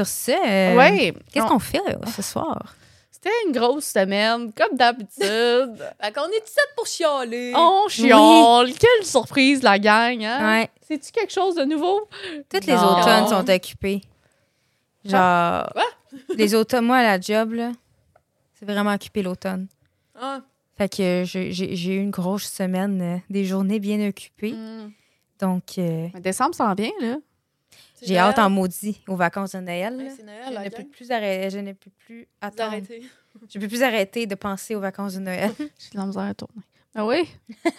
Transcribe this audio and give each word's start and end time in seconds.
Sur 0.00 0.06
ce, 0.06 0.30
euh, 0.30 0.76
ouais. 0.76 1.14
qu'est-ce 1.32 1.44
On- 1.44 1.48
qu'on 1.48 1.58
fait 1.58 1.80
euh, 1.88 1.96
ce 2.16 2.22
soir? 2.22 2.74
C'était 3.10 3.30
une 3.46 3.52
grosse 3.52 3.84
semaine, 3.84 4.50
comme 4.54 4.78
d'habitude. 4.78 5.12
Fait 6.00 6.12
qu'on 6.14 6.26
est 6.28 6.42
ici 6.46 6.56
pour 6.74 6.86
chialer. 6.86 7.52
On 7.54 7.86
chiale. 7.88 8.72
Quelle 8.78 9.04
surprise, 9.06 9.62
la 9.62 9.78
gang, 9.78 10.24
hein? 10.24 10.60
Ouais. 10.60 10.70
C'est-tu 10.88 11.12
quelque 11.12 11.32
chose 11.32 11.56
de 11.56 11.64
nouveau? 11.64 12.08
Toutes 12.48 12.64
les 12.64 12.76
automnes 12.76 13.28
sont 13.28 13.50
occupés. 13.50 14.00
Genre, 15.04 15.68
Quoi? 15.72 15.84
les 16.36 16.54
automnes, 16.54 16.86
moi, 16.86 16.96
à 16.98 17.02
la 17.02 17.20
job, 17.20 17.52
là, 17.52 17.72
c'est 18.54 18.64
vraiment 18.64 18.94
occupé 18.94 19.22
l'automne. 19.22 19.66
Ah. 20.18 20.40
Fait 20.78 20.88
que 20.88 21.24
j'ai 21.26 21.94
eu 21.94 22.00
une 22.00 22.10
grosse 22.10 22.44
semaine, 22.50 23.02
euh, 23.02 23.16
des 23.28 23.44
journées 23.44 23.80
bien 23.80 24.08
occupées. 24.08 24.52
Mm. 24.52 24.92
Donc, 25.40 25.64
euh, 25.76 26.08
décembre 26.20 26.54
s'en 26.54 26.72
vient, 26.72 26.90
là. 27.02 27.16
J'ai 28.02 28.18
hâte 28.18 28.38
en 28.38 28.50
maudit 28.50 29.00
aux 29.08 29.16
vacances 29.16 29.52
de 29.52 29.60
Noël. 29.60 29.94
Ouais, 29.96 30.04
là. 30.04 30.10
c'est 30.16 30.22
Noël, 30.24 30.44
Je 30.48 30.52
la 30.54 30.64
ne 30.64 30.68
peux 30.70 30.84
plus 30.84 31.10
arrêter, 31.10 31.50
je 31.50 31.58
ne 31.58 31.72
peux 31.72 31.90
plus 32.06 32.26
attendre. 32.40 32.76
Je 33.52 33.58
peux 33.58 33.68
plus 33.68 33.82
arrêter 33.82 34.26
de 34.26 34.34
penser 34.34 34.74
aux 34.74 34.80
vacances 34.80 35.14
de 35.14 35.20
Noël. 35.20 35.50
J'ai 35.58 35.90
de 35.92 35.96
la 35.98 36.06
misère 36.06 36.22
à 36.22 36.34
tourner. 36.34 36.62
Ah 36.94 37.06
oui? 37.06 37.28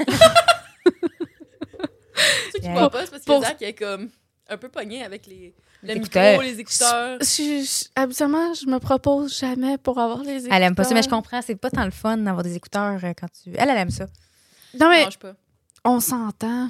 Ceux 2.54 2.60
qui 2.60 2.68
Ouais. 2.68 2.74
voient 2.74 2.90
pas, 2.90 3.06
c'est 3.06 3.12
parce 3.12 3.22
que 3.24 3.26
Pour- 3.32 3.42
Zach 3.42 3.62
est 3.62 3.74
comme 3.74 4.10
un 4.50 4.58
peu 4.58 4.70
pogné 4.70 5.04
avec 5.04 5.26
les, 5.28 5.54
le 5.84 5.92
écouteurs. 5.98 6.34
micro, 6.40 6.44
les 6.44 6.60
écouteurs. 6.60 7.18
Je- 7.22 7.64
je- 7.66 7.86
habituellement, 7.96 8.54
je 8.54 8.66
me 8.68 8.80
propose 8.80 9.38
jamais 9.40 9.78
pour 9.78 9.98
avoir 10.00 10.22
les 10.24 10.38
écouteurs. 10.42 10.54
Elle 10.54 10.64
aime 10.64 10.76
pas 10.76 10.84
ça, 10.84 10.94
mais 10.94 11.02
je 11.04 11.10
comprends. 11.10 11.42
C'est 11.42 11.56
pas 11.56 11.70
tant 11.72 11.86
le 11.86 11.92
fun 11.92 12.18
d'avoir 12.18 12.44
des 12.44 12.56
écouteurs 12.56 13.00
euh, 13.04 13.14
quand 13.18 13.28
tu. 13.32 13.52
Elle, 13.56 13.70
elle 13.70 13.78
aime 13.78 13.90
ça. 13.90 14.06
Non, 14.80 14.90
mais 14.90 15.08
pas. 15.20 15.34
on 15.86 16.00
s'entend 16.00 16.70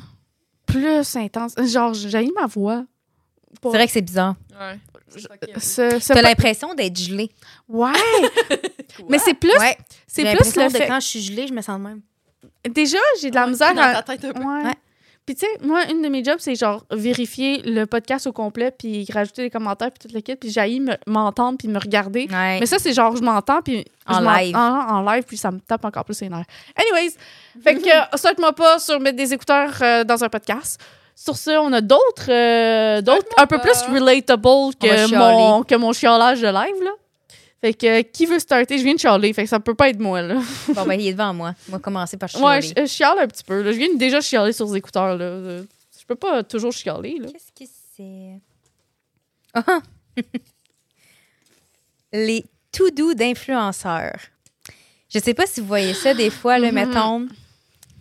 plus 0.66 1.16
intense. 1.18 1.54
Genre, 1.66 1.94
j'ai 1.94 2.30
ma 2.40 2.46
voix. 2.48 2.86
Pour- 3.60 3.72
C'est 3.72 3.78
vrai 3.78 3.88
que 3.88 3.94
c'est 3.94 4.02
bizarre. 4.02 4.36
Ouais. 4.60 4.80
T'as 6.08 6.22
l'impression 6.22 6.74
d'être 6.74 6.98
gelé. 6.98 7.30
Ouais, 7.68 7.92
mais 9.10 9.20
c'est 9.20 9.34
plus, 9.34 9.52
Ouais. 9.60 9.78
c'est 10.08 10.24
plus 10.36 10.56
le 10.56 10.64
de 10.68 10.70
fait. 10.70 10.88
quand 10.88 11.00
je 11.00 11.08
suis 11.08 11.22
gelée, 11.22 11.48
je 11.48 11.54
me 11.54 11.62
sens 11.62 11.78
de 11.80 11.84
même. 11.84 12.02
Déjà, 12.70 12.98
j'ai 13.22 13.30
de 13.30 13.36
la 13.36 13.44
Ouais, 13.46 13.52
misère 13.52 13.74
dans 13.74 13.82
à. 13.82 14.02
ta 14.02 14.16
tête 14.18 14.24
un 14.26 14.34
peu. 14.34 14.40
Ouais. 14.40 14.64
Ouais. 14.66 14.74
Puis 15.26 15.36
tu 15.36 15.42
sais, 15.46 15.66
moi, 15.66 15.84
une 15.92 16.02
de 16.02 16.08
mes 16.10 16.24
jobs, 16.24 16.38
c'est 16.40 16.56
genre 16.56 16.84
vérifier 16.92 17.62
le 17.64 17.86
podcast 17.86 18.26
au 18.26 18.32
complet, 18.32 18.72
puis 18.72 19.06
rajouter 19.14 19.44
des 19.44 19.50
commentaires, 19.50 19.92
puis 19.92 20.08
tout 20.08 20.14
le 20.16 20.22
kit, 20.22 20.36
puis 20.36 20.50
j'ai 20.50 20.80
m'entendre, 21.06 21.58
puis 21.58 21.68
me 21.68 21.78
regarder. 21.80 22.28
Ouais. 22.32 22.60
Mais 22.60 22.66
ça, 22.66 22.80
c'est 22.80 22.94
genre, 22.94 23.16
je 23.16 23.22
m'entends, 23.22 23.62
puis. 23.62 23.86
En 24.08 24.20
live. 24.20 24.56
En, 24.56 24.60
en 24.60 25.02
live, 25.14 25.24
puis 25.24 25.38
ça 25.38 25.52
me 25.52 25.60
tape 25.60 25.86
encore 25.86 26.06
plus 26.06 26.20
les 26.22 26.30
nerfs. 26.30 26.46
Anyways, 26.76 27.16
fait 27.64 27.76
que, 27.82 28.18
souhaite-moi 28.18 28.54
pas 28.54 28.80
sur 28.80 29.00
mettre 29.00 29.18
des 29.18 29.34
écouteurs 29.34 29.74
euh, 29.82 30.04
dans 30.04 30.24
un 30.24 30.30
podcast. 30.30 30.82
Sur 31.16 31.38
ce, 31.38 31.52
on 31.60 31.72
a 31.74 31.82
d'autres, 31.82 32.30
euh, 32.32 33.02
d'autres 33.02 33.28
un 33.38 33.46
peu 33.48 33.60
plus 33.60 33.80
relatable 33.92 34.42
va 34.42 34.72
que 34.80 35.16
mon, 35.16 35.64
que 35.64 35.76
mon 35.76 35.94
chiolage 35.94 36.42
de 36.42 36.48
live, 36.48 36.84
là. 36.84 36.92
Fait 37.62 37.74
que, 37.76 38.00
euh, 38.00 38.02
qui 38.02 38.26
veut 38.26 38.40
starter? 38.40 38.80
Je 38.80 38.84
viens 38.84 38.96
de 38.96 39.00
chialer, 39.00 39.32
fait 39.34 39.44
que 39.44 39.50
ça 39.50 39.60
peut 39.60 39.76
pas 39.76 39.90
être 39.90 40.00
moi, 40.00 40.22
là. 40.24 40.36
Bon, 40.70 40.84
ben, 40.84 41.00
il 41.00 41.08
est 41.08 41.12
devant 41.14 41.32
moi. 41.34 41.54
Va 41.68 41.78
commencer 41.78 42.18
par 42.18 42.28
chialer. 42.28 42.44
Ouais, 42.46 42.62
je, 42.62 42.74
je 42.76 42.86
chiale 42.88 43.20
un 43.20 43.28
petit 43.28 43.44
peu, 43.44 43.62
là. 43.62 43.72
Je 43.72 43.78
viens 43.78 43.94
déjà 43.96 44.20
chialer 44.20 44.52
sur 44.52 44.66
les 44.68 44.78
écouteurs, 44.78 45.16
là. 45.16 45.26
Euh, 45.26 45.64
Je 46.00 46.06
peux 46.08 46.16
pas 46.16 46.42
toujours 46.44 46.72
chialer, 46.72 47.20
là. 47.20 47.28
Qu'est-ce 47.32 47.66
que 47.66 47.72
c'est? 47.96 48.40
Ah! 49.54 49.80
Les 52.14 52.44
to-do 52.72 53.14
d'influenceurs. 53.14 54.18
Je 55.14 55.20
sais 55.20 55.34
pas 55.34 55.46
si 55.46 55.62
vous 55.62 55.68
voyez 55.68 55.94
ça 55.94 56.14
des 56.14 56.30
fois, 56.30 56.58
là, 56.58 56.70
Mhm. 56.70 56.74
mettons. 56.76 57.28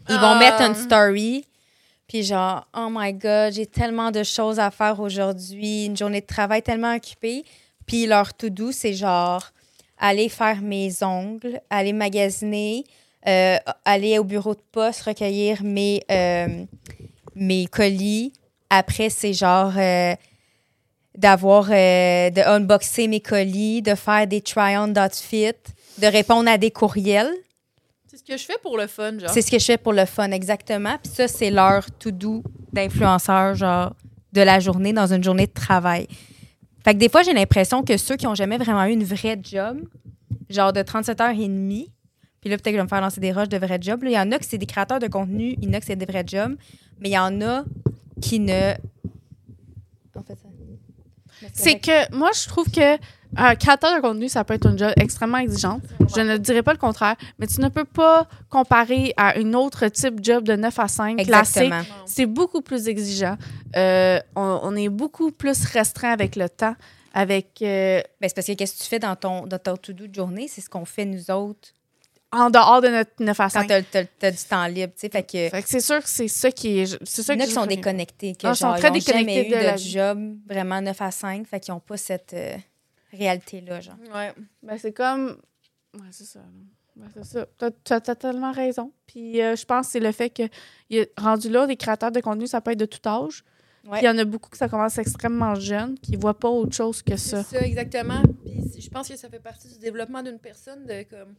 Ils 0.09 0.17
vont 0.17 0.35
Ah. 0.35 0.39
mettre 0.39 0.61
une 0.63 0.75
story, 0.75 1.45
puis 2.11 2.25
genre, 2.25 2.67
oh 2.77 2.89
my 2.91 3.13
god, 3.13 3.53
j'ai 3.53 3.67
tellement 3.67 4.11
de 4.11 4.25
choses 4.25 4.59
à 4.59 4.73
faire 4.73 4.99
aujourd'hui, 4.99 5.85
une 5.85 5.97
journée 5.97 6.21
de 6.21 6.27
travail 6.27 6.61
tellement 6.61 6.93
occupée. 6.97 7.45
Puis 7.87 8.05
leur 8.07 8.35
to-do, 8.35 8.73
c'est 8.73 8.95
genre, 8.95 9.53
aller 9.97 10.29
faire 10.29 10.61
mes 10.61 11.05
ongles, 11.05 11.61
aller 11.71 11.93
magasiner, 11.93 12.83
euh, 13.29 13.59
aller 13.85 14.19
au 14.19 14.25
bureau 14.25 14.57
de 14.57 14.63
poste, 14.73 15.03
recueillir 15.03 15.63
mes, 15.63 16.03
euh, 16.11 16.65
mes 17.37 17.67
colis. 17.67 18.33
Après, 18.71 19.09
c'est 19.09 19.33
genre 19.33 19.75
euh, 19.77 20.17
d'avoir, 21.17 21.67
de 21.67 22.45
unboxer 22.45 23.07
mes 23.07 23.21
colis, 23.21 23.83
de 23.83 23.95
faire 23.95 24.27
des 24.27 24.41
try-on 24.41 24.89
d'outfit, 24.89 25.53
de 25.99 26.07
répondre 26.09 26.51
à 26.51 26.59
des 26.59 26.73
courriels. 26.73 27.31
C'est 28.21 28.33
ce 28.33 28.37
que 28.37 28.39
je 28.39 28.45
fais 28.45 28.59
pour 28.63 28.77
le 28.77 28.87
fun, 28.87 29.19
genre. 29.19 29.31
C'est 29.31 29.43
ce 29.43 29.51
que 29.51 29.59
je 29.59 29.65
fais 29.65 29.79
pour 29.79 29.93
le 29.93 30.05
fun, 30.05 30.31
exactement. 30.31 30.97
Puis 31.03 31.13
ça, 31.13 31.29
c'est 31.29 31.51
leur 31.51 31.91
to-do 31.93 32.43
d'influenceur, 32.73 33.55
genre, 33.55 33.95
de 34.33 34.41
la 34.43 34.61
journée 34.61 34.93
dans 34.93 35.13
une 35.13 35.25
journée 35.25 35.47
de 35.47 35.53
travail. 35.53 36.07
Fait 36.85 36.95
que 36.95 36.99
des 36.99 37.09
fois, 37.09 37.23
j'ai 37.23 37.33
l'impression 37.33 37.83
que 37.83 37.97
ceux 37.97 38.17
qui 38.17 38.27
ont 38.27 38.35
jamais 38.35 38.59
vraiment 38.59 38.85
eu 38.85 38.93
une 38.93 39.05
vraie 39.05 39.39
job, 39.43 39.81
genre 40.49 40.73
de 40.73 40.83
37 40.83 41.21
heures 41.21 41.31
et 41.31 41.49
demie, 41.49 41.91
puis 42.41 42.49
là, 42.51 42.57
peut-être 42.57 42.67
que 42.67 42.71
je 42.73 42.77
vais 42.77 42.83
me 42.83 42.89
faire 42.89 43.01
lancer 43.01 43.21
des 43.21 43.33
roches 43.33 43.49
de 43.49 43.59
vrais 43.59 43.79
jobs. 43.81 44.03
là. 44.03 44.11
Il 44.11 44.15
y 44.15 44.19
en 44.19 44.33
a 44.33 44.39
que 44.39 44.47
c'est 44.47 44.59
des 44.59 44.67
créateurs 44.67 44.99
de 44.99 45.09
contenu, 45.09 45.57
il 45.61 45.65
y 45.65 45.69
en 45.69 45.75
a 45.75 45.81
que 45.81 45.87
c'est 45.87 45.97
des 45.97 46.07
vrais 46.07 46.25
jobs, 46.27 46.57
mais 46.99 47.11
il 47.11 47.13
y 47.13 47.19
en 47.19 47.41
a 47.43 47.65
qui 48.21 48.41
ne. 48.41 48.75
On 50.15 50.23
fait 50.23 50.35
ça. 50.35 50.49
C'est 51.55 51.79
que 51.79 52.15
moi, 52.15 52.31
je 52.35 52.49
trouve 52.49 52.71
que 52.71 52.99
un 53.37 53.55
créateur 53.55 53.97
de 53.97 54.01
contenu, 54.01 54.29
ça 54.29 54.45
peut 54.45 54.55
être 54.55 54.67
une 54.67 54.79
job 54.79 54.93
extrêmement 54.97 55.39
exigeante. 55.39 55.83
Je 56.15 56.21
ne 56.21 56.37
dirais 56.37 56.63
pas 56.63 56.73
le 56.73 56.79
contraire, 56.79 57.17
mais 57.39 57.47
tu 57.47 57.61
ne 57.61 57.69
peux 57.69 57.85
pas 57.85 58.27
comparer 58.49 59.15
à 59.17 59.39
une 59.39 59.55
autre 59.55 59.87
type 59.89 60.21
de 60.21 60.25
job 60.25 60.45
de 60.45 60.57
9 60.57 60.79
à 60.79 60.89
5 60.89 61.17
classique. 61.25 61.63
Exactement. 61.63 61.83
C'est 62.07 62.27
beaucoup 62.27 62.61
plus 62.61 62.89
exigeant. 62.89 63.37
Euh, 63.77 64.19
on, 64.35 64.61
on 64.63 64.77
est 64.77 64.89
beaucoup 64.89 65.31
plus 65.31 65.65
restreint 65.65 66.11
avec 66.11 66.37
le 66.37 66.49
temps. 66.49 66.75
Avec 67.13 67.59
euh, 67.63 68.01
Ben, 68.21 68.29
c'est 68.29 68.35
parce 68.35 68.47
que 68.47 68.53
qu'est-ce 68.53 68.75
que 68.79 68.83
tu 68.83 68.89
fais 68.89 69.01
dans 69.01 69.17
ton, 69.17 69.47
dans 69.47 69.59
ton 69.59 69.77
to-do 69.77 70.07
de 70.07 70.15
journée? 70.15 70.47
C'est 70.49 70.61
ce 70.61 70.71
qu'on 70.71 70.85
fait 70.85 71.05
nous 71.05 71.31
autres 71.31 71.71
en 72.33 72.49
dehors 72.51 72.81
de 72.81 72.89
notre 72.89 73.11
9 73.19 73.41
à 73.41 73.45
quand 73.45 73.69
5. 73.69 73.85
t'as 73.91 74.05
as, 74.23 74.31
du 74.31 74.45
temps 74.49 74.67
libre, 74.67 74.93
tu 74.95 75.01
sais. 75.01 75.09
Fait 75.09 75.23
que. 75.23 75.49
Fait 75.49 75.63
que 75.63 75.69
c'est 75.69 75.81
sûr 75.81 75.99
que 75.99 76.09
c'est 76.09 76.29
ça 76.29 76.51
qui 76.53 76.79
est. 76.81 76.99
C'est 77.05 77.23
ça 77.23 77.37
que 77.37 77.43
qui 77.43 77.51
sont 77.51 77.67
déconnectés, 77.67 78.35
que 78.35 78.47
Ah, 78.47 78.51
ils 78.53 78.57
sont 78.57 78.69
genre, 78.69 78.79
très 78.79 78.89
ils 78.89 78.99
ont 78.99 79.01
jamais 79.01 79.25
déconnectés 79.25 79.57
eu 79.57 79.61
de 79.61 79.65
la 79.65 79.77
job 79.77 80.37
vraiment 80.49 80.81
9 80.81 81.03
à 81.03 81.11
5, 81.11 81.47
fait 81.47 81.61
qu'ils 81.61 81.75
n'ont 81.75 81.81
pas 81.81 81.97
cette 81.97 82.33
euh, 82.35 82.55
réalité-là, 83.13 83.81
genre. 83.81 83.97
Ouais. 84.15 84.33
Ben, 84.63 84.79
c'est 84.79 84.93
comme. 84.93 85.41
Ouais, 85.95 86.09
c'est 86.11 86.25
ça. 86.25 86.41
Ben, 86.97 87.09
c'est 87.15 87.25
ça. 87.25 87.47
T'as- 87.59 87.71
T'as 87.71 88.01
totalement 88.01 88.53
raison. 88.53 88.93
Puis 89.07 89.41
euh, 89.43 89.57
je 89.57 89.65
pense 89.65 89.87
que 89.87 89.93
c'est 89.93 90.01
le 90.01 90.13
fait 90.13 90.31
que, 90.31 90.43
il 90.89 90.99
est 90.99 91.13
rendu 91.19 91.49
là, 91.49 91.67
des 91.67 91.77
créateurs 91.77 92.13
de 92.13 92.21
contenu, 92.21 92.47
ça 92.47 92.61
peut 92.61 92.73
être 92.73 92.79
de 92.81 92.87
tout 92.87 93.07
âge. 93.09 93.45
Ouais. 93.85 93.93
Puis 93.99 94.01
il 94.03 94.05
y 94.05 94.09
en 94.11 94.19
a 94.19 94.25
beaucoup 94.25 94.51
que 94.51 94.59
ça 94.59 94.69
commence 94.69 94.99
extrêmement 94.99 95.55
jeune, 95.55 95.99
qui 95.99 96.13
ne 96.13 96.19
voient 96.21 96.39
pas 96.39 96.49
autre 96.51 96.75
chose 96.77 97.03
que 97.03 97.17
ça. 97.17 97.43
C'est 97.43 97.59
ça, 97.59 97.65
exactement. 97.65 98.23
Puis 98.45 98.81
je 98.83 98.91
pense 98.91 99.09
que 99.09 99.17
ça 99.17 99.29
fait 99.31 99.41
partie 99.41 99.69
du 99.69 99.79
développement 99.79 100.23
d'une 100.23 100.39
personne 100.39 100.85
de 100.85 101.03
comme 101.05 101.35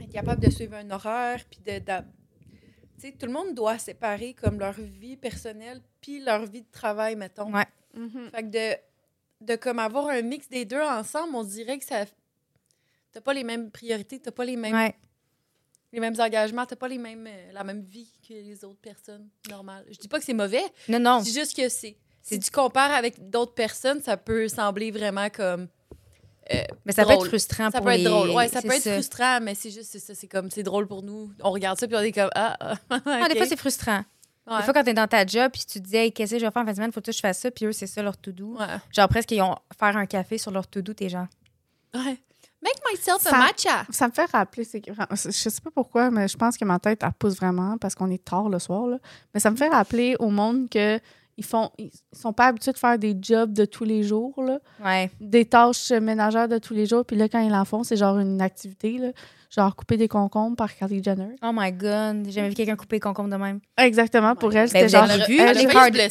être 0.00 0.12
capable 0.12 0.42
de 0.44 0.50
suivre 0.50 0.74
un 0.76 0.90
horaire, 0.90 1.40
puis 1.50 1.60
de. 1.66 1.78
d'a- 1.78 2.04
Tu 3.00 3.08
sais, 3.08 3.12
tout 3.18 3.26
le 3.26 3.32
monde 3.32 3.54
doit 3.54 3.78
séparer 3.78 4.34
comme 4.34 4.58
leur 4.58 4.74
vie 4.74 5.16
personnelle 5.16 5.80
puis 6.00 6.20
leur 6.22 6.44
vie 6.46 6.62
de 6.62 6.70
travail, 6.70 7.16
mettons. 7.16 7.52
Ouais. 7.52 7.64
Mhm. 7.96 8.30
Fait 8.32 8.42
que 8.42 8.48
de, 8.48 8.76
de 9.44 9.56
comme 9.56 9.78
avoir 9.78 10.08
un 10.08 10.22
mix 10.22 10.48
des 10.48 10.64
deux 10.64 10.80
ensemble, 10.80 11.34
on 11.34 11.44
dirait 11.44 11.78
que 11.78 11.84
ça. 11.84 12.04
T'as 13.12 13.20
pas 13.20 13.32
les 13.34 13.44
mêmes 13.44 13.70
priorités, 13.70 14.18
t'as 14.18 14.30
pas 14.32 14.44
les 14.44 14.56
mêmes, 14.56 14.74
Ouais. 14.74 14.94
les 15.92 16.00
mêmes 16.00 16.14
engagements, 16.18 16.66
t'as 16.66 16.76
pas 16.76 16.88
les 16.88 16.98
mêmes, 16.98 17.26
euh, 17.28 17.52
la 17.52 17.62
même 17.64 17.82
vie 17.82 18.10
que 18.26 18.34
les 18.34 18.64
autres 18.64 18.80
personnes 18.80 19.28
normales. 19.48 19.84
Je 19.90 19.98
dis 19.98 20.08
pas 20.08 20.18
que 20.18 20.24
c'est 20.24 20.34
mauvais, 20.34 20.64
Non, 20.88 20.98
non. 20.98 21.22
c'est 21.22 21.32
juste 21.32 21.56
que 21.56 21.68
c'est. 21.68 21.96
Si 22.22 22.40
tu 22.40 22.50
compares 22.50 22.92
avec 22.92 23.28
d'autres 23.30 23.54
personnes, 23.54 24.00
ça 24.02 24.16
peut 24.16 24.48
sembler 24.48 24.90
vraiment 24.90 25.28
comme. 25.30 25.68
euh, 26.52 26.62
Mais 26.86 26.92
ça 26.92 27.04
peut 27.04 27.12
être 27.12 27.26
frustrant 27.26 27.70
Ça 27.70 27.78
pour 27.78 27.86
peut 27.86 27.92
être 27.92 28.02
drôle. 28.04 28.30
Ouais, 28.30 28.48
ça 28.48 28.62
peut 28.62 28.72
être 28.72 28.90
frustrant, 28.94 29.40
mais 29.42 29.54
c'est 29.54 29.70
juste, 29.70 29.90
c'est 29.92 29.98
ça. 30.00 30.14
C'est 30.14 30.26
comme, 30.26 30.50
c'est 30.50 30.62
drôle 30.62 30.86
pour 30.88 31.02
nous. 31.02 31.30
On 31.42 31.50
regarde 31.50 31.78
ça, 31.78 31.86
puis 31.86 31.96
on 31.96 32.00
est 32.00 32.12
comme, 32.12 32.30
ah, 32.34 32.56
ah, 32.60 32.74
Ah, 33.06 33.28
des 33.28 33.32
ok. 33.32 33.36
fois, 33.38 33.46
c'est 33.46 33.56
frustrant. 33.58 34.04
Ouais. 34.46 34.58
Des 34.58 34.62
fois, 34.64 34.72
quand 34.74 34.84
t'es 34.84 34.92
dans 34.94 35.06
ta 35.08 35.24
job, 35.24 35.50
puis 35.52 35.62
tu 35.66 35.80
te 35.80 35.86
dis, 35.88 35.96
hey, 35.96 36.12
qu'est-ce 36.12 36.32
que 36.32 36.38
je 36.38 36.44
vais 36.44 36.50
faire 36.50 36.62
en 36.62 36.66
fin 36.66 36.72
de 36.72 36.76
semaine, 36.76 36.92
faut 36.92 37.00
que 37.00 37.10
je 37.12 37.18
fasse 37.20 37.38
ça, 37.40 37.50
puis 37.50 37.64
eux, 37.64 37.72
c'est 37.72 37.86
ça 37.86 38.02
leur 38.02 38.16
to-do. 38.18 38.56
Ouais. 38.58 38.66
Genre, 38.92 39.08
presque, 39.08 39.30
ils 39.30 39.40
ont 39.40 39.54
faire 39.78 39.96
un 39.96 40.06
café 40.06 40.36
sur 40.38 40.50
leur 40.50 40.66
to-do, 40.66 40.92
tes 40.92 41.08
gens. 41.08 41.26
Ouais. 41.94 42.18
Make 42.62 42.80
myself 42.90 43.20
Ça- 43.20 43.36
a 43.36 43.38
matcha. 43.38 43.84
Ça 43.90 44.08
me 44.08 44.12
fait 44.12 44.30
rappeler, 44.30 44.64
c'est 44.64 44.80
que- 44.80 44.90
je 44.90 45.30
sais 45.30 45.60
pas 45.62 45.70
pourquoi, 45.70 46.10
mais 46.10 46.28
je 46.28 46.36
pense 46.36 46.56
que 46.56 46.64
ma 46.64 46.78
tête, 46.78 47.02
elle 47.02 47.12
pousse 47.12 47.36
vraiment 47.36 47.76
parce 47.78 47.94
qu'on 47.94 48.10
est 48.10 48.24
tard 48.24 48.48
le 48.48 48.58
soir. 48.58 48.86
Là. 48.86 48.98
Mais 49.34 49.40
ça 49.40 49.50
me 49.50 49.56
fait 49.56 49.68
rappeler 49.68 50.16
au 50.18 50.30
monde 50.30 50.68
que 50.70 50.98
ils 51.36 51.44
font 51.44 51.70
ils 51.78 51.90
sont 52.12 52.32
pas 52.32 52.46
habitués 52.46 52.72
de 52.72 52.78
faire 52.78 52.98
des 52.98 53.16
jobs 53.20 53.52
de 53.52 53.64
tous 53.64 53.84
les 53.84 54.02
jours, 54.04 54.40
là, 54.42 54.60
Ouais. 54.82 55.10
des 55.20 55.44
tâches 55.44 55.90
ménagères 55.90 56.48
de 56.48 56.58
tous 56.58 56.74
les 56.74 56.86
jours. 56.86 57.04
Puis 57.04 57.16
là, 57.16 57.28
quand 57.28 57.40
ils 57.40 57.52
en 57.52 57.64
font, 57.64 57.82
c'est 57.82 57.96
genre 57.96 58.18
une 58.18 58.40
activité, 58.40 58.98
là, 58.98 59.08
genre 59.54 59.76
couper 59.76 59.96
des 59.96 60.08
concombres 60.08 60.56
par 60.56 60.74
Kylie 60.74 61.02
Jenner. 61.02 61.36
Oh 61.42 61.50
my 61.52 61.70
God, 61.72 62.24
j'ai 62.26 62.32
jamais 62.32 62.48
vu 62.48 62.54
quelqu'un 62.54 62.76
couper 62.76 62.96
les 62.96 63.00
concombres 63.00 63.30
de 63.30 63.36
même. 63.36 63.60
Exactement, 63.76 64.34
pour 64.34 64.54
elle, 64.54 64.68
c'était 64.68 64.82
vous 64.84 64.88
genre. 64.88 65.08
Elle 65.10 65.24
vu? 65.26 65.38
elle 65.38 65.54
failli 65.56 65.66
Card-. 65.68 65.90
Ben, 65.92 66.10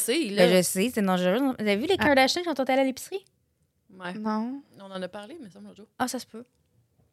je 0.58 0.62
sais, 0.64 0.92
c'est 0.94 1.02
dangereux. 1.02 1.40
Vous 1.40 1.56
avez 1.60 1.76
vu 1.78 1.86
les 1.88 1.96
Ah. 2.00 2.06
Kardashians 2.06 2.42
quand 2.46 2.60
on 2.60 2.64
est 2.64 2.72
allé 2.72 2.82
à 2.82 2.86
l'épicerie? 2.86 3.24
Ouais. 4.00 4.14
Non. 4.14 4.62
On 4.80 4.92
en 4.92 5.02
a 5.02 5.08
parlé, 5.08 5.38
mais 5.42 5.50
ça 5.50 5.60
me 5.60 5.66
l'autre 5.66 5.78
jour. 5.78 5.88
Ah, 6.00 6.08
ça 6.08 6.20
se 6.20 6.26
peut. 6.26 6.44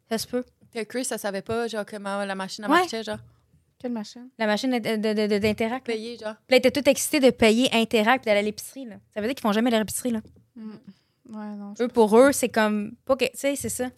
Ça 0.08 0.18
se 0.18 0.26
peut. 0.26 0.44
Que 0.74 0.82
Chris, 0.84 1.04
ça 1.04 1.18
savait 1.18 1.42
pas, 1.42 1.66
genre, 1.68 1.84
comment 1.84 2.24
la 2.24 2.34
machine 2.34 2.64
a 2.64 2.68
Ouais. 2.70 2.78
marchait, 2.80 3.02
genre. 3.02 3.18
Quelle 3.78 3.92
machine? 3.92 4.28
La 4.38 4.46
machine 4.46 4.70
de- 4.70 4.78
de- 4.78 5.14
de- 5.14 5.26
de- 5.26 5.38
d'Interact. 5.38 5.86
Payé, 5.86 6.16
genre. 6.18 6.34
Puis 6.34 6.50
là, 6.50 6.56
elle 6.56 6.58
était 6.58 6.70
toute 6.70 6.86
excitée 6.88 7.18
de 7.20 7.30
payer 7.30 7.68
Interact 7.72 8.22
puis 8.24 8.30
d'aller 8.30 8.40
à 8.40 8.42
l'épicerie. 8.42 8.84
là. 8.84 8.96
Ça 9.14 9.20
veut 9.20 9.26
dire 9.26 9.34
qu'ils 9.34 9.42
font 9.42 9.52
jamais 9.52 9.70
leur 9.70 9.80
épicerie. 9.80 10.10
Là. 10.10 10.20
Mm. 10.56 10.70
Ouais, 11.30 11.56
non. 11.56 11.74
Eux, 11.80 11.88
pour 11.88 12.16
eux, 12.18 12.32
c'est 12.32 12.48
comme. 12.48 12.92
Tu 13.18 13.26
sais, 13.34 13.56
c'est 13.56 13.68
ça. 13.68 13.88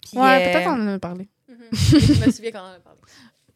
Puis, 0.00 0.18
Ouais, 0.18 0.48
euh, 0.48 0.52
peut-être 0.52 0.68
on 0.68 0.80
en 0.80 0.94
a 0.94 0.98
parlé. 0.98 1.28
Je 1.72 2.26
me 2.26 2.30
souviens 2.30 2.50
quand 2.52 2.60
on 2.62 2.70
en 2.70 2.76
a 2.76 2.78
parlé. 2.80 2.98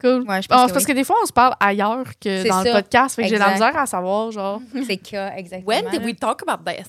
Cool. 0.00 0.29
Ouais, 0.29 0.43
je 0.43 0.49
pense 0.49 0.69
que 0.69 0.73
parce 0.75 0.85
que 0.85 0.93
des 0.93 1.05
fois, 1.05 1.17
on 1.23 1.26
se 1.26 1.32
parle 1.32 1.55
ailleurs 1.61 2.05
que 2.20 2.46
dans 2.49 2.62
le 2.62 2.73
podcast. 2.73 3.17
Fait 3.17 3.23
que 3.23 3.29
j'ai 3.29 3.35
de 3.37 3.41
la 3.41 3.52
misère 3.52 3.76
à 3.76 3.87
savoir, 3.87 4.31
genre. 4.32 4.61
C'est 4.87 4.96
cas, 4.99 5.35
exactement. 5.37 5.69
When 5.69 5.91
did 5.91 6.05
we 6.05 6.17
talk 6.17 6.43
about 6.46 6.64
this? 6.70 6.87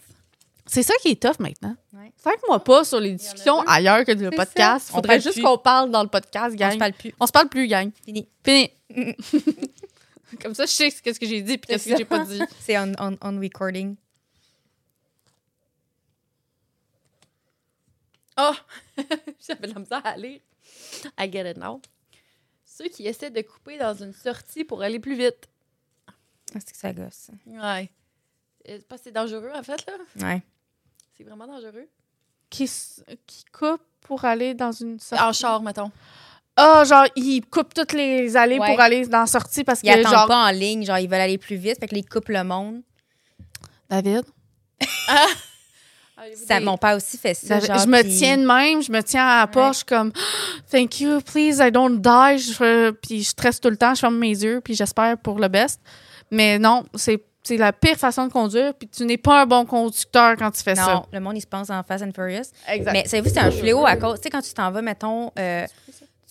C'est 0.65 0.81
ça 0.83 0.95
qui 1.01 1.09
est 1.09 1.21
tough 1.21 1.39
maintenant. 1.39 1.75
Ouais. 1.93 2.11
Cinq-moi 2.17 2.63
pas 2.63 2.83
sur 2.83 2.99
les 2.99 3.13
discussions 3.13 3.61
ailleurs 3.67 4.03
que 4.03 4.11
le 4.11 4.29
C'est 4.31 4.35
podcast. 4.35 4.87
ça. 4.87 4.93
On 4.93 4.95
Faudrait 4.95 5.21
juste 5.21 5.39
qu'on 5.41 5.59
parle 5.59 5.91
dans 5.91 6.01
le 6.01 6.09
podcast, 6.09 6.53
On 6.53 6.57
gang. 6.57 6.73
se 6.73 6.77
parle 6.77 6.93
plus. 6.93 7.13
On 7.19 7.27
se 7.27 7.31
parle 7.31 7.49
plus, 7.49 7.67
gang. 7.67 7.91
Fini. 8.03 8.27
Fini. 8.43 8.71
Comme 10.41 10.55
ça, 10.55 10.65
je 10.65 10.71
sais 10.71 10.91
qu'est-ce 10.91 11.19
que 11.19 11.27
j'ai 11.27 11.41
dit 11.43 11.59
puis 11.59 11.67
qu'est-ce 11.69 11.87
que 11.87 11.95
j'ai 11.95 12.03
pas 12.03 12.19
dit. 12.25 12.41
C'est 12.59 12.77
on, 12.79 12.91
on, 12.99 13.15
on 13.21 13.39
recording. 13.39 13.95
Oh! 18.37 18.51
J'avais 19.47 19.67
de 19.67 19.73
la 19.73 19.79
misère 19.79 20.01
à 20.03 20.17
lire. 20.17 20.39
I 21.19 21.31
get 21.31 21.49
it 21.51 21.57
now. 21.57 21.81
Ceux 22.65 22.89
qui 22.89 23.07
essaient 23.07 23.29
de 23.31 23.41
couper 23.41 23.77
dans 23.77 23.93
une 23.93 24.13
sortie 24.13 24.63
pour 24.63 24.81
aller 24.81 24.99
plus 24.99 25.15
vite. 25.15 25.47
Ah, 26.07 26.13
C'est 26.59 26.71
que 26.71 26.77
ça 26.77 26.93
gosse. 26.93 27.29
Ouais. 27.45 27.89
Euh, 28.67 28.77
C'est 28.79 28.87
parce 28.87 29.01
que 29.01 29.05
c'est 29.05 29.11
dangereux, 29.11 29.51
en 29.55 29.63
fait, 29.63 29.85
là. 29.85 29.93
Ouais. 30.27 30.41
C'est 31.17 31.23
vraiment 31.23 31.47
dangereux. 31.47 31.87
Qui, 32.49 32.69
qui 33.25 33.45
coupe 33.51 33.81
pour 34.01 34.25
aller 34.25 34.53
dans 34.53 34.71
une 34.71 34.99
sortie? 34.99 35.23
En 35.23 35.31
char, 35.33 35.61
mettons. 35.61 35.91
Ah, 36.57 36.83
genre, 36.85 37.05
ils 37.15 37.41
coupent 37.45 37.73
toutes 37.73 37.91
les 37.93 38.35
allées 38.37 38.59
Ouais. 38.59 38.67
pour 38.71 38.79
aller 38.79 39.05
dans 39.07 39.19
la 39.21 39.25
sortie 39.27 39.63
parce 39.63 39.81
Ils 39.83 39.91
que, 39.93 39.99
attendent 39.99 40.13
genre. 40.13 40.27
pas 40.27 40.45
en 40.47 40.51
ligne, 40.51 40.85
genre 40.85 40.97
ils 40.99 41.09
veulent 41.09 41.19
aller 41.21 41.37
plus 41.37 41.57
vite, 41.57 41.79
fait 41.79 41.87
que 41.87 41.95
les 41.95 42.03
coupent 42.03 42.29
le 42.29 42.43
monde. 42.43 42.81
David, 43.89 44.23
Avez-vous 45.07 45.35
Ça, 46.47 46.59
mon 46.59 46.77
père 46.77 46.95
aussi 46.95 47.17
fait 47.17 47.33
ça. 47.33 47.59
Genre, 47.59 47.77
je 47.79 47.87
me 47.87 48.01
puis- 48.01 48.17
tiens 48.17 48.37
de 48.37 48.45
même, 48.45 48.81
je 48.81 48.91
me 48.91 49.01
tiens 49.01 49.25
à 49.27 49.39
la 49.41 49.47
poche 49.47 49.83
comme 49.83 50.11
Thank 50.71 51.01
you, 51.01 51.19
please, 51.21 51.59
I 51.59 51.71
don't 51.71 51.99
die. 51.99 52.39
Je 52.39 52.91
puis 52.91 53.23
je 53.23 53.29
stresse 53.29 53.59
tout 53.59 53.69
le 53.69 53.77
temps, 53.77 53.93
je 53.93 53.99
ferme 53.99 54.17
mes 54.17 54.29
yeux, 54.29 54.61
puis 54.61 54.75
j'espère 54.75 55.17
pour 55.17 55.39
le 55.39 55.47
best. 55.47 55.81
Mais 56.31 56.57
non, 56.57 56.85
c'est 56.95 57.23
c'est 57.45 57.57
la 57.57 57.71
pire 57.71 57.95
façon 57.95 58.25
de 58.25 58.31
conduire, 58.33 58.73
puis 58.73 58.87
tu 58.87 59.05
n'es 59.05 59.17
pas 59.17 59.43
un 59.43 59.45
bon 59.45 59.65
conducteur 59.65 60.35
quand 60.35 60.49
tu 60.49 60.63
fais 60.63 60.73
ça. 60.73 60.95
Non, 60.95 61.05
le 61.13 61.19
monde, 61.19 61.37
il 61.37 61.41
se 61.41 61.47
pense 61.47 61.69
en 61.69 61.83
Fast 61.83 62.03
and 62.03 62.11
Furious. 62.15 62.45
Exact. 62.67 62.91
Mais 62.91 63.05
savez-vous, 63.05 63.29
c'est 63.29 63.39
un 63.39 63.51
fléau 63.51 63.85
à 63.85 63.95
cause. 63.97 64.15
Tu 64.15 64.23
sais, 64.23 64.29
quand 64.31 64.41
tu 64.41 64.51
t'en 64.53 64.71
vas, 64.71 64.81
mettons, 64.81 65.31
euh, 65.37 65.65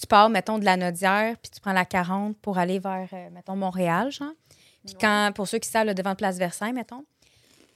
tu 0.00 0.06
pars, 0.08 0.28
mettons, 0.28 0.58
de 0.58 0.64
la 0.64 0.76
Nodière, 0.76 1.36
puis 1.40 1.52
tu 1.54 1.60
prends 1.60 1.72
la 1.72 1.84
40 1.84 2.36
pour 2.38 2.58
aller 2.58 2.80
vers, 2.80 3.06
euh, 3.12 3.28
mettons, 3.32 3.54
Montréal, 3.54 4.10
genre. 4.10 4.32
Puis 4.84 4.96
quand, 5.00 5.30
pour 5.34 5.46
ceux 5.46 5.58
qui 5.58 5.68
savent, 5.68 5.86
là, 5.86 5.94
devant 5.94 6.10
le 6.10 6.16
Place 6.16 6.36
Versailles, 6.36 6.72
mettons, 6.72 7.04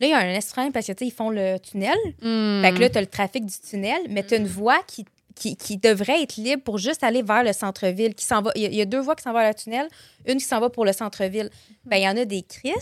là, 0.00 0.06
il 0.06 0.10
y 0.10 0.12
a 0.12 0.18
un 0.18 0.34
estrange 0.34 0.72
parce 0.72 0.86
que, 0.86 0.92
tu 0.92 0.98
sais, 1.04 1.06
ils 1.06 1.12
font 1.14 1.30
le 1.30 1.58
tunnel. 1.58 1.96
Hmm. 2.22 2.62
Fait 2.62 2.72
que 2.74 2.80
là, 2.80 2.90
tu 2.90 2.98
as 2.98 3.00
le 3.00 3.06
trafic 3.06 3.44
du 3.46 3.54
tunnel, 3.58 4.00
mais 4.08 4.24
tu 4.24 4.34
as 4.34 4.36
une 4.38 4.46
voie 4.46 4.80
qui, 4.86 5.04
qui, 5.34 5.56
qui 5.56 5.76
devrait 5.76 6.22
être 6.22 6.36
libre 6.36 6.62
pour 6.62 6.78
juste 6.78 7.02
aller 7.04 7.22
vers 7.22 7.42
le 7.44 7.52
centre-ville. 7.52 8.14
qui 8.14 8.24
s'en 8.24 8.42
va. 8.42 8.52
Il 8.56 8.62
y, 8.62 8.66
a- 8.66 8.68
il 8.70 8.74
y 8.76 8.80
a 8.82 8.84
deux 8.86 9.00
voies 9.00 9.16
qui 9.16 9.22
s'en 9.22 9.32
vont 9.32 9.38
vers 9.38 9.48
le 9.48 9.54
tunnel, 9.54 9.88
une 10.26 10.38
qui 10.38 10.44
s'en 10.44 10.60
va 10.60 10.70
pour 10.70 10.84
le 10.84 10.92
centre-ville. 10.92 11.50
Ben, 11.84 11.96
il 11.96 12.02
y 12.04 12.08
en 12.08 12.16
a 12.16 12.24
des 12.24 12.42
Chris 12.42 12.72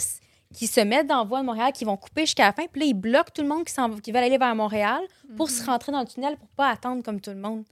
qui 0.54 0.66
se 0.66 0.80
mettent 0.80 1.06
dans 1.08 1.18
la 1.18 1.24
voie 1.24 1.40
de 1.40 1.46
Montréal, 1.46 1.72
qui 1.72 1.84
vont 1.84 1.96
couper 1.96 2.22
jusqu'à 2.22 2.44
la 2.46 2.52
fin, 2.52 2.64
puis 2.70 2.80
là, 2.80 2.86
ils 2.86 2.94
bloquent 2.94 3.32
tout 3.34 3.42
le 3.42 3.48
monde 3.48 3.64
qui, 3.64 3.74
qui 4.00 4.12
veut 4.12 4.18
aller 4.18 4.38
vers 4.38 4.54
Montréal 4.54 5.00
pour 5.36 5.50
se 5.50 5.64
rentrer 5.64 5.92
dans 5.92 6.00
le 6.00 6.06
tunnel 6.06 6.36
pour 6.36 6.48
pas 6.50 6.68
attendre 6.70 7.02
comme 7.02 7.20
tout 7.20 7.30
le 7.30 7.36
monde. 7.36 7.64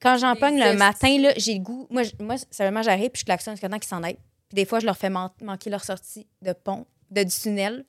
Quand 0.00 0.16
j'en 0.18 0.34
pogne 0.36 0.58
le 0.58 0.76
matin, 0.76 1.18
là, 1.18 1.32
j'ai 1.36 1.54
le 1.54 1.60
goût. 1.60 1.86
Moi, 1.90 2.02
moi 2.20 2.36
sérieusement, 2.50 2.82
j'arrive 2.82 3.10
puis 3.10 3.20
je 3.20 3.24
klaxonne 3.24 3.54
jusqu'à 3.54 3.68
temps 3.68 3.78
qu'ils 3.78 3.88
s'en 3.88 4.02
aillent. 4.02 4.18
Puis 4.48 4.54
des 4.54 4.64
fois, 4.66 4.78
je 4.80 4.86
leur 4.86 4.96
fais 4.96 5.08
man- 5.10 5.30
manquer 5.42 5.70
leur 5.70 5.82
sortie 5.84 6.26
de 6.42 6.52
pont, 6.52 6.86
de, 7.10 7.22
du 7.22 7.30
tunnel. 7.34 7.84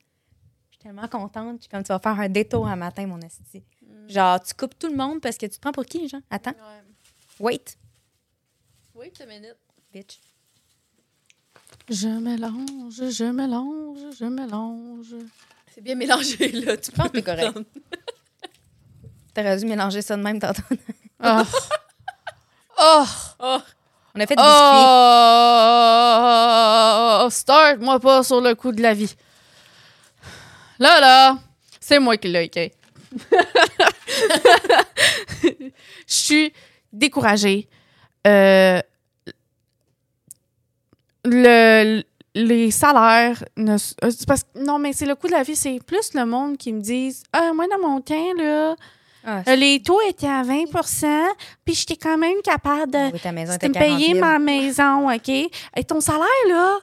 Je 0.86 0.90
suis 0.90 0.96
tellement 0.96 1.08
contente. 1.08 1.58
Je 1.58 1.62
suis 1.64 1.70
comme, 1.70 1.84
tu 1.84 1.88
vas 1.88 1.98
faire 1.98 2.20
un 2.20 2.30
détour 2.30 2.68
un 2.68 2.76
matin, 2.76 3.08
mon 3.08 3.20
esti. 3.22 3.64
Genre, 4.08 4.40
tu 4.44 4.54
coupes 4.54 4.78
tout 4.78 4.88
le 4.88 4.96
monde 4.96 5.20
parce 5.20 5.36
que 5.36 5.48
tu 5.48 5.56
te 5.56 5.60
prends 5.60 5.72
pour 5.72 5.86
qui, 5.86 6.08
genre? 6.08 6.22
Attends. 6.30 6.52
Ouais. 7.40 7.58
Wait, 7.58 7.78
Wait 8.94 9.20
a 9.20 9.26
minute. 9.26 9.58
bitch. 9.92 10.20
Je 11.90 12.08
mélange, 12.08 13.10
je 13.10 13.26
mélange, 13.26 14.16
je 14.20 14.26
mélange. 14.26 15.16
C'est 15.74 15.82
bien 15.82 15.96
mélangé, 15.96 16.52
là. 16.52 16.78
Tu 16.78 16.92
pense 16.92 17.08
que 17.08 17.14
t'es 17.14 17.24
correct. 17.24 17.58
T'aurais 19.34 19.58
dû 19.58 19.66
mélanger 19.66 20.04
ça 20.04 20.16
de 20.16 20.22
même 20.22 20.40
tantôt. 20.40 20.62
Oh. 21.24 21.42
oh. 22.78 23.06
Oh! 23.40 23.60
On 24.14 24.20
a 24.20 24.28
fait 24.28 24.36
du 24.36 24.44
biscuit. 24.44 24.86
Oh, 27.26 27.30
start-moi 27.32 28.00
pas 28.00 28.24
sur 28.24 28.40
le 28.40 28.54
coup 28.54 28.72
de 28.72 28.82
la 28.82 28.94
vie. 28.94 29.16
Là, 30.80 31.00
là, 31.00 31.38
c'est 31.80 32.00
moi 32.00 32.18
qui 32.18 32.28
l'ai, 32.28 32.46
OK? 32.46 32.72
Je 35.44 35.72
suis 36.08 36.54
découragée. 36.92 37.68
Euh, 38.28 38.80
le, 41.24 42.04
les 42.34 42.72
salaires... 42.72 43.44
Ne, 43.58 43.74
euh, 43.76 44.12
parce, 44.28 44.44
que- 44.44 44.60
non, 44.64 44.80
mais 44.80 44.94
c'est 44.94 45.06
le 45.06 45.16
coût 45.16 45.28
de 45.28 45.34
la 45.34 45.44
vie. 45.44 45.56
C'est 45.56 45.80
plus 45.86 46.14
le 46.14 46.26
monde 46.26 46.58
qui 46.58 46.74
me 46.74 46.82
disent 46.82 47.24
«Ah, 47.34 47.52
moi, 47.54 47.66
dans 47.68 47.88
mon 47.88 48.02
temps, 48.02 48.34
là, 48.38 48.76
Ah, 49.26 49.42
euh, 49.48 49.56
les 49.56 49.82
taux 49.82 50.02
étaient 50.08 50.28
à 50.28 50.44
20% 50.44 51.08
puis 51.64 51.74
j'étais 51.74 51.96
quand 51.96 52.18
même 52.18 52.42
capable 52.44 52.92
de... 52.92 53.12
oui, 53.14 53.20
ta 53.20 53.32
maison 53.32 53.54
C'était 53.54 53.68
était 53.68 53.80
me 53.80 53.86
40 53.86 53.98
payer 53.98 54.14
000. 54.14 54.20
ma 54.26 54.40
maison, 54.40 55.10
OK? 55.12 55.30
Et 55.30 55.84
ton 55.88 56.00
salaire, 56.02 56.28
là, 56.50 56.78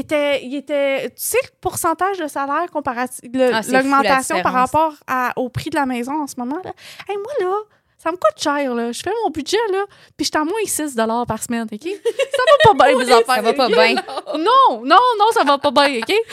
était, 0.00 0.42
il 0.44 0.54
était. 0.56 1.08
Tu 1.10 1.14
sais, 1.16 1.38
le 1.42 1.48
pourcentage 1.60 2.18
de 2.18 2.26
salaire 2.28 2.70
comparatif, 2.72 3.20
le- 3.32 3.54
Ah, 3.54 3.60
l'augmentation 3.68 4.36
par 4.42 4.52
rapport 4.52 4.94
à- 5.06 5.32
au 5.36 5.48
prix 5.48 5.70
de 5.70 5.76
la 5.76 5.86
maison 5.86 6.22
en 6.22 6.26
ce 6.26 6.34
moment, 6.38 6.60
là. 6.64 6.72
Hey, 7.08 7.16
moi, 7.16 7.32
là, 7.48 7.56
ça 7.98 8.10
me 8.10 8.16
coûte 8.16 8.38
cher, 8.42 8.74
là. 8.74 8.92
Je 8.92 9.00
fais 9.02 9.12
mon 9.22 9.30
budget, 9.30 9.56
là, 9.72 9.84
puis 10.16 10.24
je 10.24 10.30
suis 10.30 10.36
à 10.36 10.44
moins 10.44 10.60
6 10.66 10.94
par 11.26 11.42
semaine, 11.42 11.66
OK? 11.72 11.80
Ça 11.82 12.42
va 12.68 12.74
pas 12.74 12.86
bien, 12.88 12.98
mes 12.98 13.10
affaires. 13.12 13.34
Ça 13.36 13.40
va 13.42 13.52
pas 13.54 13.68
bien. 13.68 13.94
Non, 13.94 14.82
non, 14.84 14.98
non, 15.18 15.30
ça 15.32 15.42
va 15.44 15.56
pas 15.58 15.70
bien, 15.70 15.98
OK? 15.98 16.08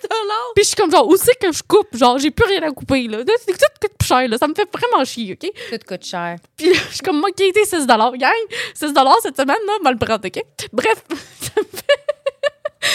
6 0.00 0.08
dollars! 0.08 0.52
Puis 0.54 0.64
je 0.64 0.68
suis 0.68 0.76
comme 0.76 0.90
genre, 0.90 1.06
où 1.08 1.16
c'est 1.16 1.34
que 1.38 1.52
je 1.52 1.62
coupe? 1.62 1.94
Genre, 1.94 2.18
j'ai 2.18 2.30
plus 2.30 2.46
rien 2.46 2.62
à 2.62 2.70
couper, 2.70 3.08
là. 3.08 3.18
Là, 3.18 3.24
C'est 3.44 3.52
tout 3.52 3.66
coûte 3.80 3.92
plus 3.98 4.06
cher, 4.08 4.26
là. 4.28 4.38
Ça 4.38 4.48
me 4.48 4.54
fait 4.54 4.68
vraiment 4.72 5.04
chier, 5.04 5.32
OK? 5.34 5.50
Tout 5.70 5.78
coûte 5.86 6.04
cher. 6.04 6.36
Puis 6.56 6.72
je 6.72 6.80
suis 6.94 7.00
comme, 7.00 7.20
moi, 7.20 7.30
qui 7.32 7.44
était 7.44 7.64
6 7.64 7.86
gang. 7.86 8.32
6 8.74 8.92
cette 9.22 9.36
semaine, 9.36 9.56
là, 9.66 9.72
mal 9.82 9.98
prendre, 9.98 10.26
OK? 10.26 10.42
Bref, 10.72 11.04
ça 11.40 11.50
me 11.60 11.64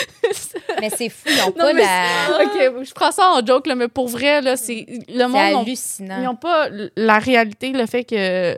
Mais 0.81 0.89
c'est 0.89 1.09
fou, 1.09 1.27
ils 1.29 1.37
n'ont 1.37 1.45
Non, 1.47 1.51
pas 1.53 1.73
mais 1.73 1.81
la. 1.83 2.43
OK, 2.43 2.83
je 2.85 2.93
prends 2.93 3.11
ça 3.11 3.31
en 3.31 3.45
joke, 3.45 3.67
là, 3.67 3.75
mais 3.75 3.87
pour 3.87 4.07
vrai, 4.07 4.41
là, 4.41 4.57
c'est. 4.57 4.85
Le 5.07 5.19
C'est 5.19 5.27
monde, 5.27 5.35
ont- 5.55 5.61
hallucinant. 5.61 6.19
ils 6.21 6.25
n'ont 6.25 6.35
pas 6.35 6.69
la 6.95 7.19
réalité, 7.19 7.71
le 7.71 7.85
fait 7.85 8.03
que 8.03 8.57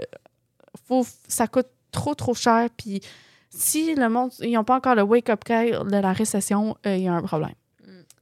faut, 0.87 1.05
ça 1.27 1.47
coûte 1.47 1.67
trop, 1.91 2.15
trop 2.15 2.33
cher. 2.33 2.69
Puis 2.75 3.01
si 3.49 3.93
le 3.95 4.09
monde, 4.09 4.31
ils 4.39 4.51
n'ont 4.53 4.63
pas 4.63 4.75
encore 4.75 4.95
le 4.95 5.03
wake-up 5.03 5.43
call 5.43 5.87
de 5.89 5.97
la 5.97 6.13
récession, 6.13 6.75
euh, 6.85 6.95
il 6.95 7.03
y 7.03 7.07
a 7.07 7.13
un 7.13 7.21
problème. 7.21 7.53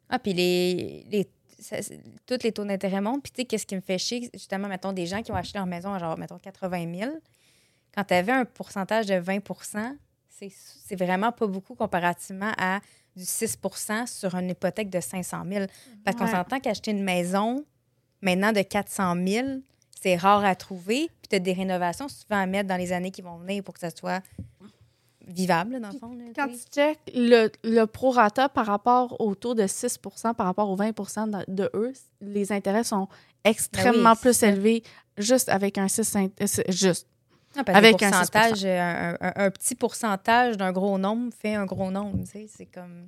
Ah, 0.10 0.20
puis 0.20 0.34
les, 0.34 1.06
les, 1.10 1.28
ça- 1.60 1.78
tous 2.28 2.38
les 2.44 2.52
taux 2.52 2.64
d'intérêt 2.66 3.02
montent. 3.02 3.24
Puis, 3.24 3.32
tu 3.32 3.42
sais, 3.42 3.46
qu'est-ce 3.46 3.66
qui 3.66 3.76
me 3.76 3.82
fait 3.82 3.98
chier? 3.98 4.30
Justement, 4.34 4.68
mettons, 4.68 4.92
des 4.94 5.06
gens 5.08 5.22
qui 5.22 5.32
ont 5.32 5.36
acheté 5.36 5.58
leur 5.58 5.66
maison 5.68 5.94
à 5.94 6.00
genre, 6.00 6.18
mettons, 6.18 6.38
80 6.38 6.94
000. 7.00 7.12
Quand 7.96 8.04
tu 8.04 8.14
avais 8.14 8.32
un 8.34 8.46
pourcentage 8.46 9.06
de 9.08 9.16
20 9.16 9.40
c'est 10.30 10.52
c'est 10.86 10.98
vraiment 10.98 11.32
pas 11.32 11.48
beaucoup 11.48 11.76
comparativement 11.76 12.52
à 12.58 12.82
du 13.16 13.24
6% 13.24 14.08
sur 14.08 14.36
une 14.36 14.50
hypothèque 14.50 14.90
de 14.90 15.00
500 15.00 15.44
000. 15.50 15.66
Parce 16.04 16.18
qu'on 16.18 16.26
Ouais. 16.26 16.32
s'entend 16.32 16.60
qu'acheter 16.60 16.92
une 16.92 17.04
maison 17.04 17.64
maintenant 18.22 18.52
de 18.52 18.62
400 18.62 19.16
000, 19.28 19.48
c'est 20.02 20.16
rare 20.16 20.44
à 20.44 20.56
trouver. 20.56 21.08
Puis, 21.22 21.30
tu 21.30 21.36
as 21.36 21.40
des 21.40 21.54
rénovations 21.54 22.08
souvent 22.10 22.40
à 22.42 22.46
mettre 22.46 22.68
dans 22.70 22.78
les 22.78 22.92
années 22.92 23.12
qui 23.12 23.22
vont 23.22 23.38
venir 23.38 23.64
pour 23.64 23.74
que 23.74 23.80
ça 23.80 23.90
soit 23.90 24.22
vivable, 25.28 25.80
dans 25.80 25.90
le 25.92 25.98
fond. 25.98 26.14
là, 26.14 26.24
Quand 26.36 26.48
tu 26.48 26.60
checkes 26.72 27.00
le, 27.16 27.50
le 27.64 27.86
prorata 27.86 28.48
par 28.48 28.68
rapport 28.68 29.20
au 29.20 29.34
taux 29.34 29.56
de 29.56 29.64
6% 29.64 30.36
par 30.36 30.46
rapport 30.46 30.70
aux 30.70 30.76
20 30.76 30.90
de, 31.28 31.52
de 31.52 31.70
eux, 31.74 31.94
les 32.22 32.52
intérêts 32.52 32.84
sont 32.84 33.08
extrêmement 33.44 34.12
Ben 34.12 34.16
c'est 34.16 34.22
plus 34.22 34.44
élevés 34.44 34.84
juste 35.18 35.50
avec 35.50 35.78
un 35.80 35.88
6 35.88 36.16
int- 36.16 36.30
euh, 36.42 36.64
juste. 36.72 37.08
Ah, 37.58 37.64
parce 37.64 37.78
Avec 37.78 38.02
un 38.04 38.10
le 38.10 38.16
6%. 38.16 38.18
pourcentage, 38.18 38.66
euh, 38.66 38.80
un, 38.80 39.18
un- 39.22 39.34
un 39.46 39.52
petit 39.52 39.76
pourcentage 39.76 40.58
d'un 40.58 40.72
gros 40.72 40.98
nombre 40.98 41.34
fait 41.40 41.56
un 41.56 41.66
gros 41.66 41.92
nombre. 41.92 42.24
C'est 42.26 42.66
comme. 42.68 43.08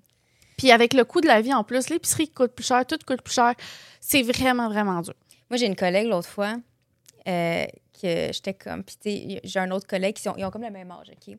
Puis 0.58 0.72
avec 0.72 0.94
le 0.94 1.06
coût 1.06 1.22
de 1.22 1.28
la 1.28 1.42
vie 1.42 1.54
en 1.54 1.64
plus, 1.64 1.90
l'épicerie 1.90 2.30
coûte 2.30 2.54
plus 2.54 2.66
cher, 2.66 2.86
tout 2.86 2.98
coûte 3.06 3.22
plus 3.22 3.34
cher. 3.34 3.54
C'est 4.00 4.24
vraiment, 4.24 4.70
vraiment 4.70 5.02
dur. 5.02 5.14
Moi, 5.50 5.58
j'ai 5.58 5.66
une 5.68 5.76
collègue 5.76 6.08
l'autre 6.08 6.28
fois 6.30 6.56
euh, 7.28 7.66
que 8.02 8.32
j'étais 8.34 8.54
comme. 8.54 8.84
Puis, 8.84 9.40
j'ai 9.44 9.60
un 9.60 9.70
autre 9.72 9.86
collègue 9.88 10.16
qui 10.16 10.24
sont, 10.24 10.34
ils 10.38 10.46
ont 10.46 10.50
comme 10.50 10.64
le 10.64 10.72
même 10.72 10.90
âge, 10.92 11.12
OK? 11.12 11.36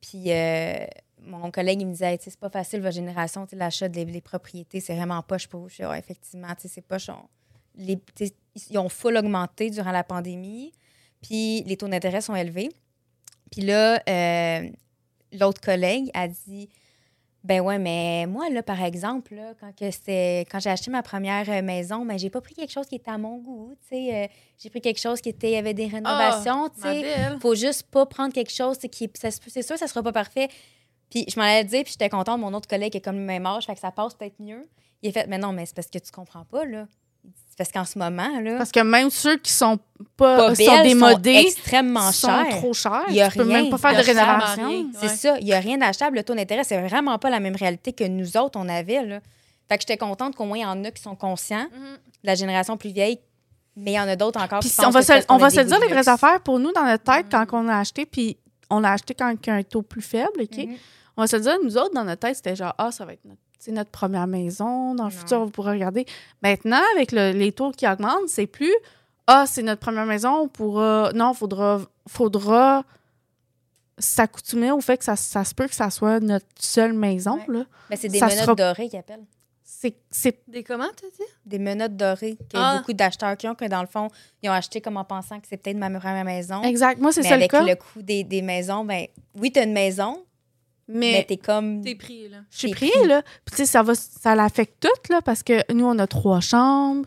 Puis, 0.00 0.32
euh, 0.32 0.84
mon 1.20 1.50
collègue, 1.52 1.80
il 1.80 1.86
me 1.86 1.92
disait, 1.92 2.12
Hey, 2.14 2.18
c'est 2.20 2.36
pas 2.38 2.50
facile, 2.50 2.80
votre 2.80 2.94
génération, 2.94 3.46
l'achat 3.52 3.88
des 3.88 4.04
des 4.04 4.20
propriétés, 4.20 4.80
c'est 4.80 4.96
vraiment 4.96 5.22
poche 5.22 5.46
pour 5.46 5.60
vous. 5.60 5.68
Je 5.68 5.76
dis, 5.76 5.98
effectivement, 5.98 6.48
c'est 6.58 6.80
poche. 6.82 7.08
On- 7.10 7.28
les, 7.76 7.98
ils 8.70 8.76
ont 8.78 8.88
full 8.88 9.16
augmenté 9.16 9.70
durant 9.70 9.92
la 9.92 10.02
pandémie, 10.04 10.72
puis 11.22 11.62
les 11.62 11.76
taux 11.76 11.88
d'intérêt 11.88 12.20
sont 12.20 12.34
élevés. 12.34 12.70
Puis 13.50 13.62
là, 13.62 14.02
euh, 14.08 14.68
l'autre 15.32 15.60
collègue 15.60 16.10
a 16.14 16.28
dit 16.28 16.68
ben 17.44 17.60
ouais, 17.60 17.78
mais 17.78 18.26
moi, 18.26 18.48
là, 18.50 18.62
par 18.62 18.80
exemple, 18.82 19.34
là, 19.34 19.54
quand, 19.58 19.72
que 19.74 20.42
quand 20.44 20.60
j'ai 20.60 20.70
acheté 20.70 20.90
ma 20.92 21.02
première 21.02 21.62
maison, 21.62 22.04
ben, 22.06 22.16
j'ai 22.16 22.30
pas 22.30 22.40
pris 22.40 22.54
quelque 22.54 22.70
chose 22.70 22.86
qui 22.86 22.94
était 22.94 23.10
à 23.10 23.18
mon 23.18 23.38
goût. 23.38 23.74
tu 23.82 23.96
sais, 23.96 24.14
euh, 24.14 24.26
j'ai 24.58 24.70
pris 24.70 24.80
quelque 24.80 25.00
chose 25.00 25.20
qui 25.20 25.28
était, 25.30 25.50
il 25.50 25.54
y 25.54 25.56
avait 25.56 25.74
des 25.74 25.88
rénovations. 25.88 26.68
tu 26.68 26.80
Ma 26.80 26.92
sais. 26.92 27.02
belle. 27.02 27.38
faut 27.40 27.56
juste 27.56 27.82
pas 27.84 28.06
prendre 28.06 28.32
quelque 28.32 28.52
chose 28.52 28.78
qui 28.78 29.10
c'est 29.14 29.62
sûr 29.62 29.76
ça 29.76 29.86
sera 29.88 30.02
pas 30.02 30.12
parfait 30.12 30.48
puis 31.10 31.24
je 31.28 31.38
m'en 31.38 31.44
allais 31.44 31.64
dire 31.64 31.82
puis 31.82 31.92
j'étais 31.92 32.08
contente 32.08 32.40
mon 32.40 32.54
autre 32.54 32.68
collègue 32.68 32.94
est 32.94 33.00
comme 33.00 33.16
le 33.16 33.22
même 33.24 33.44
âge 33.44 33.66
fait 33.66 33.74
que 33.74 33.80
ça 33.80 33.90
passe 33.90 34.14
peut-être 34.14 34.38
mieux 34.38 34.68
il 35.02 35.08
a 35.08 35.12
fait 35.12 35.26
mais 35.26 35.38
non 35.38 35.52
mais 35.52 35.66
c'est 35.66 35.74
parce 35.74 35.88
que 35.88 35.98
tu 35.98 36.10
comprends 36.12 36.44
pas 36.44 36.64
là 36.64 36.86
parce 37.58 37.70
qu'en 37.70 37.84
ce 37.84 37.98
moment 37.98 38.40
là 38.40 38.56
Parce 38.58 38.72
que 38.72 38.80
même 38.80 39.10
ceux 39.10 39.36
qui 39.36 39.52
sont 39.52 39.78
pas, 40.16 40.48
pas 40.48 40.54
sont 40.54 40.82
démodés 40.82 41.44
extrêmement 41.46 42.10
sont 42.12 42.28
chers 42.28 42.48
trop 42.56 42.72
chers. 42.72 43.04
Il 43.08 43.14
y 43.14 43.20
a 43.20 43.30
tu 43.30 43.38
peux 43.38 43.44
rien 43.44 43.62
même 43.62 43.70
pas 43.70 43.78
faire 43.78 43.92
de 43.96 44.04
rénovation. 44.04 44.86
c'est 44.98 45.06
Ouais. 45.06 45.14
ça 45.16 45.38
il 45.40 45.46
y 45.46 45.52
a 45.52 45.60
rien 45.60 45.78
d'achetable 45.78 46.16
le 46.16 46.24
taux 46.24 46.34
d'intérêt 46.34 46.64
c'est 46.64 46.80
vraiment 46.80 47.18
pas 47.18 47.30
la 47.30 47.40
même 47.40 47.54
réalité 47.56 47.92
que 47.92 48.04
nous 48.04 48.36
autres 48.36 48.58
on 48.58 48.68
avait 48.68 49.04
là 49.04 49.20
fait 49.68 49.76
que 49.78 49.82
j'étais 49.82 49.96
contente 49.98 50.34
qu'au 50.34 50.44
moins 50.44 50.58
il 50.58 50.62
y 50.62 50.66
en 50.66 50.82
a 50.84 50.90
qui 50.90 51.02
sont 51.02 51.14
conscients 51.14 51.66
de 51.72 51.98
la 52.26 52.34
génération 52.34 52.76
plus 52.76 52.90
vieille 52.90 53.18
mais 53.76 53.92
il 53.92 53.94
y 53.94 54.00
en 54.00 54.08
a 54.08 54.16
d'autres 54.16 54.40
encore 54.42 54.60
Puis 54.60 54.68
qui 54.68 54.74
si 54.74 54.80
pensent 54.80 54.86
on 54.88 54.90
va 54.90 55.02
se, 55.02 55.12
on 55.28 55.36
va 55.38 55.48
dire 55.50 55.78
les 55.80 55.88
vraies 55.88 56.08
affaires 56.08 56.40
pour 56.40 56.58
nous 56.58 56.72
dans 56.72 56.84
notre 56.84 57.04
tête 57.04 57.26
Mm. 57.26 57.46
quand 57.46 57.46
on 57.64 57.68
a 57.68 57.78
acheté, 57.78 58.04
puis 58.06 58.36
on 58.70 58.82
a 58.84 58.90
acheté 58.90 59.14
quand 59.14 59.30
il 59.30 59.46
y 59.46 59.50
a 59.50 59.54
un 59.54 59.62
taux 59.62 59.82
plus 59.82 60.02
faible, 60.02 60.40
OK? 60.42 60.56
Mhm. 60.58 60.76
On 61.16 61.22
va 61.22 61.26
se 61.26 61.36
dire, 61.36 61.56
nous 61.62 61.76
autres, 61.76 61.94
dans 61.94 62.04
notre 62.04 62.20
tête, 62.20 62.36
c'était 62.36 62.56
genre, 62.56 62.74
ah, 62.78 62.90
ça 62.90 63.04
va 63.04 63.12
être 63.14 63.24
notre, 63.24 63.40
c'est 63.64 63.70
notre 63.70 63.90
première 63.92 64.26
maison. 64.26 64.92
Dans 64.96 65.04
le 65.06 65.10
Non. 65.12 65.16
futur, 65.16 65.40
on 65.40 65.48
pourra 65.48 65.70
regarder. 65.70 66.04
Maintenant, 66.42 66.80
avec 66.96 67.12
le- 67.12 67.30
les 67.30 67.52
taux 67.52 67.70
qui 67.70 67.86
augmentent, 67.86 68.26
c'est 68.28 68.48
plus, 68.48 68.74
ah, 69.28 69.44
c'est 69.46 69.62
notre 69.62 69.80
première 69.80 70.04
maison, 70.04 70.30
on 70.42 70.48
pourra. 70.48 71.12
Non, 71.14 71.32
faudra, 71.32 71.80
faudra 72.08 72.82
s'accoutumer 73.98 74.72
au 74.72 74.80
fait 74.80 74.98
que 74.98 75.04
ça, 75.04 75.14
ça 75.14 75.44
se 75.44 75.54
peut 75.54 75.68
que 75.68 75.74
ça 75.76 75.90
soit 75.90 76.18
notre 76.18 76.46
seule 76.58 76.92
maison. 76.92 77.36
Ouais. 77.46 77.58
Là. 77.58 77.64
mais 77.88 77.96
c'est 77.96 78.08
des 78.08 78.18
Ça 78.18 78.26
menottes 78.26 78.40
sera- 78.44 78.54
dorées 78.54 78.88
qu'ils 78.88 78.98
appellent 78.98 79.24
C'est, 79.64 79.94
c'est, 80.10 80.40
Des 80.48 80.62
comment, 80.64 80.88
t'as 80.96 81.06
dit? 81.08 81.28
des 81.46 81.58
menottes 81.58 81.96
dorées 81.96 82.36
qu'il 82.48 82.58
y 82.58 82.62
a 82.62 82.68
Ah. 82.70 82.78
beaucoup 82.78 82.92
d'acheteurs 82.92 83.36
qui 83.36 83.46
ont, 83.48 83.54
que 83.54 83.64
dans 83.66 83.80
le 83.80 83.86
fond, 83.86 84.08
ils 84.42 84.48
ont 84.50 84.52
acheté 84.52 84.80
comme 84.80 84.96
en 84.96 85.04
pensant 85.04 85.38
que 85.40 85.46
c'est 85.48 85.56
peut-être 85.56 85.76
ma 85.78 85.88
première 85.90 86.24
maison. 86.24 86.62
exact. 86.62 87.00
Moi, 87.00 87.12
c'est 87.12 87.22
mais 87.22 87.28
ça 87.28 87.36
le 87.36 87.42
avec 87.42 87.50
cas. 87.52 87.62
le 87.62 87.74
coût 87.76 88.02
des, 88.02 88.22
des 88.24 88.42
maisons, 88.42 88.84
ben 88.84 89.06
oui, 89.36 89.50
t'as 89.52 89.64
une 89.64 89.72
maison, 89.72 90.24
mais, 90.92 91.12
mais 91.12 91.24
t'es 91.24 91.36
comme. 91.36 91.82
T'es 91.82 91.94
pris, 91.94 92.28
là. 92.28 92.38
Je 92.50 92.58
suis 92.58 92.68
T'es 92.68 92.74
pris, 92.74 92.90
pris. 92.90 93.08
là. 93.08 93.22
Puis, 93.44 93.56
tu 93.56 93.56
sais, 93.58 93.66
ça, 93.66 93.82
va, 93.82 93.94
ça 93.94 94.34
l'affecte 94.34 94.74
tout, 94.80 95.12
là, 95.12 95.20
parce 95.22 95.42
que 95.42 95.72
nous, 95.72 95.84
on 95.84 95.98
a 95.98 96.06
trois 96.06 96.40
chambres. 96.40 97.06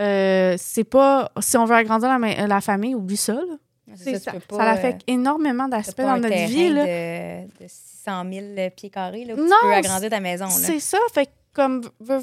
Euh, 0.00 0.54
c'est 0.58 0.84
pas. 0.84 1.30
Si 1.40 1.56
on 1.56 1.64
veut 1.64 1.74
agrandir 1.76 2.08
la, 2.18 2.46
la 2.46 2.60
famille, 2.60 2.94
oublie 2.94 3.16
ça, 3.16 3.34
là. 3.34 3.56
C'est 3.96 4.18
ça, 4.18 4.32
ça, 4.32 4.40
pas, 4.48 4.56
ça 4.56 4.64
l'affecte 4.64 5.02
euh, 5.02 5.12
énormément 5.12 5.68
d'aspects 5.68 5.96
pas 5.96 6.04
dans 6.04 6.16
notre 6.16 6.46
vie, 6.46 6.70
là. 6.70 6.84
De, 6.86 7.46
de 7.64 7.68
600 7.68 8.24
000 8.32 8.70
pieds 8.74 8.88
carrés, 8.90 9.24
là, 9.26 9.34
où 9.34 9.36
Non, 9.36 9.44
tu 9.60 9.66
peux 9.66 9.72
agrandir 9.74 10.08
ta 10.10 10.20
maison. 10.20 10.46
Là. 10.46 10.50
C'est 10.50 10.80
ça, 10.80 10.98
fait 11.12 11.28
comme. 11.52 11.82
Veux, 12.00 12.20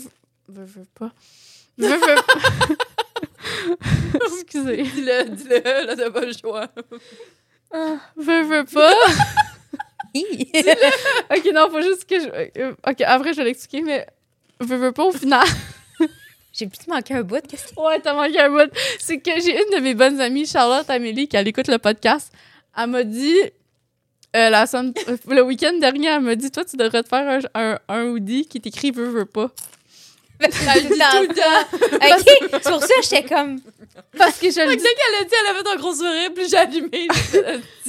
veux, 0.47 0.65
veux, 0.65 0.85
pas. 0.95 1.11
Veux, 1.77 1.89
veux. 1.89 2.15
Excusez. 4.33 4.83
Dis-le, 4.83 5.29
dis-le, 5.35 5.85
là, 5.85 5.95
t'as 5.95 6.09
pas 6.09 6.25
le 6.25 6.33
choix. 6.33 6.67
Veux, 8.17 8.43
veux 8.43 8.65
pas. 8.65 8.93
Hi! 10.13 10.51
ok, 11.35 11.51
non, 11.53 11.69
faut 11.69 11.81
juste 11.81 12.05
que 12.05 12.19
je. 12.19 12.27
euh, 12.61 12.73
Ok, 12.87 13.01
après, 13.05 13.33
je 13.33 13.37
vais 13.37 13.45
l'expliquer, 13.45 13.83
mais. 13.83 14.07
Veux, 14.59 14.75
veux 14.77 14.91
pas, 14.91 15.05
au 15.05 15.11
final. 15.11 15.45
J'ai 16.53 16.67
plus 16.67 16.87
manqué 16.87 17.13
un 17.13 17.21
bout. 17.21 17.41
Qu'est-ce 17.47 17.73
que 17.73 17.79
Ouais, 17.79 17.99
t'as 18.01 18.13
manqué 18.13 18.39
un 18.39 18.49
bout. 18.49 18.69
C'est 18.99 19.19
que 19.19 19.31
j'ai 19.39 19.53
une 19.53 19.77
de 19.77 19.81
mes 19.81 19.93
bonnes 19.93 20.19
amies, 20.19 20.45
Charlotte 20.45 20.89
Amélie, 20.89 21.27
qui 21.27 21.37
elle 21.37 21.47
écoute 21.47 21.67
le 21.67 21.77
podcast. 21.77 22.33
Elle 22.77 22.87
m'a 22.87 23.03
dit, 23.03 23.35
euh, 24.35 24.49
la 24.49 24.65
semaine- 24.67 24.93
euh, 25.07 25.15
le 25.27 25.41
week-end 25.43 25.73
dernier, 25.79 26.07
elle 26.07 26.21
m'a 26.21 26.35
dit 26.35 26.49
Toi, 26.51 26.65
tu 26.65 26.75
devrais 26.75 27.03
te 27.03 27.07
faire 27.07 27.39
un, 27.55 27.61
un, 27.73 27.79
un 27.87 28.03
hoodie 28.07 28.45
qui 28.47 28.59
t'écrit 28.59 28.91
Veux, 28.91 29.09
veux 29.09 29.25
pas. 29.25 29.51
Elle 30.39 30.49
le 30.49 30.89
dit 30.89 30.89
tout 30.89 31.21
le 31.21 31.35
temps. 31.35 32.51
OK, 32.51 32.61
pour 32.63 32.81
ça 32.81 32.93
j'étais 33.03 33.23
comme. 33.23 33.59
Parce 34.17 34.37
que 34.39 34.49
je 34.49 34.59
le 34.61 34.69
Fait 34.71 34.77
que 34.77 34.81
dis. 34.81 34.83
qu'elle 34.83 35.21
a 35.21 35.23
dit, 35.25 35.33
elle 35.41 35.55
a 35.55 35.59
fait 35.59 35.69
un 35.69 35.75
gros 35.75 35.93
sourire, 35.93 36.29
puis 36.33 36.47
j'ai 36.49 36.57
allumé. 36.57 37.07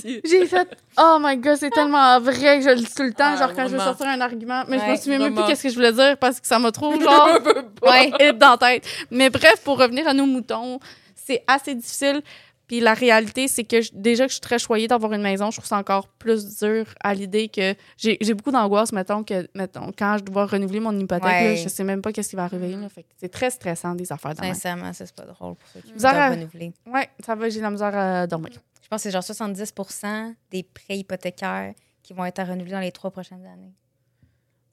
j'ai 0.24 0.46
fait 0.46 0.68
Oh 0.98 1.18
my 1.20 1.36
god, 1.36 1.56
c'est 1.56 1.70
tellement 1.70 2.18
vrai 2.20 2.58
que 2.58 2.64
je 2.64 2.70
le 2.70 2.76
dis 2.76 2.94
tout 2.94 3.02
le 3.04 3.12
temps, 3.12 3.32
Ah, 3.34 3.36
genre 3.36 3.54
quand 3.54 3.68
je 3.68 3.72
veux 3.76 3.78
sortir 3.78 4.06
un 4.08 4.20
argument. 4.20 4.64
Mais 4.68 4.78
je 4.78 4.84
me 4.90 4.96
souviens 4.96 5.18
même 5.18 5.34
plus 5.34 5.44
qu'est-ce 5.46 5.62
que 5.62 5.68
je 5.68 5.74
voulais 5.74 5.92
dire 5.92 6.16
parce 6.18 6.40
que 6.40 6.46
ça 6.46 6.58
m'a 6.58 6.72
trop, 6.72 6.98
genre, 7.00 7.38
Ouais. 7.82 8.32
dans 8.34 8.50
la 8.50 8.56
tête. 8.58 8.84
Mais 9.10 9.30
bref, 9.30 9.62
pour 9.64 9.78
revenir 9.78 10.06
à 10.08 10.14
nos 10.14 10.26
moutons, 10.26 10.80
c'est 11.14 11.42
assez 11.46 11.74
difficile. 11.74 12.22
Puis 12.70 12.78
la 12.78 12.94
réalité, 12.94 13.48
c'est 13.48 13.64
que 13.64 13.80
je- 13.80 13.90
déjà 13.92 14.26
que 14.26 14.28
je 14.28 14.34
suis 14.34 14.40
très 14.40 14.60
choyée 14.60 14.86
d'avoir 14.86 15.12
une 15.12 15.22
maison, 15.22 15.50
je 15.50 15.56
trouve 15.56 15.66
ça 15.66 15.76
encore 15.76 16.06
plus 16.06 16.58
dur 16.60 16.84
à 17.00 17.14
l'idée 17.14 17.48
que 17.48 17.74
j'ai 17.96 18.16
j'ai 18.20 18.32
beaucoup 18.32 18.52
d'angoisse, 18.52 18.92
mettons, 18.92 19.24
que 19.24 19.48
mettons, 19.56 19.90
quand 19.98 20.18
je 20.18 20.22
dois 20.22 20.46
renouveler 20.46 20.78
mon 20.78 20.96
hypothèque, 20.96 21.24
Ouais. 21.24 21.54
là, 21.56 21.56
je 21.56 21.68
sais 21.68 21.82
même 21.82 22.00
pas 22.00 22.12
qu'est-ce 22.12 22.28
qui 22.30 22.36
va 22.36 22.44
arriver. 22.44 22.76
là. 22.76 22.88
Fait 22.88 23.02
que 23.02 23.08
c'est 23.16 23.28
très 23.28 23.50
stressant, 23.50 23.96
des 23.96 24.12
affaires 24.12 24.36
de 24.36 24.40
même. 24.42 24.54
Sincèrement, 24.54 24.92
ça, 24.92 25.04
c'est 25.04 25.16
pas 25.16 25.24
drôle 25.24 25.56
pour 25.56 25.68
ceux 25.74 25.80
qui 25.80 25.92
doivent 25.94 26.30
renouveler. 26.30 26.72
Ouais, 26.86 27.08
ça 27.26 27.34
va, 27.34 27.48
j'ai 27.48 27.60
la 27.60 27.72
misère 27.72 27.96
à 27.96 28.28
dormir. 28.28 28.52
Je 28.80 28.86
pense 28.88 29.02
que 29.02 29.02
c'est 29.02 29.10
genre 29.10 29.24
70% 29.24 30.36
des 30.52 30.62
prêts 30.62 30.96
hypothécaires 30.98 31.74
qui 32.04 32.12
vont 32.12 32.24
être 32.24 32.38
à 32.38 32.44
renouveler 32.44 32.70
dans 32.70 32.78
les 32.78 32.92
trois 32.92 33.10
prochaines 33.10 33.44
années. 33.46 33.74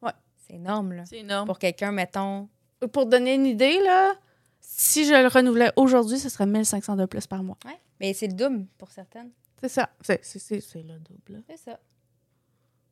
Ouais. 0.03 0.11
C'est 0.47 0.53
énorme, 0.53 0.93
là. 0.93 1.03
C'est 1.07 1.17
énorme. 1.17 1.47
Pour 1.47 1.57
quelqu'un, 1.57 1.91
mettons. 1.91 2.47
Pour 2.93 3.07
donner 3.07 3.33
une 3.33 3.47
idée, 3.47 3.79
là, 3.83 4.13
si 4.61 5.03
je 5.07 5.13
le 5.19 5.29
renouvelais 5.29 5.71
aujourd'hui, 5.77 6.19
ce 6.19 6.29
serait 6.29 6.45
1500 6.45 6.95
de 6.95 7.05
plus 7.05 7.25
par 7.25 7.41
mois. 7.41 7.57
Ouais. 7.65 7.73
Mais 7.99 8.13
c'est 8.13 8.27
le 8.27 8.33
double 8.33 8.65
pour 8.77 8.91
certaines. 8.91 9.31
C'est 9.61 9.69
ça. 9.69 9.89
C'est 10.01 10.23
c'est- 10.23 10.39
c'est- 10.39 10.61
c'est 10.61 10.83
le 10.83 10.99
double. 10.99 11.41
C'est 11.49 11.57
ça. 11.57 11.79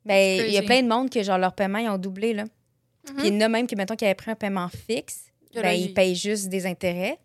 Ben, 0.05 0.45
il 0.47 0.53
y 0.53 0.57
a 0.57 0.61
plein 0.63 0.81
de 0.83 0.87
monde 0.87 1.09
que, 1.09 1.21
genre, 1.23 1.37
leurs 1.37 1.53
paiements, 1.55 1.79
ils 1.79 1.89
ont 1.89 1.97
doublé, 1.97 2.33
là. 2.33 2.43
Mhm. 2.43 3.15
Puis 3.17 3.27
il 3.27 3.33
y 3.33 3.37
en 3.37 3.41
a 3.41 3.49
même 3.49 3.67
qui, 3.67 3.75
mettons, 3.75 3.95
qui 3.95 4.05
avaient 4.05 4.15
pris 4.15 4.31
un 4.31 4.35
paiement 4.35 4.67
fixe, 4.69 5.25
là, 5.53 5.61
ben, 5.63 5.71
ils- 5.71 5.93
payent 5.93 6.15
juste 6.15 6.49
des 6.49 6.65
intérêts. 6.65 7.19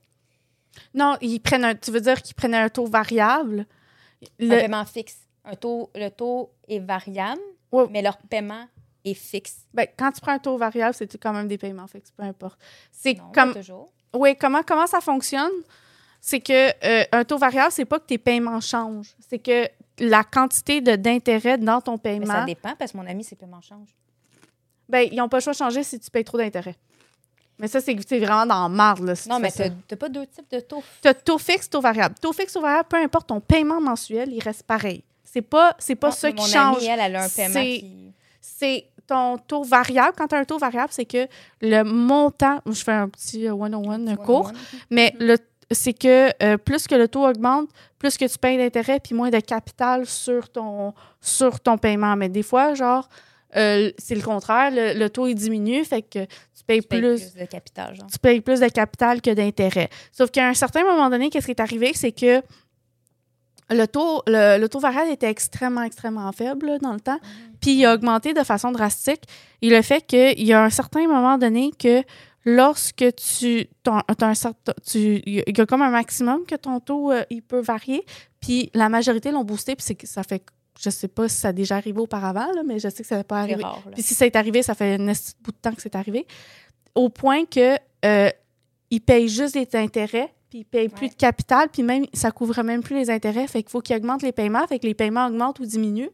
Non, 0.95 1.17
ils 1.21 1.41
prennent 1.41 1.65
un, 1.65 1.75
tu 1.75 1.91
veux 1.91 2.01
dire 2.01 2.23
qu'ils 2.23 2.35
prenaient 2.35 2.57
un 2.59 2.69
taux 2.69 2.87
variable? 2.87 3.67
Un 4.23 4.27
Le- 4.39 4.49
paiement 4.49 4.85
fixe. 4.85 5.19
Un 5.45 5.57
taux, 5.57 5.91
le 5.95 6.09
taux 6.11 6.53
est 6.69 6.79
variable, 6.79 7.41
Ouais. 7.73 7.87
mais 7.91 8.03
leur 8.03 8.19
paiement 8.19 8.67
est 9.05 9.15
fixe. 9.15 9.67
ben, 9.73 9.87
quand 9.99 10.13
tu 10.13 10.21
prends 10.21 10.33
un 10.33 10.39
taux 10.39 10.57
variable, 10.59 10.95
c'est 10.95 11.17
quand 11.19 11.33
même 11.33 11.49
des 11.49 11.57
paiements 11.59 11.87
fixes, 11.87 12.11
peu 12.11 12.23
importe. 12.23 12.59
C'est 12.93 13.15
Non, 13.15 13.33
comme. 13.33 13.53
pas 13.55 13.61
toujours. 13.61 13.93
Oui, 14.15 14.37
comment, 14.37 14.63
comment 14.63 14.87
ça 14.87 15.01
fonctionne? 15.01 15.51
C'est 16.21 16.41
que 16.41 16.71
euh, 16.85 17.05
un 17.13 17.25
taux 17.25 17.39
variable, 17.39 17.73
c'est 17.73 17.85
pas 17.85 17.99
que 17.99 18.07
tes 18.07 18.19
paiements 18.19 18.61
changent. 18.61 19.15
C'est 19.29 19.39
que 19.39 19.69
la 19.99 20.23
quantité 20.25 20.81
d'intérêt 20.81 21.59
dans 21.59 21.81
ton 21.81 21.93
Mais 21.93 21.99
paiement, 21.99 22.27
ça 22.27 22.45
dépend 22.45 22.75
parce 22.79 22.93
que 22.93 22.97
mon 22.99 23.07
ami, 23.07 23.25
ses 23.25 23.37
paiements 23.37 23.61
changent. 23.61 23.95
ben, 24.89 25.09
ils 25.11 25.17
n'ont 25.17 25.29
pas 25.29 25.39
le 25.39 25.43
choix 25.43 25.53
de 25.53 25.59
changer 25.59 25.83
si 25.83 25.99
tu 25.99 26.11
payes 26.11 26.25
trop 26.25 26.39
d'intérêt. 26.39 26.75
Mais 27.59 27.69
ça, 27.69 27.81
c'est 27.81 27.95
vraiment 27.95 28.47
dans 28.47 28.63
la 28.63 28.69
marde. 28.71 29.01
Là, 29.05 29.15
si 29.15 29.29
Non, 29.29 29.37
tu 29.37 29.43
mais 29.43 29.51
t'as 29.51 29.69
t'as 29.87 29.97
pas 29.97 30.09
deux 30.09 30.27
types 30.27 30.51
de 30.51 30.61
taux. 30.61 30.83
Tu 31.03 31.09
as 31.09 31.15
taux 31.15 31.37
fixe, 31.39 31.69
taux 31.69 31.81
variable. 31.83 32.15
Taux 32.21 32.33
fixe, 32.33 32.53
taux 32.55 32.63
variable, 32.63 32.89
peu 32.89 32.97
importe 32.97 33.27
ton 33.29 33.41
paiement 33.41 33.81
mensuel, 33.81 34.33
il 34.33 34.43
reste 34.43 34.63
pareil. 34.63 35.05
C'est 35.25 35.43
pas, 35.43 35.75
c'est 35.79 35.95
pas 35.95 36.09
Non, 36.09 36.13
ça 36.15 36.33
qui 36.33 36.51
change. 36.51 36.77
amie, 36.79 36.87
elle, 36.87 37.01
elle 37.01 37.17
a 37.17 37.25
un 37.25 37.29
paiement 37.29 37.53
C'est- 37.53 37.79
qui... 37.81 38.13
c'est 38.41 38.87
ton 39.07 39.37
taux 39.39 39.63
variable. 39.63 40.13
Quand 40.17 40.27
tu 40.29 40.35
as 40.35 40.39
un 40.39 40.45
taux 40.45 40.59
variable, 40.59 40.89
c'est 40.93 41.05
que 41.05 41.27
le 41.61 41.83
montant, 41.83 42.61
je 42.67 42.83
fais 42.83 42.93
un 42.93 43.09
petit 43.09 43.47
euh, 43.47 43.53
one-on-one 43.55 44.17
court, 44.17 44.53
mais 44.89 45.15
le 45.19 45.37
c'est 45.71 45.93
que 45.93 46.31
euh, 46.43 46.57
plus 46.57 46.87
que 46.87 46.95
le 46.95 47.09
taux 47.09 47.27
augmente, 47.27 47.69
plus 47.99 48.17
que 48.17 48.25
tu 48.25 48.39
payes 48.39 48.59
d'intérêt, 48.59 49.01
puis 49.01 49.15
moins 49.15 49.31
de 49.31 49.41
capital 49.41 50.07
sur 50.07 50.49
ton, 50.49 50.95
sur 51.21 51.61
ton 51.61 51.79
paiement. 51.79 52.17
Mais 52.17 52.29
des 52.29 52.43
fois, 52.43 52.75
genre, 52.75 53.09
euh, 53.57 53.91
c'est 53.99 54.15
le 54.15 54.23
contraire, 54.23 54.71
le, 54.73 54.99
le 54.99 55.11
taux 55.11 55.27
il 55.27 55.35
diminue, 55.35 55.85
fait 55.85 56.03
que 56.03 56.25
tu 56.25 56.65
payes 56.67 56.81
Tu 56.81 56.89
payes 56.89 57.01
plus, 57.01 57.35
de 57.35 57.45
capital, 57.45 57.95
genre. 57.95 58.07
tu 58.11 58.19
payes 58.19 58.41
plus 58.41 58.61
de 58.61 58.69
capital 58.69 59.21
que 59.21 59.31
d'intérêt. 59.31 59.89
Sauf 60.13 60.31
qu'à 60.31 60.49
un 60.49 60.55
certain 60.55 60.85
moment 60.85 61.11
donné, 61.11 61.31
qu'est-ce 61.31 61.47
qui 61.47 61.53
est 61.53 61.61
arrivé, 61.61 61.93
c'est 61.95 62.13
que 62.13 62.43
le 63.73 63.87
taux, 63.87 64.23
le, 64.27 64.59
le 64.59 64.69
taux 64.69 64.81
variable 64.81 65.11
était 65.11 65.31
extrêmement, 65.31 65.83
extrêmement 65.83 66.33
faible 66.33 66.67
là, 66.67 66.79
dans 66.79 66.93
le 66.93 67.01
temps. 67.01 67.21
Puis 67.61 67.73
il 67.75 67.85
a 67.85 67.95
augmenté 67.95 68.35
de 68.35 68.43
façon 68.43 68.73
drastique. 68.73 69.23
Et 69.63 69.71
le 69.71 69.81
fait 69.83 70.05
qu'il 70.07 70.43
y 70.45 70.53
a 70.53 70.65
un 70.65 70.71
certain 70.71 71.07
moment 71.07 71.39
donné 71.39 71.71
que 71.79 72.03
lorsque 72.45 73.05
tu. 73.17 73.67
ton- 73.83 74.01
un 74.21 74.35
certain, 74.35 74.73
tu, 74.87 75.23
il 75.27 75.45
y 75.57 75.61
a 75.61 75.67
comme 75.67 75.83
un 75.83 75.91
maximum 75.91 76.45
que 76.47 76.55
ton 76.57 76.81
taux 76.81 77.11
euh, 77.13 77.23
il 77.31 77.43
peut 77.43 77.61
varier. 77.61 78.05
Puis 78.41 78.71
la 78.75 78.89
majorité 78.89 79.31
l'ont 79.31 79.45
boosté. 79.45 79.77
Puis 79.77 79.85
c'est 79.87 79.95
que 79.95 80.07
ça 80.07 80.23
fait. 80.23 80.43
Je 80.79 80.89
sais 80.89 81.09
pas 81.09 81.29
si 81.29 81.37
ça 81.37 81.49
a 81.49 81.53
déjà 81.53 81.77
arrivé 81.77 82.01
auparavant, 82.01 82.51
là, 82.55 82.63
mais 82.65 82.79
je 82.79 82.89
sais 82.89 83.03
que 83.03 83.09
ça 83.09 83.17
n'est 83.19 83.25
pas 83.25 83.41
arrivé. 83.41 83.63
rare. 83.63 83.83
Puis 83.93 84.03
si 84.03 84.15
ça 84.15 84.25
est 84.25 84.37
arrivé, 84.37 84.63
ça 84.63 84.75
fait 84.75 84.95
un 84.95 85.05
bout 85.43 85.51
de 85.53 85.57
temps 85.61 85.73
que 85.75 85.83
c'est 85.83 85.95
arrivé. 85.95 86.27
Au 86.95 87.09
point 87.11 87.45
que 87.45 87.77
euh, 88.05 88.31
ils 88.91 89.01
payent 89.01 89.29
juste 89.29 89.55
des 89.55 89.69
intérêts, 89.79 90.33
puis 90.49 90.61
ils 90.61 90.65
payent 90.65 90.89
plus 90.89 91.09
de 91.11 91.15
capital, 91.15 91.69
puis 91.71 91.83
même 91.83 92.07
ça 92.15 92.31
couvre 92.31 92.63
même 92.63 92.83
plus 92.83 92.97
les 92.97 93.11
intérêts. 93.11 93.47
Fait 93.47 93.63
qu'il 93.63 93.71
faut 93.71 93.81
qu'ils 93.83 93.97
augmentent 93.97 94.23
les 94.23 94.33
paiements, 94.33 94.67
fait 94.67 94.79
que 94.79 94.87
les 94.87 94.95
paiements 94.95 95.27
augmentent 95.27 95.61
ou 95.61 95.67
diminuent. 95.67 96.11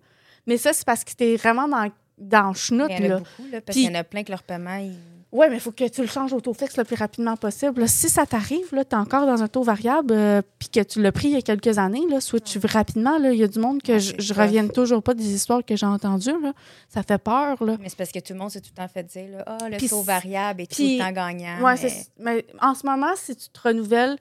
Mais 0.47 0.57
ça, 0.57 0.73
c'est 0.73 0.85
parce 0.85 1.05
que 1.05 1.11
c'était 1.11 1.37
vraiment 1.37 1.69
dans, 1.69 1.91
dans 2.19 2.49
le 2.49 2.55
schnout, 2.55 2.89
Il 2.91 2.97
y 2.97 3.03
en 3.03 3.05
a 3.05 3.09
là. 3.09 3.19
beaucoup, 3.19 3.51
là, 3.53 3.61
parce 3.61 3.77
qu'il 3.77 3.87
y 3.87 3.89
en 3.89 3.99
a 3.99 4.05
plein 4.05 4.25
que 4.25 4.31
leur 4.33 4.43
paiement, 4.43 4.77
ils... 4.77 4.95
Ouais, 5.33 5.49
mais 5.51 5.57
il 5.57 5.61
faut 5.61 5.73
que 5.73 5.87
tu 5.89 6.01
le 6.01 6.07
changes 6.07 6.33
au 6.33 6.41
taux 6.41 6.55
fixe 6.55 6.77
le 6.77 6.85
plus 6.85 6.95
rapidement 6.97 7.37
possible. 7.37 7.81
là. 7.81 7.87
Si 7.89 8.09
ça 8.09 8.25
t'arrive, 8.27 8.69
tu 8.71 8.77
es 8.79 8.95
encore 8.95 9.27
dans 9.27 9.43
un 9.43 9.49
taux 9.49 9.63
variable, 9.65 10.15
euh, 10.15 10.41
puis 10.59 10.69
que 10.69 10.81
tu 10.81 11.03
l'as 11.03 11.13
pris 11.13 11.29
il 11.29 11.35
y 11.35 11.37
a 11.37 11.43
quelques 11.43 11.79
années, 11.79 12.05
là, 12.09 12.21
switch 12.21 12.57
rapidement. 12.65 13.19
là. 13.19 13.33
Il 13.33 13.39
y 13.39 13.43
a 13.43 13.49
du 13.49 13.59
monde 13.59 13.83
que 13.83 13.93
Ouais, 13.93 14.01
je, 14.01 14.15
je 14.19 14.33
revienne 14.35 14.71
toujours 14.71 15.03
pas 15.03 15.15
des 15.15 15.35
histoires 15.35 15.65
que 15.65 15.75
j'ai 15.77 15.85
entendues. 15.87 16.41
là. 16.43 16.53
Ça 16.89 17.03
fait 17.03 17.19
peur. 17.19 17.63
Là. 17.63 17.77
Mais 17.81 17.89
c'est 17.89 17.97
parce 17.99 18.13
que 18.13 18.21
tout 18.21 18.33
le 18.33 18.39
monde 18.39 18.51
s'est 18.51 18.61
tout 18.61 18.71
le 18.75 18.83
temps 18.83 18.89
fait 18.89 19.03
dire, 19.03 19.29
là, 19.39 19.45
ah, 19.47 19.69
le 19.69 19.89
taux 19.89 20.03
variable 20.03 20.63
est 20.63 20.75
tout 20.75 20.81
le 20.83 20.99
temps 20.99 21.13
gagnant. 21.13 21.61
Ouais, 21.61 21.75
mais 21.83 21.93
mais 22.19 22.47
en 22.63 22.75
ce 22.75 22.87
moment, 22.87 23.13
si 23.17 23.35
tu 23.37 23.49
te 23.49 23.61
renouvelles, 23.69 24.17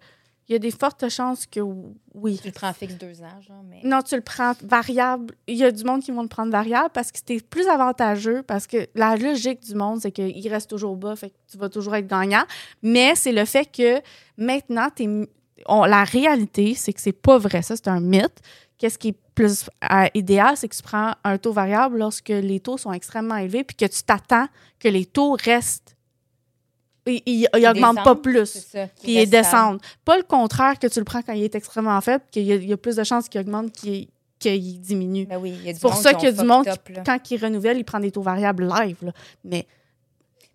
il 0.48 0.54
y 0.54 0.56
a 0.56 0.60
des 0.60 0.72
fortes 0.72 1.10
chances 1.10 1.46
que 1.48 1.60
oui. 2.14 2.38
Tu 2.42 2.48
le 2.48 2.54
prends 2.54 2.72
fixe 2.74 2.96
deux 2.96 3.22
ans, 3.22 3.42
genre, 3.42 3.64
mais. 3.68 3.82
Non, 3.84 4.02
tu 4.02 4.16
le 4.16 4.22
prends 4.22 4.54
variable. 4.64 5.34
Il 5.48 5.56
y 5.58 5.64
a 5.64 5.72
du 5.72 5.84
monde 5.84 6.02
qui 6.02 6.12
vont 6.12 6.22
le 6.22 6.28
prendre 6.28 6.52
variable 6.52 6.90
parce 6.94 7.12
que 7.12 7.18
c'était 7.18 7.40
plus 7.40 7.68
avantageux, 7.68 8.44
parce 8.44 8.68
que 8.68 8.88
la 8.96 9.16
logique 9.16 9.62
du 9.62 9.74
monde, 9.76 10.02
c'est 10.02 10.12
qu'il 10.12 10.48
reste 10.48 10.70
toujours 10.70 10.96
bas, 10.98 11.16
fait 11.16 11.30
que 11.32 11.36
tu 11.52 11.58
vas 11.58 11.70
toujours 11.70 11.96
être 11.96 12.08
gagnant. 12.08 12.44
Mais 12.84 13.16
c'est 13.16 13.32
le 13.32 13.46
fait 13.46 13.66
que 13.66 14.00
maintenant, 14.38 14.90
t'es- 14.94 15.10
on- 15.68 15.86
la 15.86 16.04
réalité, 16.04 16.76
c'est 16.76 16.94
que 16.94 17.02
c'est 17.02 17.12
pas 17.12 17.38
vrai. 17.38 17.62
Ça, 17.62 17.76
c'est 17.76 17.88
un 17.88 18.00
mythe. 18.00 18.40
Qu'est-ce 18.78 18.98
qui 18.98 19.10
est 19.10 19.18
plus 19.34 19.70
euh, 19.92 20.06
idéal, 20.14 20.56
c'est 20.58 20.68
que 20.70 20.76
tu 20.76 20.82
prends 20.84 21.14
un 21.24 21.38
taux 21.38 21.52
variable 21.54 21.98
lorsque 21.98 22.30
les 22.30 22.60
taux 22.60 22.78
sont 22.78 22.92
extrêmement 22.94 23.36
élevés, 23.38 23.64
puis 23.64 23.76
que 23.76 23.86
tu 23.86 24.04
t'attends 24.04 24.48
que 24.80 24.88
les 24.90 25.06
taux 25.06 25.36
restent. 25.44 25.95
Ils 27.08 27.48
augmentent 27.54 28.04
pas 28.04 28.16
plus 28.16 28.52
puis 29.02 29.14
stable. 29.14 29.30
descendent. 29.30 29.82
Pas 30.04 30.18
le 30.18 30.24
contraire 30.24 30.80
que 30.80 30.88
tu 30.88 31.00
le 31.00 31.06
prends 31.06 31.22
quand 31.22 31.34
il 31.34 31.44
est 31.44 31.54
extrêmement 31.56 32.00
faible, 32.02 32.24
qu'il 32.32 32.44
y, 32.44 32.52
a- 32.52 32.56
il 32.56 32.68
y 32.68 32.74
a 32.74 32.78
plus 32.78 32.96
de 32.96 33.04
chances 33.04 33.30
qu'il 33.30 33.42
augmente 33.42 33.72
qu'il 33.72 34.08
qu'il 34.38 34.80
diminue. 34.82 35.26
Ben 35.26 35.38
oui, 35.38 35.52
il 35.58 35.66
y 35.66 35.70
a 35.70 35.74
du 35.74 35.76
C'est 35.80 35.82
pour 35.82 35.94
monde 35.94 36.02
ça 36.04 36.14
qui 36.14 36.20
qu'il 36.20 36.26
y 36.26 36.32
a 36.32 36.34
ont 36.34 36.42
du 36.42 36.48
monde 36.48 36.66
fucked 36.66 36.96
qui, 36.98 37.04
quand 37.06 37.32
il 37.32 37.42
renouvelle, 37.44 37.78
il 37.78 37.86
prend 37.86 38.00
des 38.00 38.12
taux 38.12 38.22
variables 38.22 38.68
live. 38.68 38.98
là. 39.02 39.12
Mais 39.46 39.66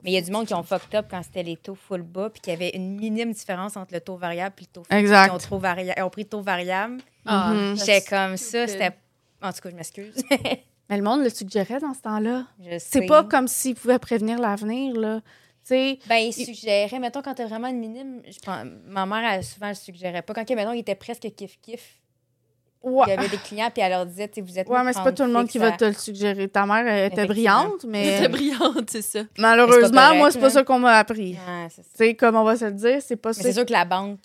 Mais 0.04 0.11
il 0.11 0.14
y 0.14 0.16
a 0.19 0.23
du 0.23 0.30
monde 0.30 0.47
qui 0.47 0.54
ont 0.54 0.62
fucked 0.62 0.95
up 0.95 1.07
quand 1.11 1.23
c'était 1.23 1.42
les 1.42 1.57
taux 1.57 1.75
full 1.75 2.02
bas, 2.02 2.28
puis 2.30 2.40
qu'il 2.40 2.52
y 2.52 2.57
avait 2.57 2.71
une 2.76 2.97
minime 2.97 3.33
différence 3.33 3.76
entre 3.76 3.95
le 3.95 4.00
taux 4.00 4.16
variable 4.16 4.54
et 4.59 4.62
le 4.62 4.66
taux 4.66 4.83
fixe. 4.85 4.95
Exact. 4.97 5.28
Ils 5.33 5.35
ont, 5.35 5.38
trop 5.38 5.59
varia- 5.59 5.95
ils 5.97 6.02
ont 6.02 6.11
pris 6.11 6.23
le 6.25 6.28
taux 6.28 6.42
variable. 6.42 6.99
Ah, 7.26 7.52
Mhm. 7.54 7.78
J'étais 7.78 8.00
c'est 8.00 8.09
comme 8.11 8.37
ça, 8.37 8.66
c'était. 8.66 8.90
En 9.42 9.52
tout 9.52 9.61
cas, 9.62 9.71
je 9.71 9.76
m'excuse. 9.76 10.14
Mais 10.90 10.97
le 10.97 11.02
monde 11.02 11.23
le 11.23 11.30
suggérait 11.30 11.80
dans 11.80 11.95
ce 11.95 12.00
temps-là. 12.02 12.47
Je 12.62 12.76
C'est 12.78 13.07
pas 13.07 13.25
comme 13.25 13.47
s'il 13.49 13.75
pouvait 13.76 13.99
prévenir 13.99 14.38
l'avenir, 14.38 14.95
là. 14.95 15.21
Sais, 15.71 15.99
Ben, 16.09 16.17
il 16.17 16.33
suggérait, 16.33 16.99
mettons, 16.99 17.23
quand 17.23 17.35
t'as 17.35 17.47
vraiment 17.47 17.69
une 17.69 17.79
minime, 17.79 18.23
je 18.29 18.39
pense, 18.41 18.65
ma 18.87 19.07
mère, 19.07 19.33
elle, 19.35 19.45
souvent, 19.45 19.69
elle 19.69 19.77
suggérait 19.77 20.23
pas. 20.23 20.35
Quand, 20.35 20.50
mettons, 20.50 20.73
il 20.73 20.81
était 20.81 20.97
presque 20.97 21.23
kiff-kiff, 21.23 21.79
ouais. 22.83 23.05
il 23.07 23.11
y 23.11 23.12
avait 23.12 23.29
des 23.29 23.37
clients, 23.37 23.71
puis 23.73 23.81
elle 23.83 23.93
leur 23.93 24.05
disait, 24.05 24.29
vous 24.39 24.59
êtes. 24.59 24.69
Ouais, 24.69 24.83
mais 24.83 24.93
c'est 24.93 25.03
pas 25.05 25.12
tout 25.12 25.23
le 25.23 25.31
monde 25.33 25.47
qui 25.49 25.59
va 25.59 25.69
à- 25.75 25.77
te 25.77 25.85
le 25.85 25.93
suggérer. 25.93 26.49
Ta 26.49 26.67
mère 26.67 26.87
elle 26.89 27.12
était 27.12 27.25
brillante, 27.25 27.85
Elle 27.85 27.91
mais 27.91 28.17
était 28.17 28.29
brillante, 28.29 28.91
c'est 28.91 29.03
ça. 29.03 29.21
malheureusement, 29.39 29.87
c'est 29.87 29.93
pas 29.95 30.09
moi, 30.15 30.19
correct, 30.19 30.33
c'est 30.33 30.41
pas 30.41 30.50
ça 30.50 30.65
qu'on 30.65 30.79
m'a 30.81 30.99
appris. 30.99 31.35
Ouais, 31.35 31.69
c'est 31.69 31.83
ça. 31.83 31.89
Tu 31.97 32.05
sais, 32.05 32.15
comme 32.17 32.35
on 32.35 32.43
va 32.45 32.57
se 32.57 32.65
le 32.65 32.73
dire, 32.73 33.00
c'est 33.00 33.17
pas 33.17 33.33
ça. 33.33 33.43
c'est 33.43 33.53
sûr 33.53 33.65
que 33.65 33.73
la 33.73 33.85
banque 33.85 34.21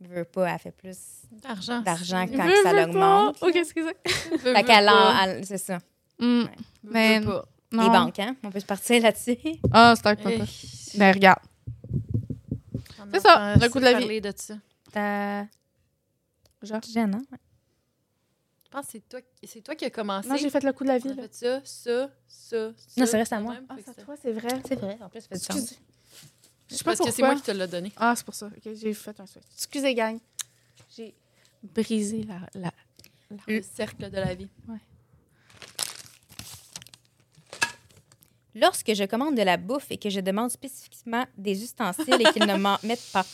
veut 0.00 0.24
pas, 0.24 0.48
elle 0.54 0.58
fait 0.58 0.72
plus 0.76 0.98
D'argent. 1.40 1.80
d'argent 1.82 2.26
Veux, 2.26 2.36
quand 2.36 2.44
veux 2.46 2.62
ça 2.64 2.86
pas. 2.88 3.32
Ok, 3.42 3.54
excusez. 3.56 3.94
Fait 4.42 4.62
qu'elle 4.64 4.88
en- 4.88 5.22
elle- 5.24 5.44
c'est 5.46 5.58
ça. 5.58 5.78
Hmm, 6.18 6.44
Mais 6.82 7.20
Mais 7.20 7.26
pas. 7.26 7.44
Non. 7.74 7.82
Les 7.84 7.88
banques, 7.90 8.18
hein? 8.18 8.36
On 8.42 8.50
peut 8.50 8.60
se 8.60 8.66
partir 8.66 9.02
là-dessus. 9.02 9.36
Ah, 9.72 9.94
c'est 9.96 10.06
un 10.06 10.16
peu. 10.16 10.30
Ben, 10.96 11.12
regarde. 11.12 11.38
C'est 13.12 13.20
ça, 13.20 13.54
le 13.56 13.68
coup 13.68 13.78
de 13.78 13.84
la 13.84 13.92
vie. 13.94 14.00
parler 14.00 14.20
de 14.20 14.32
ça. 14.36 14.54
T'as. 14.92 15.44
Genre. 16.62 16.80
Jeune, 16.92 17.14
hein? 17.14 17.22
Je 18.64 18.70
pense 18.70 18.86
que 18.86 18.92
c'est 18.92 19.08
toi, 19.08 19.20
qui- 19.20 19.46
c'est 19.46 19.60
toi 19.60 19.74
qui 19.76 19.84
as 19.84 19.90
commencé. 19.90 20.28
Non, 20.28 20.36
j'ai 20.36 20.50
fait 20.50 20.64
le 20.64 20.72
coup 20.72 20.82
de 20.82 20.88
la 20.88 20.98
vie, 20.98 21.08
là. 21.14 21.14
fait 21.22 21.34
ça, 21.34 21.60
ça, 21.64 22.10
ça, 22.26 22.72
ça. 22.76 23.00
Non, 23.00 23.06
c'est 23.06 23.16
vrai, 23.16 23.24
c'est 23.24 23.34
à 23.34 23.40
moi. 23.40 23.56
Ah, 23.68 23.76
c'est 23.84 23.90
à 23.90 23.94
toi, 24.04 24.14
c'est 24.20 24.32
vrai. 24.32 24.48
C'est 24.66 24.74
vrai, 24.74 24.98
en 25.00 25.08
plus, 25.08 25.20
ça 25.20 25.28
fait. 25.28 25.34
Excusez. 25.36 25.76
Je 26.68 26.74
sais 26.76 26.82
pas 26.84 26.96
Parce 26.96 27.08
que 27.08 27.14
c'est 27.14 27.22
moi 27.22 27.34
qui 27.36 27.42
te 27.42 27.50
l'ai 27.52 27.66
donné. 27.68 27.92
Ah, 27.96 28.14
c'est 28.16 28.24
pour 28.24 28.34
ça. 28.34 28.46
OK, 28.46 28.72
j'ai 28.74 28.94
fait 28.94 29.20
un 29.20 29.26
switch. 29.26 29.44
Excusez, 29.54 29.94
gang. 29.94 30.18
J'ai 30.96 31.14
brisé 31.62 32.24
la... 32.24 32.40
la... 32.60 32.72
Le 33.46 33.62
cercle 33.62 34.10
de 34.10 34.16
la 34.16 34.34
vie. 34.34 34.48
Lorsque 38.54 38.94
je 38.94 39.04
commande 39.04 39.34
de 39.36 39.42
la 39.42 39.56
bouffe 39.56 39.86
et 39.90 39.96
que 39.98 40.10
je 40.10 40.20
demande 40.20 40.50
spécifiquement 40.50 41.24
des 41.36 41.62
ustensiles 41.62 42.14
et 42.20 42.32
qu'ils 42.32 42.46
ne 42.46 42.56
m'en 42.56 42.76
mettent 42.84 43.10
pas. 43.12 43.24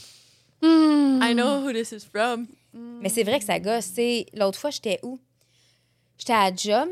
Hmm. 0.62 1.20
I 1.22 1.34
know 1.34 1.62
who 1.66 1.72
this 1.72 1.92
is 1.92 2.06
from. 2.10 2.46
Mais 2.72 3.08
c'est 3.08 3.24
vrai 3.24 3.38
que 3.38 3.44
ça 3.44 3.58
gosse. 3.60 3.92
L'autre 4.34 4.58
fois, 4.58 4.70
j'étais 4.70 4.98
où? 5.02 5.18
J'étais 6.18 6.32
à 6.34 6.54
Job, 6.54 6.88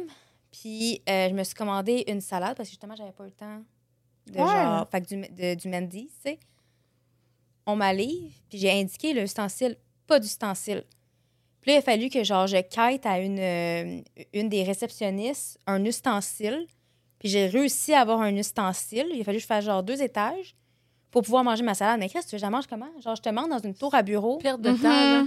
puis 0.50 1.00
euh, 1.08 1.28
je 1.28 1.34
me 1.34 1.44
suis 1.44 1.54
commandé 1.54 2.04
une 2.08 2.20
salade 2.20 2.56
parce 2.56 2.68
que 2.68 2.72
justement, 2.72 2.96
j'avais 2.96 3.12
pas 3.12 3.24
eu 3.24 3.28
le 3.28 3.32
temps 3.32 3.62
de 4.26 4.38
Ouais. 4.38 4.46
genre, 4.46 4.88
fait 4.90 5.00
que 5.02 5.06
du, 5.06 5.20
de- 5.34 5.54
du 5.54 5.68
Mendy's, 5.68 6.10
tu 6.24 6.30
sais. 6.30 6.38
On 7.66 7.76
m'allise, 7.76 8.32
puis 8.48 8.58
j'ai 8.58 8.70
indiqué 8.70 9.12
l'ustensile, 9.12 9.76
pas 10.06 10.18
d'ustensile. 10.18 10.84
Puis 11.60 11.70
là, 11.70 11.76
il 11.76 11.78
a 11.78 11.82
fallu 11.82 12.08
que 12.08 12.24
genre, 12.24 12.46
je 12.46 12.56
quête 12.56 13.04
à 13.04 13.20
une, 13.20 13.38
euh, 13.38 14.00
une 14.32 14.48
des 14.48 14.62
réceptionnistes 14.64 15.58
un 15.66 15.84
ustensile. 15.84 16.66
Puis 17.18 17.28
j'ai 17.28 17.46
réussi 17.46 17.94
à 17.94 18.00
avoir 18.00 18.20
un 18.20 18.34
ustensile. 18.36 19.06
Il 19.12 19.20
a 19.20 19.24
fallu 19.24 19.38
que 19.38 19.42
je 19.42 19.46
fasse 19.46 19.64
genre 19.64 19.82
deux 19.82 20.00
étages 20.02 20.54
pour 21.10 21.22
pouvoir 21.22 21.42
manger 21.44 21.62
ma 21.62 21.74
salade. 21.74 21.98
Mais 22.00 22.08
Chris, 22.08 22.20
tu 22.20 22.26
veux 22.26 22.30
que 22.32 22.38
je 22.38 22.42
la 22.42 22.50
mange 22.50 22.66
comment? 22.66 22.88
Genre, 23.02 23.16
je 23.16 23.22
te 23.22 23.28
demande 23.28 23.50
dans 23.50 23.58
une 23.58 23.74
tour 23.74 23.94
à 23.94 24.02
bureau. 24.02 24.38
Perte 24.38 24.60
de 24.60 24.70
Mhm. 24.70 24.78
temps, 24.78 24.88
là. 24.88 25.24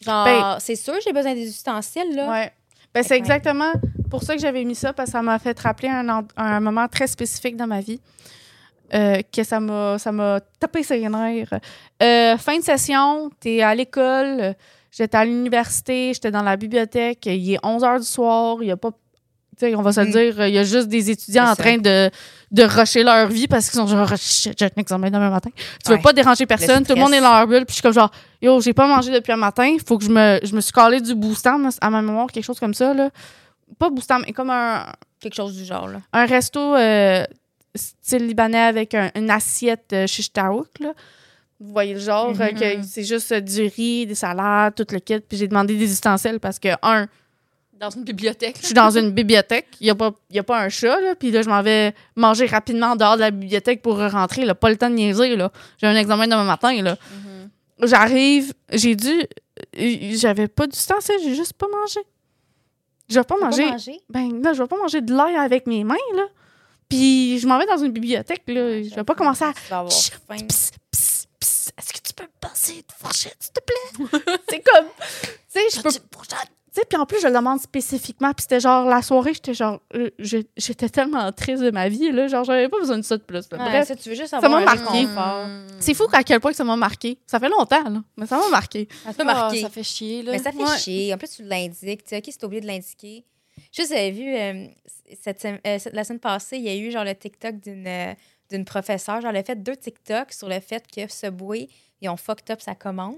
Genre, 0.00 0.24
Ben- 0.24 0.56
c'est 0.60 0.76
sûr, 0.76 0.94
j'ai 1.04 1.12
besoin 1.12 1.34
des 1.34 1.48
ustensiles, 1.48 2.14
là. 2.14 2.30
Ouais. 2.30 2.52
Ben, 2.92 3.02
c'est 3.02 3.16
exactement 3.16 3.72
pour 4.10 4.22
ça 4.22 4.34
que 4.36 4.40
j'avais 4.40 4.62
mis 4.64 4.74
ça, 4.76 4.92
parce 4.92 5.08
que 5.08 5.12
ça 5.12 5.22
m'a 5.22 5.38
fait 5.40 5.58
rappeler 5.58 5.88
un, 5.88 6.24
un 6.36 6.60
moment 6.60 6.86
très 6.86 7.06
spécifique 7.08 7.56
dans 7.56 7.66
ma 7.66 7.80
vie. 7.80 8.00
euh, 8.92 9.22
que 9.32 9.42
ça 9.42 9.58
m'a 9.60 9.98
ça 9.98 10.12
m'a 10.12 10.40
tapé 10.60 10.82
ses 10.82 11.08
nerfs. 11.08 11.54
Euh, 12.02 12.36
fin 12.36 12.58
de 12.58 12.62
session, 12.62 13.30
t'es 13.40 13.62
à 13.62 13.74
l'école, 13.74 14.54
j'étais 14.92 15.16
à 15.16 15.24
l'université, 15.24 16.12
j'étais 16.12 16.30
dans 16.30 16.42
la 16.42 16.56
bibliothèque, 16.56 17.24
il 17.26 17.54
est 17.54 17.58
11 17.64 17.82
h 17.82 17.98
du 18.00 18.06
soir, 18.06 18.58
il 18.60 18.68
y 18.68 18.70
a 18.70 18.76
pas 18.76 18.90
on 19.62 19.82
va 19.82 19.92
se 19.92 20.00
le 20.00 20.06
Mm. 20.06 20.10
dire, 20.12 20.46
il 20.46 20.54
y 20.54 20.58
a 20.58 20.64
juste 20.64 20.88
des 20.88 21.10
étudiants 21.10 21.48
en 21.48 21.54
train 21.56 21.78
de, 21.78 22.10
de 22.50 22.62
rusher 22.62 23.02
leur 23.02 23.28
vie 23.28 23.46
parce 23.46 23.70
qu'ils 23.70 23.78
sont 23.80 23.86
genre, 23.86 24.08
Oh, 24.12 24.16
j'ai 24.16 24.50
un 24.64 24.68
examen 24.80 25.10
demain 25.10 25.30
matin. 25.30 25.50
Tu 25.56 25.90
veux 25.90 25.96
Ouais. 25.96 26.02
pas 26.02 26.12
déranger 26.12 26.46
personne, 26.46 26.84
tout 26.84 26.94
le 26.94 27.00
monde 27.00 27.12
est 27.14 27.20
dans 27.20 27.32
leur 27.36 27.46
bulle, 27.46 27.64
puis 27.64 27.70
je 27.70 27.74
suis 27.74 27.82
comme 27.82 27.92
genre, 27.92 28.10
yo, 28.42 28.60
j'ai 28.60 28.72
pas 28.72 28.86
mangé 28.86 29.10
depuis 29.12 29.32
un 29.32 29.36
matin, 29.36 29.76
faut 29.86 29.98
que 29.98 30.04
je 30.04 30.10
me, 30.10 30.38
je 30.42 30.54
me 30.54 30.60
suis 30.60 30.72
collé 30.72 31.00
du 31.00 31.14
boostant 31.14 31.60
à 31.80 31.90
ma 31.90 32.02
mémoire, 32.02 32.26
quelque 32.28 32.44
chose 32.44 32.58
comme 32.60 32.74
ça, 32.74 32.92
là. 32.94 33.10
Pas 33.78 33.90
boostant, 33.90 34.18
mais 34.20 34.32
comme 34.32 34.50
un, 34.50 34.86
Quelque 35.20 35.34
chose 35.34 35.56
du 35.56 35.64
genre, 35.64 35.88
là. 35.88 36.00
un 36.12 36.26
resto 36.26 36.60
euh, 36.76 37.24
style 37.74 38.26
libanais 38.26 38.58
avec 38.60 38.94
un- 38.94 39.10
une 39.16 39.30
assiette 39.30 39.90
euh, 39.92 40.06
shish 40.06 40.32
taouk, 40.32 40.68
là. 40.80 40.92
Vous 41.60 41.72
voyez 41.72 41.94
le 41.94 42.00
genre, 42.00 42.34
euh, 42.40 42.48
que 42.50 42.82
c'est 42.86 43.04
juste 43.04 43.32
euh, 43.32 43.40
du 43.40 43.62
riz, 43.74 44.06
des 44.06 44.14
salades, 44.14 44.74
tout 44.74 44.86
le 44.92 44.98
kit, 44.98 45.20
puis 45.20 45.38
j'ai 45.38 45.48
demandé 45.48 45.74
des 45.76 45.90
ustensiles 45.90 46.38
parce 46.40 46.58
que, 46.58 46.68
un, 46.82 47.06
Dans 47.84 47.90
une 47.90 48.04
bibliothèque. 48.04 48.56
je 48.60 48.66
suis 48.66 48.74
dans 48.74 48.96
une 48.96 49.10
bibliothèque, 49.10 49.66
il 49.80 49.84
n'y 49.84 49.90
a, 49.90 49.94
pas- 49.94 50.12
y 50.30 50.38
a 50.38 50.42
pas 50.42 50.58
un 50.60 50.68
chat, 50.68 50.98
là, 51.00 51.14
puis 51.14 51.30
là, 51.30 51.42
je 51.42 51.48
m'en 51.48 51.62
vais 51.62 51.94
manger 52.16 52.46
rapidement 52.46 52.88
en 52.92 52.96
dehors 52.96 53.16
de 53.16 53.20
la 53.20 53.30
bibliothèque 53.30 53.82
pour 53.82 53.98
rentrer, 53.98 54.44
là, 54.44 54.54
pas 54.54 54.70
le 54.70 54.76
temps 54.76 54.88
de 54.90 54.94
niaiser, 54.94 55.36
là. 55.36 55.50
J'ai 55.78 55.86
un 55.86 55.96
examen 55.96 56.26
demain 56.26 56.44
matin, 56.44 56.80
là. 56.82 56.96
Mhm. 57.12 57.50
J'arrive, 57.88 58.54
j'ai 58.72 58.94
dû... 58.96 59.12
J'avais 60.16 60.48
pas 60.48 60.66
d'ustensiles, 60.66 61.16
j'ai 61.22 61.34
juste 61.34 61.52
pas 61.54 61.66
mangé. 61.68 62.00
Je 63.08 63.16
vais 63.18 63.24
pas 63.24 63.36
manger... 63.38 63.64
Ben 64.08 64.42
là, 64.42 64.52
je 64.54 64.62
vais 64.62 64.68
pas 64.68 64.78
manger 64.78 65.00
de 65.02 65.12
l'ail 65.14 65.36
avec 65.36 65.66
mes 65.66 65.84
mains, 65.84 65.94
là. 66.16 66.24
Puis 66.88 67.38
je 67.38 67.46
m'en 67.46 67.58
vais 67.58 67.66
dans 67.66 67.76
une 67.78 67.92
bibliothèque, 67.92 68.42
là. 68.46 68.82
Je 68.82 68.94
vais 68.94 69.04
pas 69.04 69.14
commencer 69.14 69.44
à... 69.44 69.52
Est-ce 70.92 71.92
que 71.92 71.98
tu 72.02 72.12
peux 72.14 72.24
me 72.24 72.28
passer 72.40 72.74
une 72.76 72.82
fourchette, 72.96 73.36
s'il 73.40 73.52
te 73.52 73.60
plaît? 73.60 74.22
c'est 74.48 74.60
comme... 74.62 74.86
Tu 75.52 75.60
sais, 75.60 75.60
je 75.76 75.82
peux... 75.82 75.88
Tu 76.74 76.80
sais, 76.80 76.86
puis 76.86 76.98
en 76.98 77.06
plus, 77.06 77.20
je 77.20 77.28
le 77.28 77.32
demande 77.34 77.60
spécifiquement. 77.60 78.32
Puis 78.32 78.42
c'était 78.42 78.58
genre, 78.58 78.84
la 78.86 79.00
soirée, 79.00 79.32
j'étais 79.32 79.54
genre... 79.54 79.80
euh, 79.94 80.10
J'étais 80.18 80.88
tellement 80.88 81.30
triste 81.30 81.62
de 81.62 81.70
ma 81.70 81.88
vie, 81.88 82.10
là. 82.10 82.26
Genre, 82.26 82.42
j'avais 82.42 82.68
pas 82.68 82.78
besoin 82.80 82.96
de 82.98 83.02
ça 83.02 83.16
de 83.16 83.22
plus. 83.22 83.48
là. 83.52 83.58
Ouais, 83.58 83.64
Bref, 83.70 83.86
ça, 83.86 83.94
tu 83.94 84.08
veux 84.08 84.16
juste 84.16 84.30
ça 84.30 84.40
m'a 84.40 84.48
marqué. 84.60 84.80
réconfort. 84.98 85.46
c'est 85.78 85.94
fou 85.94 86.04
à 86.12 86.24
quel 86.24 86.40
point 86.40 86.50
que 86.50 86.56
ça 86.56 86.64
m'a 86.64 86.74
marqué. 86.74 87.16
Ça 87.28 87.38
fait 87.38 87.48
longtemps, 87.48 87.88
là. 87.88 88.02
Mais 88.16 88.26
ça 88.26 88.38
m'a 88.38 88.48
marqué. 88.48 88.88
Ça 89.04 89.10
Ah, 89.16 89.24
marqué. 89.24 89.60
ça 89.62 89.70
fait 89.70 89.84
chier, 89.84 90.22
là. 90.24 90.32
Mais 90.32 90.38
ça 90.40 90.50
fait 90.50 90.58
Ouais. 90.64 90.76
chier. 90.78 91.14
En 91.14 91.16
plus, 91.18 91.30
tu 91.30 91.44
l'indiques. 91.44 92.02
Tu 92.02 92.08
sais, 92.08 92.18
OK, 92.18 92.24
si 92.26 92.38
t'as 92.38 92.46
oublié 92.48 92.60
de 92.60 92.66
l'indiquer. 92.66 93.24
Juste, 93.72 93.90
j'avais 93.90 94.10
vu 94.10 94.34
euh, 94.34 94.66
cette, 95.22 95.44
euh, 95.44 95.78
cette- 95.78 95.92
la 95.94 96.02
semaine 96.02 96.18
passée, 96.18 96.56
il 96.56 96.64
y 96.64 96.68
a 96.70 96.74
eu 96.76 96.90
genre 96.90 97.04
le 97.04 97.14
TikTok 97.14 97.60
d'une 97.60 97.86
euh, 97.86 98.12
d'une 98.50 98.64
professeure. 98.64 99.20
Genre, 99.20 99.30
elle 99.30 99.36
a 99.36 99.44
fait 99.44 99.62
deux 99.62 99.76
TikToks 99.76 100.32
sur 100.32 100.48
le 100.48 100.58
fait 100.58 100.84
que 100.92 101.08
Subway, 101.10 101.68
ils 102.00 102.08
ont 102.08 102.16
fucked 102.16 102.50
up 102.50 102.60
sa 102.60 102.74
commande. 102.74 103.14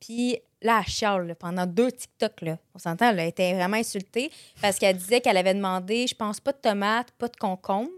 Puis 0.00 0.38
là, 0.62 0.82
elle 0.84 0.90
chiale 0.92 1.26
là, 1.26 1.34
pendant 1.34 1.66
deux 1.66 1.92
TikToks. 1.92 2.42
Là. 2.42 2.58
On 2.74 2.78
s'entend, 2.78 3.10
elle 3.10 3.20
était 3.20 3.54
vraiment 3.54 3.76
insultée 3.76 4.30
parce 4.60 4.78
qu'elle 4.78 4.96
disait 4.96 5.20
qu'elle 5.20 5.36
avait 5.36 5.54
demandé, 5.54 6.06
je 6.06 6.14
pense, 6.14 6.40
pas 6.40 6.52
de 6.52 6.58
tomates, 6.58 7.10
pas 7.12 7.28
de 7.28 7.36
concombre. 7.36 7.90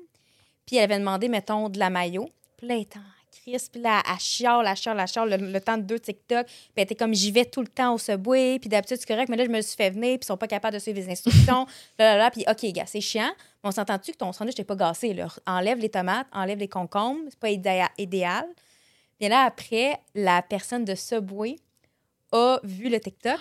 Puis 0.67 0.77
elle 0.77 0.85
avait 0.85 0.99
demandé, 0.99 1.29
mettons, 1.29 1.69
de 1.69 1.79
la 1.79 1.91
mayo. 1.91 2.29
Puis 2.57 2.67
là, 2.67 2.75
elle 2.75 2.83
était 2.83 2.99
en 2.99 3.03
crise. 3.45 3.69
Puis 3.69 3.81
là, 3.81 4.03
elle 4.09 4.19
chiale, 4.21 4.67
elle 4.69 4.77
chiale, 4.77 5.01
elle 5.01 5.09
chiale 5.09 5.31
le, 5.31 5.53
le 5.53 5.61
temps 5.61 5.77
de 5.77 5.83
deux 5.83 5.99
TikTok. 5.99 6.47
Puis 6.47 6.55
elle 6.77 6.85
était 6.85 6.95
comme, 6.95 7.15
j'y 7.15 7.31
vais 7.33 7.45
tout 7.45 7.61
le 7.61 7.69
temps 7.69 7.95
au 7.95 7.99
subway. 7.99 8.59
Puis 8.61 8.69
d'habitude, 8.69 8.99
c'est 8.99 9.09
correct, 9.09 9.29
mais 9.29 9.37
là, 9.37 9.45
je 9.45 9.51
me 9.51 9.61
suis 9.61 9.77
fait 9.77 9.91
venir. 9.91 10.19
Puis 10.19 10.21
ils 10.23 10.27
sont 10.27 10.37
pas 10.37 10.47
capables 10.49 10.75
de 10.75 10.79
suivre 10.79 10.99
les 10.99 11.11
instructions. 11.11 11.67
là, 11.99 12.13
là, 12.13 12.17
là. 12.17 12.31
Puis 12.31 12.45
OK, 12.49 12.65
gars, 12.73 12.87
c'est 12.87 13.01
chiant. 13.01 13.33
Mais 13.63 13.69
on 13.69 13.73
s'entend-tu 13.73 14.13
que 14.13 14.19
ton 14.19 14.33
sandwich 14.33 14.59
n'est 14.59 14.65
pas 14.65 14.77
gassé, 14.77 15.13
là? 15.15 15.29
Enlève 15.47 15.79
les 15.79 15.89
tomates, 15.89 16.27
enlève 16.33 16.59
les 16.59 16.69
concombres. 16.69 17.23
C'est 17.29 17.39
pas 17.39 17.51
idéa- 17.51 17.91
idéal. 17.99 18.47
Puis 19.19 19.29
là, 19.29 19.43
après, 19.45 19.99
la 20.15 20.43
personne 20.43 20.85
de 20.85 20.95
Subway 20.95 21.57
a 22.33 22.59
vu 22.65 22.89
le 22.89 22.99
TikTok. 23.01 23.39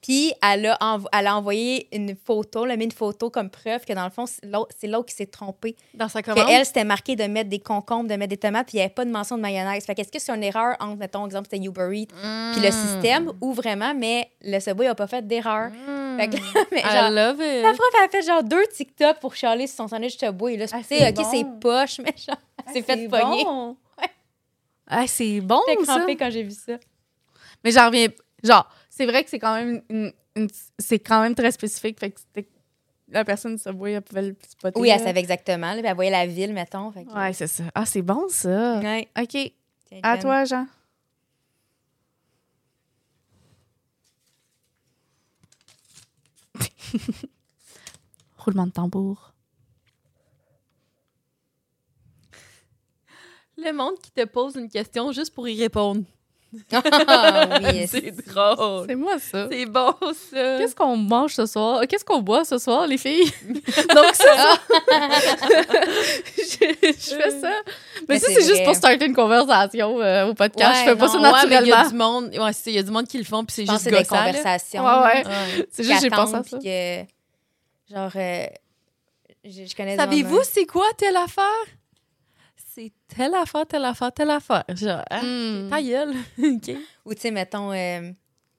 Puis 0.00 0.32
elle 0.42 0.66
a, 0.66 0.76
env- 0.80 1.06
elle 1.12 1.28
a 1.28 1.36
envoyé 1.36 1.86
une 1.96 2.16
photo, 2.16 2.64
elle 2.64 2.72
a 2.72 2.76
mis 2.76 2.86
une 2.86 2.90
photo 2.90 3.30
comme 3.30 3.48
preuve 3.50 3.84
que 3.84 3.92
dans 3.92 4.02
le 4.02 4.10
fond, 4.10 4.24
c'est 4.26 4.88
l'autre 4.88 5.06
qui 5.06 5.14
s'est 5.14 5.26
trompé. 5.26 5.76
Dans 5.94 6.08
sa 6.08 6.22
Que 6.22 6.32
commande? 6.32 6.48
elle, 6.50 6.66
c'était 6.66 6.82
marqué 6.82 7.14
de 7.14 7.22
mettre 7.22 7.48
des 7.48 7.60
concombres, 7.60 8.08
de 8.10 8.16
mettre 8.16 8.30
des 8.30 8.36
tomates, 8.36 8.66
puis 8.66 8.78
il 8.78 8.80
n'y 8.80 8.82
avait 8.84 8.92
pas 8.92 9.04
de 9.04 9.12
mention 9.12 9.36
de 9.36 9.42
mayonnaise. 9.42 9.84
Fait 9.84 9.94
qu'est-ce 9.94 10.10
que 10.10 10.18
c'est 10.18 10.32
une 10.34 10.42
erreur 10.42 10.74
entre, 10.80 10.96
mettons, 10.98 11.24
exemple, 11.24 11.46
c'était 11.48 11.64
Uber 11.64 11.88
Eats, 11.96 12.06
puis 12.50 12.60
le 12.60 12.70
Hmm. 12.70 12.72
système, 12.72 13.32
ou 13.40 13.52
vraiment, 13.52 13.94
mais 13.94 14.28
le 14.40 14.58
Subway 14.58 14.86
n'a 14.86 14.96
pas 14.96 15.06
fait 15.06 15.24
d'erreur. 15.24 15.70
Fait 15.70 16.28
que 16.28 16.34
là, 16.34 16.42
mais 16.72 16.80
I 16.80 16.82
genre, 16.82 17.10
love 17.10 17.40
it. 17.40 17.62
la 17.62 17.72
prof 17.72 18.02
a 18.04 18.08
fait 18.08 18.22
genre 18.22 18.42
deux 18.42 18.66
TikTok 18.74 19.20
pour 19.20 19.36
chialer 19.36 19.68
sur 19.68 19.76
son 19.76 19.86
sandwich 19.88 20.18
Subway. 20.18 20.56
Là, 20.56 20.66
Ah, 20.72 20.80
c'est 20.82 21.08
OK, 21.10 21.14
bon. 21.14 21.24
c'est 21.30 21.46
poche, 21.60 21.98
mais 22.04 22.14
genre, 22.26 22.36
c'est 22.72 22.82
fait 22.82 23.06
pogner. 23.08 23.44
Bon. 23.44 23.76
Ah, 24.88 25.06
c'est 25.06 25.40
bon, 25.40 25.60
J'étais 25.68 25.84
ça. 25.84 26.04
quand 26.18 26.30
j'ai 26.30 26.42
vu 26.42 26.50
ça. 26.50 26.72
Mais 27.64 27.70
j'en 27.70 27.86
reviens. 27.86 28.08
Genre, 28.42 28.68
c'est 28.90 29.06
vrai 29.06 29.22
que 29.24 29.30
c'est 29.30 29.38
quand 29.38 29.54
même 29.54 29.82
une, 29.88 30.12
une- 30.36 30.48
c'est 30.78 30.98
quand 30.98 31.22
même 31.22 31.34
très 31.34 31.52
spécifique. 31.52 31.98
Fait 32.00 32.10
que 32.10 32.18
la 33.08 33.24
personne 33.24 33.58
se 33.58 33.68
voit, 33.70 33.90
elle 33.90 34.02
pouvait 34.02 34.22
le 34.22 34.36
spotter. 34.48 34.80
Oui, 34.80 34.88
elle 34.88 34.98
là. 35.00 35.04
savait 35.06 35.20
exactement. 35.20 35.74
Là, 35.74 35.78
puis 35.78 35.86
elle 35.86 35.94
voyait 35.94 36.10
la 36.10 36.26
ville, 36.26 36.52
mettons. 36.52 36.90
Fait 36.92 37.04
que- 37.04 37.12
Ouais, 37.12 37.32
c'est 37.32 37.46
ça. 37.46 37.64
Ah, 37.74 37.86
c'est 37.86 38.02
bon, 38.02 38.26
ça. 38.28 38.80
Ouais. 38.80 39.08
OK. 39.20 39.52
À 40.02 40.18
toi, 40.18 40.44
Jean. 40.44 40.66
Roulement 48.38 48.66
de 48.66 48.72
tambour. 48.72 49.32
Le 53.56 53.72
monde 53.72 53.98
qui 54.02 54.10
te 54.10 54.24
pose 54.24 54.56
une 54.56 54.68
question 54.68 55.12
juste 55.12 55.34
pour 55.34 55.46
y 55.48 55.60
répondre. 55.60 56.02
Ah 56.72 57.58
oui, 57.62 57.86
c'est 57.88 58.10
drôle. 58.26 58.84
C'est 58.88 58.94
moi, 58.94 59.18
ça. 59.18 59.48
C'est 59.50 59.66
bon, 59.66 59.94
ça. 60.02 60.58
Qu'est-ce 60.58 60.74
qu'on 60.74 60.96
mange 60.96 61.34
ce 61.34 61.46
soir? 61.46 61.80
Qu'est-ce 61.88 62.04
qu'on 62.04 62.20
boit 62.20 62.44
ce 62.44 62.58
soir, 62.58 62.86
les 62.86 62.98
filles? 62.98 63.32
Donc, 63.48 64.14
ça. 64.14 64.58
je, 66.36 66.42
je 66.82 67.14
fais 67.16 67.30
ça. 67.40 67.50
Mais, 68.00 68.04
Mais 68.08 68.18
ça, 68.18 68.26
c'est 68.28 68.46
juste 68.46 68.64
pour 68.64 68.74
starter 68.74 69.06
une 69.06 69.14
conversation 69.14 70.00
euh, 70.00 70.26
au 70.26 70.34
podcast. 70.34 70.72
Ouais, 70.72 70.78
je 70.80 70.90
fais 70.90 70.96
pas 70.96 71.06
non, 71.06 71.12
ça 71.12 71.32
Ouais, 71.32 71.38
mais 71.48 71.56
il 71.62 71.68
y 71.68 71.72
a 71.72 71.76
naturellement. 71.84 72.20
du 72.20 72.28
monde, 72.34 72.44
ouais, 72.44 72.50
il 72.66 72.72
y 72.72 72.78
a 72.78 72.82
du 72.82 72.90
monde 72.90 73.06
qui 73.06 73.18
le 73.18 73.24
font, 73.24 73.44
puis 73.44 73.54
c'est 73.54 73.66
juste 73.66 73.84
des 73.88 74.04
conversations. 74.04 74.84
Ouais, 74.84 74.90
ouais. 75.04 75.26
Ouais. 75.26 75.66
C'est 75.70 75.84
juste, 75.84 76.02
j'ai 76.02 76.10
pensé 76.10 76.34
à 76.34 76.42
ça. 76.42 76.58
que, 76.58 77.00
genre, 77.94 78.10
euh, 78.16 78.46
je, 79.44 79.64
je 79.66 79.74
connais 79.76 79.96
Savez-vous 79.96 80.30
mamans- 80.34 80.44
c'est 80.50 80.66
quoi 80.66 80.86
telle 80.96 81.16
affaire? 81.16 81.44
C'est 82.74 82.92
telle 83.08 83.34
affaire, 83.34 83.66
telle 83.66 83.84
affaire, 83.84 84.12
telle 84.12 84.30
affaire. 84.30 84.64
Genre, 84.70 85.02
hein, 85.10 85.22
Mm. 85.22 85.68
ta 85.70 85.82
gueule. 85.82 86.14
Ou 87.04 87.14
tu 87.14 87.20
sais, 87.20 87.30
mettons, 87.30 87.70
euh, 87.72 88.10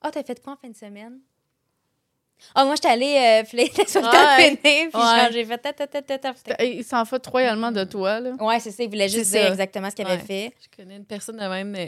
ah, 0.02 0.12
t'as 0.12 0.24
fait 0.24 0.42
quoi 0.44 0.54
en 0.54 0.56
fin 0.58 0.70
de 0.70 0.76
semaine? 0.76 1.20
Ah, 2.54 2.66
moi, 2.66 2.76
j'étais 2.76 2.90
allée, 2.90 3.42
euh, 3.42 3.48
puis 3.48 3.58
là, 3.58 3.64
sur 3.88 4.02
le 4.02 4.08
Ouais. 4.08 4.56
puis 4.58 4.92
genre, 4.92 5.32
j'ai 5.32 5.46
fait 5.46 5.58
ta, 5.58 5.74
ta, 5.74 5.88
ta, 5.88 6.02
ta, 6.02 6.18
ta. 6.34 6.64
Il 6.64 6.84
s'en 6.84 7.06
fout 7.06 7.26
royalement 7.28 7.72
de 7.72 7.84
toi, 7.86 8.20
là. 8.20 8.32
Ouais, 8.40 8.60
c'est 8.60 8.72
ça, 8.72 8.84
il 8.84 8.90
voulait 8.90 9.08
juste 9.10 9.32
dire 9.32 9.44
ça. 9.44 9.50
exactement 9.50 9.90
ce 9.90 9.96
qu'il 9.96 10.06
avait 10.06 10.22
fait. 10.24 10.54
Je 10.62 10.78
connais 10.84 10.98
une 10.98 11.06
personne 11.06 11.38
de 11.38 11.48
même 11.48 11.74
euh, 11.76 11.88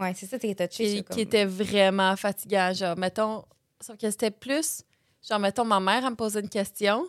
Ouais, 0.00 0.12
c'est 0.14 0.26
ça, 0.26 0.38
t'es 0.38 0.54
touché. 0.54 1.02
qui, 1.02 1.04
qui 1.04 1.20
était 1.20 1.44
vraiment 1.44 2.16
fatigant. 2.16 2.72
Genre, 2.74 2.96
mettons, 2.98 3.44
sauf 3.80 3.96
que 3.96 4.10
c'était 4.10 4.30
plus, 4.32 4.82
genre, 5.26 5.38
mettons, 5.38 5.64
ma 5.64 5.78
mère, 5.80 6.02
elle 6.04 6.10
me 6.10 6.16
posait 6.16 6.40
une 6.40 6.48
question, 6.48 7.06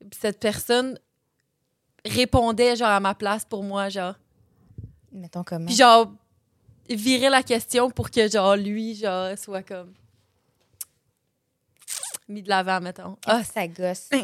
puis 0.00 0.18
cette 0.20 0.40
personne 0.40 0.98
répondait, 2.04 2.76
genre, 2.76 2.88
à 2.88 3.00
ma 3.00 3.14
place 3.14 3.44
pour 3.44 3.62
moi, 3.62 3.88
genre. 3.88 4.14
Mettons 5.12 5.42
comment? 5.44 5.66
Puis, 5.66 5.74
genre, 5.76 6.12
virer 6.88 7.28
la 7.30 7.42
question 7.42 7.90
pour 7.90 8.10
que, 8.10 8.28
genre, 8.28 8.56
lui, 8.56 8.94
genre, 8.94 9.36
soit 9.38 9.62
comme. 9.62 9.92
mis 12.28 12.42
de 12.42 12.48
l'avant, 12.48 12.80
mettons. 12.80 13.16
Ah, 13.26 13.42
ça 13.44 13.66
gosse? 13.66 14.08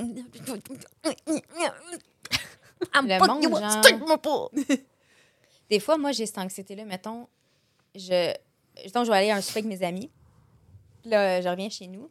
Le 3.02 3.18
monde, 3.34 3.42
genre- 3.60 3.82
Des 5.70 5.80
fois, 5.80 5.98
moi, 5.98 6.12
j'ai 6.12 6.26
cette 6.26 6.38
anxiété-là. 6.38 6.84
Mettons, 6.84 7.26
je, 7.94 8.32
mettons, 8.84 9.02
je 9.04 9.10
vais 9.10 9.16
aller 9.16 9.30
à 9.30 9.36
un 9.36 9.40
souper 9.40 9.60
avec 9.60 9.68
mes 9.78 9.84
amis. 9.84 10.10
Là, 11.04 11.40
je 11.40 11.48
reviens 11.48 11.68
chez 11.68 11.88
nous. 11.88 12.08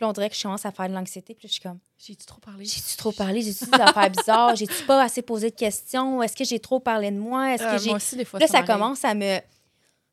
Puis 0.00 0.06
là, 0.06 0.08
on 0.08 0.12
dirait 0.14 0.30
que 0.30 0.34
je 0.36 0.42
commence 0.42 0.64
à 0.64 0.70
faire 0.70 0.88
de 0.88 0.94
l'anxiété. 0.94 1.34
Puis 1.34 1.44
là, 1.46 1.48
je 1.48 1.52
suis 1.52 1.60
comme, 1.62 1.78
J'ai-tu 1.98 2.24
trop 2.24 2.40
parlé? 2.40 2.64
j'ai-tu 2.64 2.96
trop 2.96 3.12
parlé? 3.12 3.42
J'ai-tu 3.42 3.66
des 3.66 3.78
affaires 3.82 4.08
bizarres? 4.08 4.56
J'ai-tu 4.56 4.82
pas 4.86 5.02
assez 5.02 5.20
posé 5.20 5.50
de 5.50 5.54
questions? 5.54 6.22
Est-ce 6.22 6.34
que 6.34 6.44
j'ai 6.44 6.58
trop 6.58 6.80
parlé 6.80 7.10
de 7.10 7.18
moi? 7.18 7.52
Est-ce 7.52 7.62
que 7.64 7.68
Euh, 7.68 7.78
j'ai... 7.78 7.88
moi 7.90 7.96
aussi, 7.96 8.16
des 8.16 8.24
fois, 8.24 8.40
Là, 8.40 8.46
ça 8.46 8.62
m'arrive. 8.62 8.66
commence 8.72 9.04
à 9.04 9.12
me... 9.12 9.40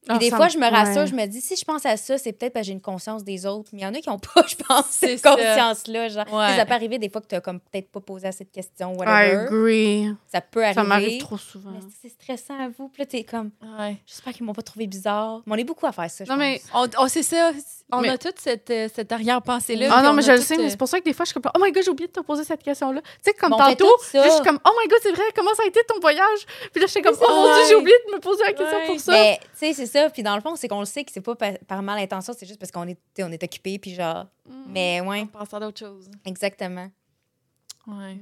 Ah, 0.09 0.17
des 0.19 0.29
ça 0.29 0.37
fois, 0.37 0.47
je 0.47 0.57
me 0.57 0.65
rassure, 0.69 1.01
ouais. 1.01 1.07
je 1.07 1.15
me 1.15 1.25
dis, 1.25 1.41
si 1.41 1.57
je 1.57 1.65
pense 1.65 1.85
à 1.85 1.97
ça, 1.97 2.17
c'est 2.17 2.31
peut-être 2.31 2.53
parce 2.53 2.63
que 2.63 2.67
j'ai 2.67 2.71
une 2.73 2.79
conscience 2.81 3.25
des 3.25 3.45
autres. 3.45 3.69
Mais 3.73 3.79
il 3.81 3.83
y 3.83 3.85
en 3.87 3.93
a 3.93 3.99
qui 3.99 4.07
n'ont 4.09 4.19
pas, 4.19 4.41
je 4.47 4.55
pense, 4.55 4.85
cette 4.89 5.19
ça. 5.19 5.35
conscience-là. 5.35 6.07
Genre, 6.07 6.33
Ouais. 6.33 6.55
ça 6.55 6.65
peut 6.65 6.73
arriver 6.73 6.97
des 6.97 7.09
fois 7.09 7.19
que 7.19 7.27
tu 7.27 7.35
n'as 7.35 7.41
comme 7.41 7.59
peut-être 7.59 7.89
pas 7.91 7.99
posé 7.99 8.25
assez 8.27 8.45
de 8.45 8.49
questions, 8.49 8.93
I 8.93 8.97
whatever. 8.97 9.35
agree. 9.47 10.13
Ça 10.31 10.39
peut 10.39 10.63
arriver. 10.63 10.75
Ça 10.81 10.83
m'arrive 10.85 11.19
trop 11.21 11.37
souvent. 11.37 11.71
Mais 11.71 11.79
c'est 12.01 12.07
stressant 12.09 12.57
à 12.57 12.69
vous. 12.69 12.87
Puis 12.87 13.01
là, 13.01 13.05
t'es 13.05 13.23
comme, 13.25 13.51
Ouais. 13.79 13.97
j'espère 14.05 14.33
qu'ils 14.33 14.45
m'ont 14.45 14.53
pas 14.53 14.61
trouvé 14.61 14.87
bizarre. 14.87 15.41
Mais 15.45 15.53
on 15.53 15.57
est 15.57 15.63
beaucoup 15.65 15.85
à 15.85 15.91
faire 15.91 16.09
ça. 16.09 16.23
je 16.25 16.29
Non, 16.31 16.37
mais 16.37 16.61
pense. 16.71 16.89
On, 16.97 17.03
on- 17.03 17.07
c'est 17.09 17.23
ça. 17.23 17.51
On 17.89 18.01
Mais- 18.01 18.09
a 18.09 18.17
toute 18.17 18.37
cette, 18.37 18.69
euh, 18.69 18.89
cette 18.93 19.13
arrière-pensée-là. 19.13 19.87
Ah 19.89 20.03
non, 20.03 20.09
on 20.09 20.13
mais 20.13 20.21
je 20.21 20.33
le 20.33 20.41
sais, 20.41 20.57
mais 20.57 20.65
euh, 20.65 20.69
c'est 20.69 20.75
pour 20.77 20.89
ça 20.89 20.99
que 20.99 21.05
des 21.05 21.13
fois, 21.13 21.23
je 21.23 21.31
suis 21.31 21.39
comme, 21.39 21.49
oh 21.55 21.59
my 21.63 21.71
god, 21.71 21.83
j'ai 21.83 21.89
oublié 21.89 22.07
de 22.07 22.11
te 22.11 22.19
poser 22.19 22.43
cette 22.43 22.61
question-là. 22.61 22.99
Tu 23.01 23.07
sais, 23.21 23.33
comme 23.33 23.51
Bon, 23.51 23.57
tantôt, 23.57 23.87
je 24.13 24.29
suis 24.29 24.41
comme, 24.43 24.59
oh 24.65 24.71
my 24.77 24.87
god, 24.89 24.99
c'est 25.01 25.13
vrai, 25.13 25.23
comment 25.33 25.53
ça 25.55 25.63
a 25.63 25.67
été 25.67 25.79
ton 25.87 25.97
voyage? 26.01 26.39
Puis 26.73 26.81
là, 26.81 26.87
je 26.87 26.91
suis 26.91 27.01
comme, 27.01 27.15
oh 27.21 27.25
mon 27.29 27.53
dieu, 27.55 27.63
j'ai 27.69 27.75
oublié 27.75 27.95
de 28.09 28.15
me 28.15 28.19
poser 28.19 28.43
la 28.43 28.51
question 28.51 28.77
Ouais. 28.77 28.87
pour 28.87 28.99
ça. 28.99 29.11
Mais, 29.13 29.39
tu 29.41 29.47
sais, 29.57 29.73
c'est 29.73 29.85
ça. 29.85 30.09
Puis 30.09 30.21
dans 30.21 30.35
le 30.35 30.41
fond, 30.41 30.57
c'est 30.57 30.67
qu'on 30.67 30.81
le 30.81 30.85
sait 30.85 31.05
que 31.05 31.11
c'est 31.13 31.21
pas 31.21 31.35
par, 31.35 31.53
par 31.65 31.81
mal 31.81 31.97
intention, 31.99 32.33
c'est 32.37 32.45
juste 32.45 32.59
parce 32.59 32.73
qu'on 32.73 32.87
est, 32.89 32.97
on 33.21 33.31
est 33.31 33.41
occupé. 33.41 33.79
Puis 33.79 33.93
genre, 33.93 34.25
mais 34.67 34.99
ouais, 34.99 35.21
On 35.21 35.27
pense 35.27 35.53
à 35.53 35.59
d'autres 35.61 35.79
choses. 35.79 36.09
exactement. 36.25 36.89
Ouais. 37.87 38.17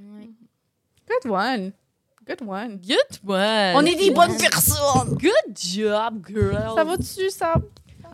Good 1.10 1.32
one. 1.32 1.72
Good 2.28 2.42
one. 2.48 2.78
Good 2.78 3.20
one. 3.28 3.74
On 3.76 3.86
est 3.86 3.96
des 3.96 4.12
bonnes 4.12 4.38
personnes. 4.38 5.18
Good 5.20 5.56
job, 5.58 6.24
girl. 6.28 6.74
Ça 6.76 6.84
va-tu, 6.84 7.30
ça? 7.32 7.56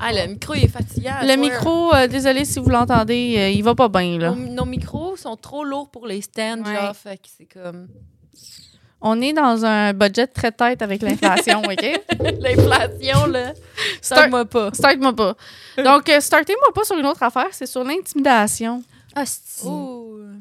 Ah, 0.03 0.11
le 0.11 0.27
micro, 0.33 0.53
il 0.55 0.63
est 0.65 0.67
fatigant. 0.67 1.13
Le 1.21 1.35
micro, 1.35 1.93
euh, 1.93 2.07
désolé 2.07 2.43
si 2.45 2.59
vous 2.59 2.69
l'entendez, 2.69 3.35
euh, 3.37 3.49
il 3.49 3.63
va 3.63 3.75
pas 3.75 3.87
bien, 3.87 4.17
là. 4.17 4.31
Nos, 4.31 4.35
nos 4.51 4.65
micros 4.65 5.15
sont 5.15 5.35
trop 5.35 5.63
lourds 5.63 5.89
pour 5.91 6.07
les 6.07 6.21
stands, 6.21 6.63
Ouais. 6.65 6.73
genre. 6.75 6.95
Fait 6.95 7.17
que 7.17 7.27
c'est 7.37 7.45
comme. 7.45 7.87
On 9.03 9.19
est 9.21 9.33
dans 9.33 9.65
un 9.65 9.93
budget 9.93 10.27
très 10.27 10.51
tête 10.51 10.81
avec 10.81 11.01
l'inflation, 11.01 11.61
OK? 11.65 12.01
L'inflation, 12.39 13.25
là. 13.27 13.53
Start- 14.01 14.01
Start-moi 14.01 14.45
pas. 14.45 14.71
Start-moi 14.73 15.15
pas. 15.15 15.35
Donc, 15.83 16.07
euh, 16.09 16.19
startez-moi 16.19 16.71
pas 16.73 16.83
sur 16.83 16.97
une 16.97 17.05
autre 17.07 17.23
affaire, 17.23 17.47
c'est 17.51 17.65
sur 17.65 17.83
l'intimidation. 17.83 18.83
Ah. 19.15 19.23
Euh, 19.65 20.33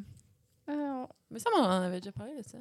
Mais 1.30 1.38
ça, 1.38 1.48
on 1.56 1.62
en 1.62 1.82
avait 1.82 2.00
déjà 2.00 2.12
parlé 2.12 2.32
de 2.36 2.42
ça. 2.46 2.58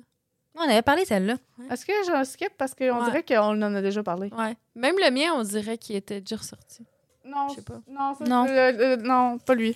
On 0.60 0.63
avait 0.69 0.82
parlé 0.82 1.06
celle-là. 1.06 1.36
Est-ce 1.72 1.86
que 1.86 1.93
je 2.06 2.24
skip? 2.26 2.50
Parce 2.58 2.76
qu'on 2.76 2.86
Ouais. 3.00 3.06
dirait 3.06 3.24
qu'on 3.24 3.62
en 3.62 3.76
a 3.76 3.82
déjà 3.82 4.04
parlé? 4.04 4.30
Ouais. 4.38 4.56
Même 4.76 4.95
le 5.04 5.10
mien, 5.12 5.32
on 5.36 5.43
dirait 5.43 5.78
qu'il 5.78 5.95
était 5.95 6.19
déjà 6.19 6.36
ressorti. 6.38 6.86
Non, 7.26 7.48
Je 7.50 7.56
sais 7.56 7.62
pas. 7.62 7.80
Non, 7.88 8.15
ça, 8.17 8.24
Non. 8.26 8.45
euh, 8.48 8.72
euh, 8.80 8.98
non, 8.98 9.38
pas 9.38 9.56
lui. 9.56 9.76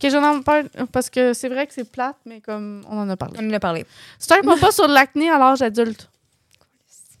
Que 0.00 0.08
j'en 0.10 0.22
en 0.22 0.42
parle 0.42 0.68
parce 0.92 1.10
que 1.10 1.32
c'est 1.32 1.48
vrai 1.48 1.66
que 1.66 1.72
c'est 1.74 1.90
plate, 1.90 2.16
mais 2.24 2.40
comme 2.40 2.84
on 2.88 2.98
en 2.98 3.08
a 3.08 3.16
parlé. 3.16 3.38
On 3.42 3.48
en 3.48 3.52
a 3.52 3.58
parlé. 3.60 3.84
Start-moi 4.18 4.56
pas 4.58 4.70
sur 4.70 4.86
l'acné 4.86 5.30
à 5.30 5.38
l'âge 5.38 5.60
adulte. 5.62 6.08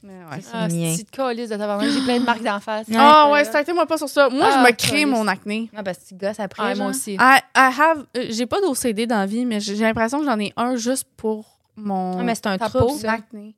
Mais 0.02 0.12
ouais. 0.30 0.40
C'est 0.40 0.50
Ah, 0.54 0.68
mien. 0.68 0.94
c'est 0.96 1.02
de 1.04 1.10
calice 1.10 1.48
de 1.50 1.56
tabarnak. 1.56 1.90
J'ai 1.90 2.00
plein 2.02 2.20
de 2.20 2.24
marques 2.24 2.42
d'en 2.44 2.60
face. 2.60 2.86
Ouais. 2.86 2.94
Ah 2.96 3.30
ouais, 3.32 3.44
startez-moi 3.44 3.84
pas 3.86 3.98
sur 3.98 4.08
ça. 4.08 4.28
Moi, 4.28 4.46
Ah, 4.48 4.60
je 4.64 4.66
me 4.70 4.76
crée 4.76 5.04
mon 5.06 5.26
acné. 5.26 5.68
Ah, 5.76 5.82
parce 5.82 5.98
que 5.98 6.08
tu 6.10 6.14
gosses 6.14 6.38
après. 6.38 6.62
Ah, 6.62 6.74
genre. 6.74 6.84
moi 6.84 6.90
aussi. 6.92 7.14
I, 7.14 7.18
I 7.18 7.40
have, 7.56 8.06
euh, 8.16 8.26
j'ai 8.30 8.46
pas 8.46 8.60
d'OCD 8.60 9.06
dans 9.06 9.18
la 9.18 9.26
vie, 9.26 9.44
mais 9.44 9.58
j'ai 9.58 9.74
j'ai 9.74 9.82
l'impression 9.82 10.20
que 10.20 10.24
j'en 10.24 10.38
ai 10.38 10.52
un 10.56 10.76
juste 10.76 11.04
pour 11.16 11.57
mon 11.78 12.18
Ah, 12.18 12.22
mais 12.22 12.34
c'est 12.34 12.46
un 12.46 12.58
Ta 12.58 12.68
trouble, 12.68 12.86
peau, 12.86 12.98
ça. 12.98 13.12
acné. 13.12 13.54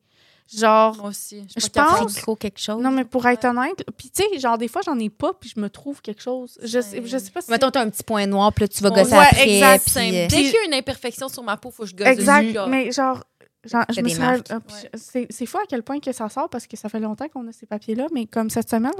Genre, 0.52 0.96
Moi 0.96 1.10
aussi. 1.10 1.46
Je 1.56 1.68
pas 1.68 1.98
pense- 2.00 2.20
gros 2.22 2.34
quelque 2.34 2.58
chose. 2.58 2.82
non 2.82 2.90
mais 2.90 3.04
pour 3.04 3.24
être 3.26 3.44
honnête, 3.44 3.84
puis 3.96 4.10
tu 4.10 4.24
sais, 4.24 4.38
genre 4.40 4.58
des 4.58 4.66
fois 4.66 4.82
j'en 4.84 4.98
ai 4.98 5.08
pas, 5.08 5.32
puis 5.32 5.52
je 5.54 5.60
me 5.60 5.70
trouve 5.70 6.02
quelque 6.02 6.20
chose. 6.20 6.58
Je 6.62 6.80
sais, 6.80 7.00
je 7.06 7.18
sais 7.18 7.30
pas 7.30 7.40
si. 7.40 7.50
Mettons, 7.52 7.70
t'as 7.70 7.82
un 7.82 7.88
petit 7.88 8.02
point 8.02 8.26
noir, 8.26 8.52
puis 8.52 8.64
là, 8.64 8.68
tu 8.68 8.82
vas 8.82 8.90
Ouais, 8.90 9.02
gosser 9.04 9.14
après. 9.14 9.48
exact, 9.48 9.84
puis, 9.94 10.18
euh, 10.18 10.26
Dès 10.26 10.36
qu'il 10.42 10.52
y 10.52 10.56
a 10.56 10.64
une 10.66 10.74
imperfection 10.74 11.28
sur 11.28 11.44
ma 11.44 11.56
peau, 11.56 11.70
faut 11.70 11.84
que 11.84 11.88
je 11.90 11.94
gosse 11.94 12.08
Exact, 12.08 12.52
dessus. 12.52 12.68
mais 12.68 12.90
genre, 12.90 13.22
je 13.64 14.00
me 14.00 14.08
suis 14.08 14.20
euh, 14.20 14.38
Ouais. 14.50 14.90
je- 14.94 15.26
c'est 15.30 15.46
fou 15.46 15.58
à 15.58 15.66
quel 15.68 15.84
point 15.84 16.00
que 16.00 16.10
ça 16.10 16.28
sort 16.28 16.48
parce 16.48 16.66
que 16.66 16.76
ça 16.76 16.88
fait 16.88 16.98
longtemps 16.98 17.28
qu'on 17.28 17.46
a 17.46 17.52
ces 17.52 17.66
papiers-là, 17.66 18.08
mais 18.12 18.26
comme 18.26 18.50
cette 18.50 18.70
semaine, 18.70 18.90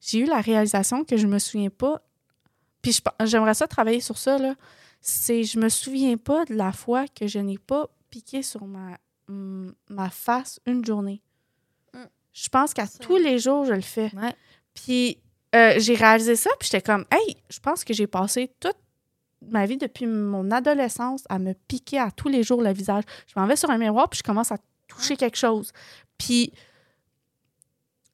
j'ai 0.00 0.20
eu 0.20 0.24
la 0.24 0.40
réalisation 0.40 1.04
que 1.04 1.18
je 1.18 1.26
me 1.26 1.38
souviens 1.38 1.68
pas. 1.68 2.00
Puis 2.80 2.92
je 2.92 3.26
j'aimerais 3.26 3.52
ça 3.54 3.66
travailler 3.66 4.00
sur 4.00 4.16
ça, 4.16 4.38
là. 4.38 4.54
C'est 5.02 5.44
je 5.44 5.58
me 5.58 5.68
souviens 5.68 6.16
pas 6.16 6.46
de 6.46 6.54
la 6.54 6.72
fois 6.72 7.04
que 7.08 7.26
je 7.26 7.38
n'ai 7.38 7.58
pas 7.58 7.90
piqué 8.10 8.42
sur 8.42 8.64
ma, 8.66 8.98
ma 9.28 10.10
face 10.10 10.60
une 10.66 10.84
journée. 10.84 11.22
Mm. 11.94 12.04
Je 12.32 12.48
pense 12.48 12.74
qu'à 12.74 12.86
tous 12.86 13.16
les 13.16 13.38
jours, 13.38 13.64
je 13.64 13.72
le 13.72 13.80
fais. 13.80 14.10
Ouais. 14.14 14.34
Puis 14.74 15.18
euh, 15.54 15.74
j'ai 15.78 15.94
réalisé 15.94 16.36
ça, 16.36 16.50
puis 16.58 16.68
j'étais 16.70 16.82
comme, 16.82 17.04
hey, 17.10 17.36
je 17.48 17.60
pense 17.60 17.84
que 17.84 17.94
j'ai 17.94 18.06
passé 18.06 18.50
toute 18.60 18.76
ma 19.50 19.66
vie 19.66 19.76
depuis 19.76 20.06
mon 20.06 20.50
adolescence 20.50 21.24
à 21.28 21.38
me 21.38 21.52
piquer 21.52 21.98
à 21.98 22.10
tous 22.10 22.28
les 22.28 22.42
jours 22.42 22.62
le 22.62 22.72
visage. 22.72 23.04
Je 23.26 23.38
m'en 23.38 23.46
vais 23.46 23.56
sur 23.56 23.70
un 23.70 23.78
miroir, 23.78 24.08
puis 24.08 24.18
je 24.18 24.22
commence 24.22 24.52
à 24.52 24.58
toucher 24.88 25.16
quelque 25.16 25.36
chose. 25.36 25.72
Puis 26.18 26.52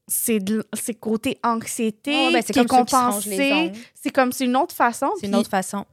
c'est 0.07 0.95
côté 1.01 1.39
anxiété 1.43 2.13
Ouais, 2.13 2.33
ben, 2.33 2.43
c'est 2.45 2.67
compensé. 2.67 3.73
C'est 3.95 4.11
comme, 4.11 4.33
c'est 4.33 4.45
une 4.45 4.57
autre 4.57 4.75
façon. 4.75 5.11
C'est 5.19 5.27
une 5.27 5.35
autre 5.35 5.51
façon. 5.51 5.87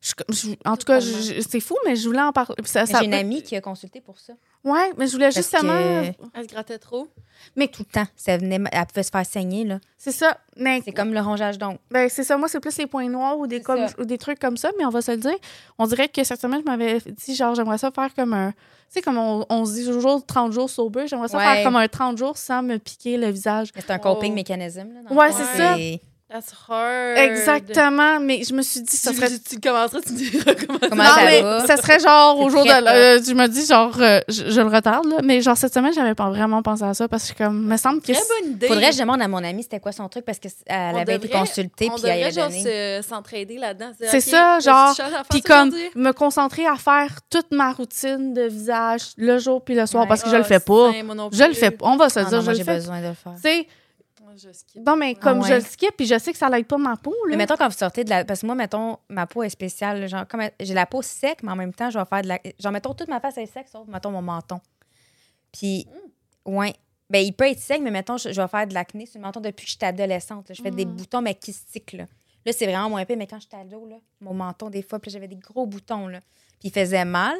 Je- 0.00 0.12
je- 0.30 0.54
en 0.64 0.76
tout 0.76 0.84
cas, 0.86 1.00
c'est 1.00 1.60
fou, 1.60 1.76
mais 1.84 1.96
je 1.96 2.06
voulais 2.06 2.20
en 2.20 2.32
parler. 2.32 2.54
Ça, 2.64 2.80
Mais 2.82 2.86
ça- 2.86 2.98
J'ai 3.00 3.06
une 3.06 3.14
amie 3.14 3.42
qui 3.42 3.56
a 3.56 3.60
consulté 3.60 4.00
pour 4.00 4.18
ça. 4.18 4.34
Ouais, 4.64 4.92
mais 4.96 5.06
je 5.06 5.12
voulais 5.12 5.26
Parce 5.26 5.36
justement. 5.36 5.72
que- 5.72 6.12
Elle 6.34 6.42
se 6.42 6.48
grattait 6.48 6.78
trop. 6.78 7.08
Mais 7.54 7.68
Tout 7.68 7.84
le 7.86 7.92
temps. 7.92 8.06
Ça 8.16 8.36
venait, 8.36 8.58
elle 8.72 8.86
pouvait 8.86 9.02
se 9.02 9.10
faire 9.10 9.26
saigner, 9.26 9.64
là. 9.64 9.78
c'est 9.98 10.12
ça. 10.12 10.38
Mais 10.56 10.80
C'est 10.84 10.92
comme 10.92 11.12
le 11.12 11.20
rongeage 11.20 11.58
d'ongles. 11.58 11.78
Ben, 11.90 12.08
c'est 12.08 12.24
ça. 12.24 12.36
Moi, 12.36 12.48
c'est 12.48 12.60
plus 12.60 12.76
les 12.78 12.86
points 12.86 13.08
noirs 13.08 13.38
ou 13.38 13.46
des, 13.46 13.60
comme, 13.60 13.86
ou 13.98 14.04
des 14.04 14.18
trucs 14.18 14.38
comme 14.38 14.56
ça, 14.56 14.70
mais 14.78 14.84
on 14.84 14.90
va 14.90 15.02
se 15.02 15.10
le 15.12 15.18
dire. 15.18 15.36
On 15.78 15.86
dirait 15.86 16.08
que 16.08 16.24
cette 16.24 16.40
semaine, 16.40 16.60
je 16.64 16.70
m'avais 16.70 16.98
dit, 17.00 17.34
genre, 17.34 17.54
j'aimerais 17.54 17.78
ça 17.78 17.90
faire 17.90 18.12
comme 18.14 18.32
un. 18.32 18.52
Tu 18.52 18.56
sais, 18.90 19.02
comme 19.02 19.18
on, 19.18 19.44
on 19.50 19.64
se 19.66 19.72
dit 19.74 19.84
toujours 19.84 20.24
30 20.24 20.52
jours 20.52 20.70
sober, 20.70 21.06
j'aimerais 21.08 21.28
ça 21.28 21.38
Ouais. 21.38 21.44
faire 21.44 21.64
comme 21.64 21.76
un 21.76 21.88
30 21.88 22.16
jours 22.18 22.36
sans 22.38 22.62
me 22.62 22.78
piquer 22.78 23.16
le 23.16 23.28
visage. 23.30 23.70
C'est 23.74 23.90
un 23.90 23.96
Oh. 23.98 24.14
coping 24.14 24.32
mécanisme, 24.32 24.78
là. 24.94 25.00
dans 25.10 25.16
Ouais, 25.16 25.32
c'est 25.32 25.56
ça. 25.58 25.76
That's 26.28 26.52
hard. 26.68 27.18
Exactement. 27.18 28.18
Mais 28.18 28.42
je 28.42 28.52
me 28.52 28.60
suis 28.62 28.80
dit, 28.80 28.96
ça 28.96 29.10
Tu, 29.12 29.16
serait. 29.16 29.28
tu, 29.30 29.38
tu 29.38 29.60
commenceras, 29.60 30.00
tu 30.04 30.12
diras 30.12 30.54
comment 30.54 30.78
Comment 30.80 31.04
non, 31.04 31.08
ça 31.10 31.24
mais 31.24 31.40
va? 31.40 31.66
ça 31.68 31.76
serait 31.76 32.00
genre 32.00 32.40
au 32.40 32.50
jour 32.50 32.64
de. 32.64 32.68
euh, 32.70 33.20
je 33.24 33.32
me 33.32 33.46
dis, 33.46 33.64
genre, 33.64 33.94
euh, 34.00 34.18
je, 34.28 34.50
je 34.50 34.60
le 34.60 34.66
retarde, 34.66 35.06
là. 35.06 35.18
Mais 35.22 35.40
genre, 35.40 35.56
cette 35.56 35.72
semaine, 35.72 35.92
j'avais 35.94 36.16
pas 36.16 36.28
vraiment 36.28 36.62
pensé 36.62 36.82
à 36.82 36.94
ça 36.94 37.06
parce 37.06 37.30
que, 37.30 37.44
comme, 37.44 37.64
me 37.66 37.76
semble 37.76 38.00
que. 38.00 38.12
Très 38.12 38.14
c'est- 38.14 38.42
bonne 38.42 38.52
idée. 38.54 38.66
Faudrait 38.66 38.88
que 38.90 38.94
je 38.96 39.00
demande 39.00 39.22
à 39.22 39.28
mon 39.28 39.42
amie 39.44 39.62
c'était 39.62 39.78
quoi 39.78 39.92
son 39.92 40.08
truc 40.08 40.24
parce 40.24 40.40
qu'elle 40.40 40.52
avait 40.68 41.14
été 41.14 41.28
consultée 41.28 41.88
On 41.92 41.94
puis 41.94 42.02
elle 42.08 42.14
devrait 42.16 42.22
avait 42.24 42.32
genre 42.32 42.48
donné. 42.48 43.00
se- 43.02 43.08
s'entraider 43.08 43.58
là-dedans. 43.58 43.90
C'est 44.00 44.20
ça, 44.20 44.58
genre, 44.58 44.96
Puis 45.30 45.42
ça 45.46 45.54
comme 45.62 45.72
me 45.94 46.10
concentrer 46.10 46.66
à 46.66 46.74
faire 46.74 47.10
toute 47.30 47.52
ma 47.52 47.70
routine 47.70 48.34
de 48.34 48.42
visage 48.48 49.10
le 49.16 49.38
jour 49.38 49.62
puis 49.64 49.76
le 49.76 49.86
soir 49.86 50.02
Ouais. 50.02 50.08
parce 50.08 50.24
que 50.24 50.30
je 50.30 50.34
le 50.36 50.40
Ah, 50.42 50.44
fais 50.44 50.58
pas. 50.60 50.90
Je 51.32 51.44
le 51.44 51.54
fais 51.54 51.70
pas. 51.70 51.86
On 51.86 51.96
va 51.96 52.08
se 52.08 52.18
Ah 52.18 52.24
dire, 52.24 52.38
non, 52.38 52.44
je 52.46 52.50
le 52.50 52.56
j'ai 52.56 52.64
fais. 52.64 52.74
besoin 52.74 53.00
de 53.00 53.06
le 53.06 53.14
faire. 53.14 53.32
Tu 53.36 53.42
sais, 53.42 53.66
Moi, 54.26 54.34
je 54.36 54.50
skip. 54.52 54.84
non, 54.84 54.96
mais 54.96 55.14
comme 55.14 55.38
Ah 55.44 55.46
je 55.46 55.52
ouais. 55.52 55.58
le 55.60 55.64
skip, 55.64 55.96
puis 55.96 56.04
je 56.04 56.18
sais 56.18 56.32
que 56.32 56.38
ça 56.38 56.48
l'aide 56.50 56.66
pas 56.66 56.78
ma 56.78 56.96
peau, 56.96 57.12
là. 57.26 57.30
Mais 57.30 57.36
mettons, 57.36 57.56
quand 57.56 57.68
vous 57.68 57.76
sortez 57.76 58.02
de 58.02 58.10
la. 58.10 58.24
Parce 58.24 58.40
que 58.40 58.46
moi, 58.46 58.56
mettons, 58.56 58.98
ma 59.08 59.24
peau 59.28 59.44
est 59.44 59.48
spéciale. 59.50 60.08
Genre, 60.08 60.26
comme 60.26 60.42
j'ai 60.58 60.74
la 60.74 60.84
peau 60.84 61.00
sec, 61.00 61.44
mais 61.44 61.52
en 61.52 61.56
même 61.56 61.72
temps, 61.72 61.90
je 61.90 61.98
vais 61.98 62.04
faire 62.06 62.22
de 62.22 62.28
la. 62.28 62.40
Genre, 62.58 62.72
mettons, 62.72 62.92
toute 62.92 63.06
ma 63.06 63.20
face 63.20 63.38
est 63.38 63.46
sec, 63.46 63.68
sauf, 63.68 63.86
mettons, 63.86 64.10
mon 64.10 64.22
menton. 64.22 64.60
Puis, 65.52 65.86
ouais. 66.44 66.74
Ben, 67.08 67.24
il 67.24 67.32
peut 67.32 67.48
être 67.48 67.60
sec, 67.60 67.80
mais 67.80 67.92
mettons, 67.92 68.16
je, 68.16 68.32
je 68.32 68.42
vais 68.42 68.48
faire 68.48 68.66
de 68.66 68.74
l'acné 68.74 69.06
sur 69.06 69.20
le 69.20 69.24
menton 69.26 69.40
depuis 69.40 69.64
que 69.64 69.70
j'étais 69.70 69.86
adolescente. 69.86 70.48
là. 70.48 70.54
Je 70.56 70.60
fais 70.62 70.72
des 70.72 70.84
Mm. 70.84 70.96
boutons, 70.96 71.22
mais 71.22 71.36
kystiques, 71.36 71.92
là. 71.92 72.06
Là, 72.44 72.52
c'est 72.52 72.66
vraiment 72.66 72.90
moins 72.90 73.00
épais, 73.00 73.14
mais 73.14 73.28
quand 73.28 73.38
j'étais 73.40 73.56
ado, 73.56 73.86
là, 73.86 73.96
mon 74.20 74.34
menton, 74.34 74.70
des 74.70 74.82
fois, 74.82 74.98
j'avais 75.06 75.28
des 75.28 75.36
gros 75.36 75.66
boutons, 75.66 76.08
là. 76.08 76.18
Puis, 76.58 76.68
il 76.68 76.72
faisait 76.72 77.04
mal. 77.04 77.36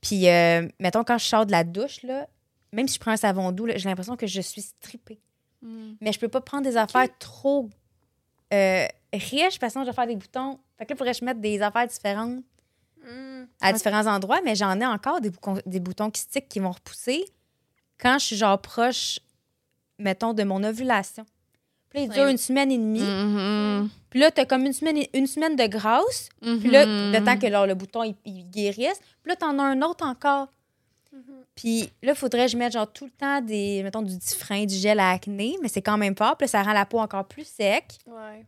Puis, 0.00 0.28
euh, 0.30 0.66
mettons, 0.80 1.04
quand 1.04 1.18
je 1.18 1.26
sors 1.26 1.44
de 1.44 1.52
la 1.52 1.62
douche, 1.62 2.02
là, 2.04 2.26
même 2.72 2.88
si 2.88 2.94
je 2.94 3.00
prends 3.00 3.10
un 3.12 3.16
savon 3.18 3.52
doux, 3.52 3.66
là, 3.66 3.76
j'ai 3.76 3.88
l'impression 3.88 4.16
que 4.16 4.26
je 4.26 4.40
suis 4.40 4.62
strippée. 4.62 5.20
Mm. 5.66 5.94
Mais 6.00 6.12
je 6.12 6.18
peux 6.20 6.28
pas 6.28 6.40
prendre 6.40 6.62
des 6.64 6.76
affaires 6.76 7.08
trop 7.18 7.68
euh, 8.52 8.86
riches 9.12 9.58
parce 9.58 9.72
que 9.74 9.80
sinon 9.80 9.84
je 9.84 9.90
vais 9.90 9.94
faire 9.94 10.06
des 10.06 10.16
boutons. 10.16 10.58
Fait 10.78 10.86
que 10.86 10.92
là, 10.92 10.96
faudrait 10.96 11.12
que 11.12 11.18
je 11.18 11.24
mette 11.24 11.40
des 11.40 11.60
affaires 11.62 11.86
différentes 11.86 12.42
Hmm. 13.08 13.44
à 13.60 13.72
différents 13.72 14.06
endroits, 14.06 14.40
mais 14.44 14.56
j'en 14.56 14.80
ai 14.80 14.86
encore 14.86 15.20
des, 15.20 15.30
des 15.66 15.78
boutons 15.78 16.10
qui 16.10 16.22
stick 16.22 16.48
qui 16.48 16.58
vont 16.58 16.72
repousser 16.72 17.24
quand 18.00 18.18
je 18.18 18.24
suis 18.26 18.36
genre 18.36 18.60
proche, 18.60 19.20
mettons, 20.00 20.32
de 20.32 20.42
mon 20.42 20.64
ovulation. 20.64 21.24
Puis 21.88 22.00
là, 22.00 22.04
il 22.06 22.10
dure 22.10 22.26
une 22.26 22.36
semaine 22.36 22.72
et 22.72 22.78
demie. 22.78 22.98
Mhm. 23.00 23.88
Puis 24.10 24.18
là, 24.18 24.32
t'as 24.32 24.44
comme 24.44 24.64
une 24.66 24.72
semaine, 24.72 24.98
une 25.14 25.28
semaine 25.28 25.54
de 25.54 25.66
grâce. 25.68 26.30
Puis 26.40 26.68
là, 26.68 26.84
Mhm. 26.84 27.12
le 27.12 27.24
temps 27.24 27.38
que 27.38 27.46
le 27.46 27.74
bouton 27.74 28.02
il, 28.02 28.16
il 28.24 28.50
guérisse. 28.50 28.98
Puis 29.22 29.30
là, 29.30 29.36
t'en 29.36 29.56
as 29.60 29.62
un 29.62 29.80
autre 29.82 30.04
encore. 30.04 30.48
Puis 31.54 31.82
là, 32.02 32.12
il 32.12 32.14
faudrait 32.14 32.46
que 32.46 32.52
je 32.52 32.56
mette 32.56 32.72
genre 32.72 32.90
tout 32.92 33.06
le 33.06 33.10
temps 33.10 33.40
des, 33.40 33.82
mettons, 33.82 34.02
du 34.02 34.16
diffrin, 34.16 34.64
du 34.64 34.74
gel 34.74 35.00
à 35.00 35.10
acné, 35.10 35.56
mais 35.62 35.68
c'est 35.68 35.82
quand 35.82 35.96
même 35.98 36.16
fort. 36.16 36.36
Puis 36.36 36.44
là, 36.44 36.48
ça 36.48 36.62
rend 36.62 36.72
la 36.72 36.84
peau 36.86 36.98
encore 36.98 37.24
plus 37.26 37.46
sec. 37.46 37.84
Ouais. 38.06 38.44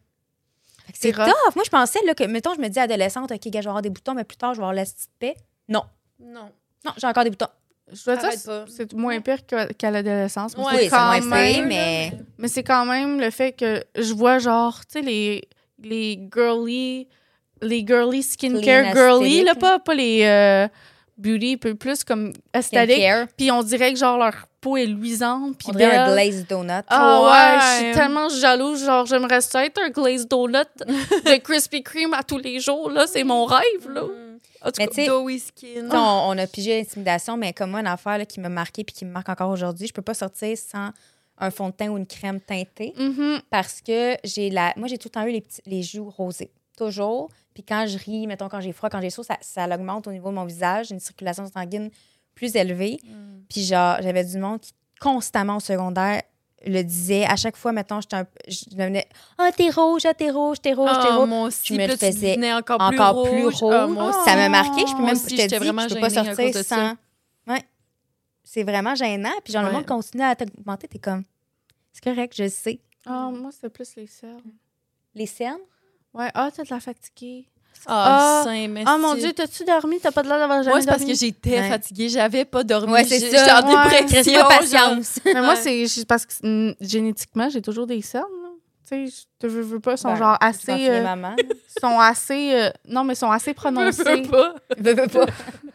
Fait 0.86 0.92
que 0.92 0.98
C'est 1.00 1.12
tough. 1.12 1.54
Moi, 1.54 1.64
je 1.64 1.70
pensais 1.70 1.98
là, 2.04 2.14
que, 2.14 2.24
mettons, 2.24 2.54
je 2.54 2.60
me 2.60 2.68
dis 2.68 2.78
adolescente, 2.78 3.30
OK, 3.32 3.48
gars, 3.48 3.60
je 3.60 3.64
vais 3.64 3.68
avoir 3.68 3.82
des 3.82 3.90
boutons, 3.90 4.14
mais 4.14 4.24
plus 4.24 4.36
tard, 4.36 4.54
je 4.54 4.58
vais 4.58 4.64
avoir 4.64 4.74
la 4.74 4.84
petite 4.84 5.10
paix. 5.18 5.34
Non. 5.68 5.82
Non. 6.20 6.50
Non, 6.84 6.92
j'ai 6.96 7.06
encore 7.06 7.24
des 7.24 7.30
boutons. 7.30 7.46
Je 7.90 8.04
dois 8.04 8.16
dire, 8.16 8.26
Arrête 8.26 8.44
pas. 8.44 8.64
c'est 8.68 8.92
moins 8.92 9.18
pire 9.22 9.38
qu'à 9.46 9.90
l'adolescence. 9.90 10.52
Ouais, 10.54 10.64
c'est 10.70 10.76
Oui, 10.76 10.82
c'est 10.84 10.88
quand 10.90 11.06
moins 11.06 11.20
même- 11.20 11.54
pire, 11.54 11.66
mais. 11.66 12.12
Mais 12.36 12.48
c'est 12.48 12.62
quand 12.62 12.84
même 12.84 13.18
le 13.20 13.30
fait 13.30 13.52
que 13.52 13.82
je 13.96 14.12
vois, 14.12 14.38
genre, 14.38 14.78
tu 14.86 14.98
sais, 14.98 15.00
les, 15.02 15.48
les 15.82 16.28
girly, 16.34 17.08
les 17.62 17.86
girly 17.86 18.22
skincare 18.22 18.92
girly, 18.94 19.42
là, 19.42 19.54
pas, 19.54 19.78
pas 19.78 19.94
les 19.94 20.22
euh, 20.24 20.68
beauty, 21.18 21.56
peu 21.56 21.74
plus 21.74 22.04
comme 22.04 22.32
esthétique. 22.54 23.04
Puis 23.36 23.50
on 23.50 23.62
dirait 23.62 23.92
que, 23.92 23.98
genre, 23.98 24.18
leur 24.18 24.46
peau 24.60 24.76
est 24.76 24.86
luisante. 24.86 25.56
Puis 25.58 25.68
On 25.70 25.72
dirait 25.72 25.96
un 25.96 26.12
glazed 26.12 26.46
donut. 26.48 26.84
Ah 26.88 27.22
ouais, 27.22 27.28
Ouais. 27.30 27.60
je 27.60 27.84
suis 27.84 27.94
tellement 27.94 28.28
jalouse. 28.28 28.84
Genre, 28.84 29.06
j'aimerais 29.06 29.40
ça 29.40 29.64
être 29.64 29.80
un 29.82 29.90
glazed 29.90 30.28
donut 30.28 30.58
de 30.84 31.36
Krispy 31.42 31.82
Kreme 31.82 32.14
à 32.14 32.22
tous 32.22 32.38
les 32.38 32.60
jours. 32.60 32.90
Là, 32.90 33.06
c'est 33.06 33.24
mon 33.24 33.44
rêve, 33.44 33.90
là. 33.90 34.02
Hmm. 34.02 34.38
En 34.62 34.70
tout 34.72 34.74
Mais 34.78 34.88
cas, 34.88 35.06
Doughy 35.06 35.38
skin. 35.38 35.88
On, 35.92 36.30
on 36.30 36.38
a 36.38 36.46
pigé 36.46 36.78
l'intimidation, 36.78 37.36
mais 37.36 37.52
comme 37.52 37.70
moi, 37.70 37.80
une 37.80 37.86
affaire 37.86 38.18
là, 38.18 38.26
qui 38.26 38.40
m'a 38.40 38.48
marqué 38.48 38.82
puis 38.82 38.94
qui 38.94 39.04
me 39.04 39.10
marque 39.12 39.28
encore 39.28 39.50
aujourd'hui, 39.50 39.86
je 39.86 39.92
peux 39.92 40.02
pas 40.02 40.14
sortir 40.14 40.56
sans 40.58 40.90
un 41.38 41.50
fond 41.50 41.68
de 41.68 41.74
teint 41.74 41.88
ou 41.88 41.96
une 41.96 42.06
crème 42.06 42.40
teintée 42.40 42.92
mhm. 42.96 43.40
parce 43.50 43.80
que 43.80 44.16
j'ai 44.24 44.50
la. 44.50 44.72
Moi, 44.76 44.88
j'ai 44.88 44.98
tout 44.98 45.06
le 45.08 45.12
temps 45.12 45.26
eu 45.26 45.30
les, 45.30 45.40
petits, 45.40 45.62
les 45.66 45.82
joues 45.82 46.10
rosées. 46.10 46.50
Toujours. 46.76 47.28
Puis 47.58 47.64
quand 47.64 47.88
je 47.88 47.98
ris, 47.98 48.24
mettons, 48.28 48.48
quand 48.48 48.60
j'ai 48.60 48.70
froid, 48.72 48.88
quand 48.88 49.00
j'ai 49.00 49.10
chaud, 49.10 49.24
ça, 49.24 49.36
ça 49.40 49.66
augmente 49.66 50.06
au 50.06 50.12
niveau 50.12 50.28
de 50.30 50.34
mon 50.36 50.44
visage. 50.44 50.86
J'ai 50.88 50.94
une 50.94 51.00
circulation 51.00 51.44
sanguine 51.52 51.90
plus 52.36 52.54
élevée. 52.54 53.00
Hmm. 53.02 53.40
Puis 53.50 53.64
genre, 53.64 53.96
j'avais 54.00 54.22
du 54.24 54.38
monde 54.38 54.60
qui 54.60 54.72
constamment 55.00 55.56
au 55.56 55.60
secondaire 55.60 56.22
le 56.64 56.82
disait. 56.82 57.24
À 57.24 57.34
chaque 57.34 57.56
fois, 57.56 57.72
mettons, 57.72 57.98
un 58.12 58.24
je 58.46 58.76
devenais 58.76 59.08
Ah, 59.38 59.50
t'es 59.50 59.70
rouge, 59.70 60.02
ah, 60.06 60.14
t'es 60.14 60.30
rouge, 60.30 60.60
t'es 60.60 60.72
rouge, 60.72 60.88
t'es 61.02 61.08
Ah, 61.10 61.16
rouge. 61.16 61.28
moi 61.28 61.42
aussi. 61.48 61.74
Je 61.74 61.80
me 61.80 61.84
le 61.88 61.96
faisais 61.96 62.52
encore, 62.52 62.80
encore 62.80 63.24
plus 63.24 63.32
plus 63.32 63.44
rouge. 63.46 63.54
rouge. 63.56 63.74
Ah, 63.74 63.86
moi 63.88 64.08
aussi. 64.10 64.24
Ça 64.24 64.36
m'a 64.36 64.48
marqué. 64.48 64.82
Je 64.86 64.92
peux 64.94 65.02
même 65.02 65.16
aussi, 65.16 65.34
te 65.34 65.42
je 65.42 65.94
peux 65.94 66.00
pas 66.00 66.10
sortir 66.10 66.54
ça. 66.54 66.62
sans. 66.62 67.52
Ouais. 67.52 67.64
C'est 68.44 68.62
vraiment 68.62 68.94
gênant. 68.94 69.32
Puis 69.42 69.52
genre, 69.52 69.62
le 69.62 69.70
Ouais. 69.70 69.74
monde 69.74 69.86
continue 69.86 70.22
à 70.22 70.36
t'augmenter. 70.36 70.86
T'es 70.86 71.00
comme, 71.00 71.24
c'est 71.92 72.04
correct, 72.04 72.34
je 72.36 72.44
le 72.44 72.50
sais. 72.50 72.78
Ah, 73.04 73.30
moi, 73.32 73.50
c'est 73.50 73.68
plus 73.68 73.96
les 73.96 74.06
cernes. 74.06 74.42
Les 75.16 75.26
cernes, 75.26 75.58
Ouais, 76.14 76.30
ah, 76.34 76.50
t'as 76.54 76.64
de 76.64 76.70
la 76.70 76.80
fatiguée. 76.80 77.46
Ah, 77.86 78.40
Ah, 78.40 78.44
saint, 78.44 78.68
merci. 78.68 78.90
Ah, 78.92 78.98
mon 78.98 79.14
Dieu, 79.14 79.32
t'as-tu 79.32 79.64
dormi? 79.64 80.00
T'as 80.00 80.10
pas 80.10 80.22
de 80.22 80.28
l'air 80.28 80.38
d'avoir 80.38 80.58
jamais 80.62 80.70
Moi, 80.74 80.80
c'est 80.80 80.86
parce 80.88 80.98
dormi? 81.00 81.12
que 81.12 81.18
j'étais 81.18 81.60
Ouais. 81.60 81.68
fatiguée. 81.68 82.08
J'avais 82.08 82.44
pas 82.44 82.64
dormi. 82.64 82.92
Ouais, 82.92 83.04
c'est 83.04 83.20
ça. 83.20 83.26
J'étais 83.26 83.52
en 83.52 83.86
Ouais. 83.86 84.00
dépression. 84.00 84.40
Pas 84.42 84.48
patience. 84.58 85.20
Mais 85.24 85.40
moi, 85.42 85.54
c'est 85.56 85.86
parce 86.08 86.26
que 86.26 86.32
mm, 86.42 86.74
génétiquement, 86.80 87.48
j'ai 87.50 87.62
toujours 87.62 87.86
des 87.86 88.02
cernes. 88.02 88.24
Tu 88.88 88.88
sais, 88.88 89.06
je 89.06 89.22
te 89.38 89.46
veux, 89.46 89.60
veux 89.62 89.80
pas, 89.80 89.96
sont 89.96 90.08
Ben, 90.08 90.16
genre 90.16 90.36
assez. 90.40 90.88
euh, 90.88 91.02
maman. 91.04 91.36
sont 91.80 92.00
assez. 92.00 92.52
euh, 92.54 92.70
non, 92.86 93.04
mais 93.04 93.14
sont 93.14 93.30
assez 93.30 93.50
Je 93.52 93.56
prononcées. 93.56 94.02
veux 94.02 94.22
pas. 94.22 94.54
Veux, 94.76 94.94
veux 94.94 95.06
pas. 95.08 95.26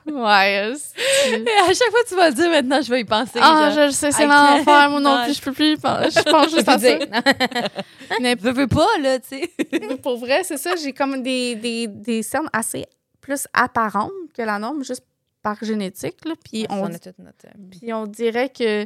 Ouais. 0.08 0.74
Et 1.26 1.62
à 1.62 1.68
chaque 1.74 1.90
fois 1.92 2.04
que 2.04 2.08
tu 2.10 2.16
vas 2.16 2.32
dire, 2.32 2.50
maintenant, 2.50 2.82
je 2.82 2.90
vais 2.90 3.02
y 3.02 3.06
penser. 3.06 3.40
Ah, 3.42 3.72
genre. 3.72 3.88
je 3.88 3.92
sais, 3.92 4.12
c'est 4.12 4.26
l'enfer. 4.28 4.66
can't. 4.66 4.90
Moi 4.90 5.00
non 5.00 5.22
plus, 5.26 5.36
je 5.36 5.42
peux 5.42 5.52
plus. 5.54 5.74
y 5.74 5.78
penser. 5.78 6.10
Je 6.12 6.32
pense 6.32 6.52
juste 6.52 6.68
à 6.68 6.78
ça. 6.78 6.98
Mais 8.22 8.36
Veux, 8.36 8.52
veux 8.52 8.68
pas, 8.68 8.88
là, 9.02 9.20
tu 9.20 9.40
sais. 9.40 9.98
pour 10.02 10.18
vrai, 10.18 10.44
c'est 10.44 10.58
ça. 10.58 10.76
J'ai 10.76 10.94
comme 10.94 11.22
des, 11.24 11.56
des, 11.56 11.88
des 11.88 12.24
cernes 12.24 12.50
assez 12.54 12.86
plus 13.22 13.48
apparentes 13.54 14.12
que 14.36 14.42
la 14.42 14.60
norme, 14.60 14.84
juste 14.84 15.04
par 15.42 15.58
génétique. 15.64 16.26
Là. 16.26 16.34
Puis, 16.44 16.66
on, 16.70 16.86
on 16.86 16.90
puis 17.72 17.94
on 17.94 18.08
dirait 18.08 18.50
que, 18.50 18.86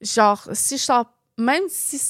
genre, 0.00 0.48
si 0.52 0.76
je 0.76 0.82
sors. 0.82 1.06
Même 1.40 1.62
si 1.68 2.00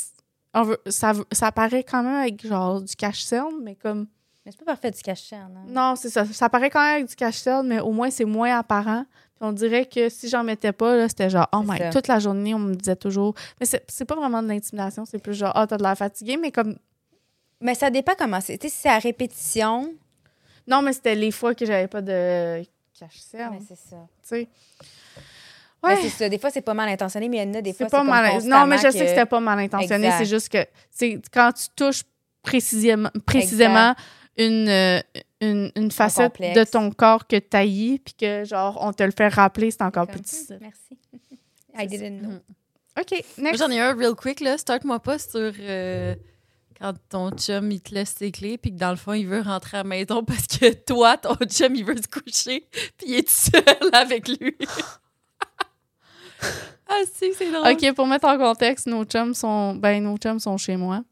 on 0.54 0.62
veut, 0.62 0.78
ça, 0.86 1.12
ça 1.32 1.52
paraît 1.52 1.84
quand 1.84 2.02
même 2.02 2.14
avec 2.14 2.46
genre 2.46 2.80
du 2.80 2.94
cache-cerne, 2.96 3.56
mais 3.62 3.74
comme. 3.74 4.06
Mais 4.48 4.52
c'est 4.52 4.64
pas 4.64 4.72
parfait 4.72 4.90
du 4.90 5.02
cachet, 5.02 5.36
non? 5.36 5.64
Non, 5.68 5.94
c'est 5.94 6.08
ça. 6.08 6.24
Ça 6.24 6.48
paraît 6.48 6.70
quand 6.70 6.80
même 6.80 6.94
avec 6.94 7.08
du 7.10 7.14
cache-cerne, 7.14 7.68
mais 7.68 7.80
au 7.80 7.92
moins 7.92 8.08
c'est 8.08 8.24
moins 8.24 8.58
apparent. 8.58 9.04
Puis 9.04 9.42
on 9.42 9.52
dirait 9.52 9.84
que 9.84 10.08
si 10.08 10.26
j'en 10.30 10.42
mettais 10.42 10.72
pas, 10.72 10.96
là, 10.96 11.06
c'était 11.06 11.28
genre, 11.28 11.46
oh 11.52 11.60
my, 11.62 11.76
ça. 11.76 11.90
toute 11.90 12.08
la 12.08 12.18
journée, 12.18 12.54
on 12.54 12.58
me 12.58 12.74
disait 12.74 12.96
toujours. 12.96 13.34
Mais 13.60 13.66
c'est 13.66 13.84
c'est 13.88 14.06
pas 14.06 14.14
vraiment 14.14 14.42
de 14.42 14.48
l'intimidation, 14.48 15.04
c'est 15.04 15.18
plus 15.18 15.34
genre, 15.34 15.52
ah, 15.54 15.66
t'as 15.66 15.76
de 15.76 15.82
l'air 15.82 15.98
fatigué, 15.98 16.38
mais 16.38 16.50
comme. 16.50 16.78
Mais 17.60 17.74
ça 17.74 17.90
dépend 17.90 18.12
comment 18.18 18.40
c'est. 18.40 18.56
Tu 18.56 18.68
sais, 18.68 18.74
si 18.74 18.80
c'est 18.80 18.88
à 18.88 18.98
répétition, 18.98 19.92
Non, 20.66 20.80
mais 20.80 20.94
c'était 20.94 21.14
les 21.14 21.30
fois 21.30 21.54
que 21.54 21.66
j'avais 21.66 21.88
pas 21.88 22.00
de 22.00 22.62
cache-cerne, 22.98 23.52
mais 23.52 23.58
tu 23.58 23.66
c'est 23.68 23.90
ça. 23.90 23.96
sais. 24.22 24.48
Mais 25.84 25.94
Ouais. 25.94 26.08
ça. 26.08 26.28
Des 26.30 26.38
fois, 26.38 26.48
c'est 26.48 26.62
pas 26.62 26.72
mal 26.74 26.88
intentionné, 26.88 27.28
mais 27.28 27.36
il 27.36 27.48
y 27.48 27.50
en 27.50 27.54
a 27.58 27.60
des 27.60 27.74
fois, 27.74 27.84
C'est 27.86 27.90
pas 27.90 28.02
mal. 28.02 28.42
Non, 28.44 28.64
mais 28.66 28.78
je 28.78 28.90
sais 28.90 28.98
que 28.98 29.08
c'était 29.08 29.26
pas 29.26 29.40
mal 29.40 29.58
intentionné. 29.58 30.10
C'est 30.16 30.24
juste 30.24 30.48
que 30.48 30.64
quand 31.30 31.52
tu 31.52 31.66
touches 31.76 32.02
précisément, 32.42 33.10
précisément 33.26 33.94
une, 34.38 34.68
euh, 34.68 35.00
une, 35.40 35.70
une 35.76 35.90
facette 35.90 36.40
de 36.40 36.64
ton 36.64 36.90
corps 36.90 37.26
que 37.26 37.36
tu 37.36 37.56
haïs, 37.56 37.98
puis 37.98 38.14
que 38.14 38.44
genre 38.44 38.78
on 38.80 38.92
te 38.92 39.02
le 39.02 39.10
fait 39.10 39.28
rappeler, 39.28 39.70
c'est 39.70 39.82
encore 39.82 40.06
plus 40.06 40.20
difficile. 40.20 40.58
Merci. 40.60 40.98
I 41.76 41.86
didn't 41.86 42.20
know. 42.20 42.38
OK, 42.98 43.10
Moi, 43.36 43.50
next. 43.50 43.58
J'en 43.58 43.70
ai 43.70 43.80
un 43.80 43.94
real 43.94 44.14
quick, 44.14 44.40
là. 44.40 44.58
Start-moi 44.58 44.98
pas 45.00 45.18
sur 45.18 45.52
euh, 45.60 46.14
quand 46.80 46.94
ton 47.08 47.30
chum, 47.30 47.70
il 47.70 47.80
te 47.80 47.94
laisse 47.94 48.14
ses 48.16 48.32
clés, 48.32 48.58
puis 48.58 48.72
que 48.72 48.76
dans 48.78 48.90
le 48.90 48.96
fond, 48.96 49.12
il 49.12 49.26
veut 49.26 49.40
rentrer 49.40 49.78
à 49.78 49.82
la 49.82 49.88
maison 49.88 50.24
parce 50.24 50.46
que 50.46 50.72
toi, 50.86 51.16
ton 51.16 51.34
chum, 51.46 51.74
il 51.74 51.84
veut 51.84 51.96
se 51.96 52.08
coucher, 52.08 52.66
puis 52.96 53.06
il 53.08 53.14
est 53.16 53.30
seul 53.30 53.90
avec 53.92 54.28
lui. 54.28 54.56
ah, 56.88 57.02
si, 57.12 57.32
c'est 57.34 57.50
drôle. 57.50 57.70
OK, 57.70 57.94
pour 57.94 58.06
mettre 58.06 58.26
en 58.26 58.38
contexte, 58.38 58.86
nos 58.86 59.04
chums 59.04 59.34
sont 59.34 59.74
ben 59.74 60.02
nos 60.02 60.16
chums 60.16 60.40
sont 60.40 60.56
chez 60.56 60.76
moi. 60.76 61.02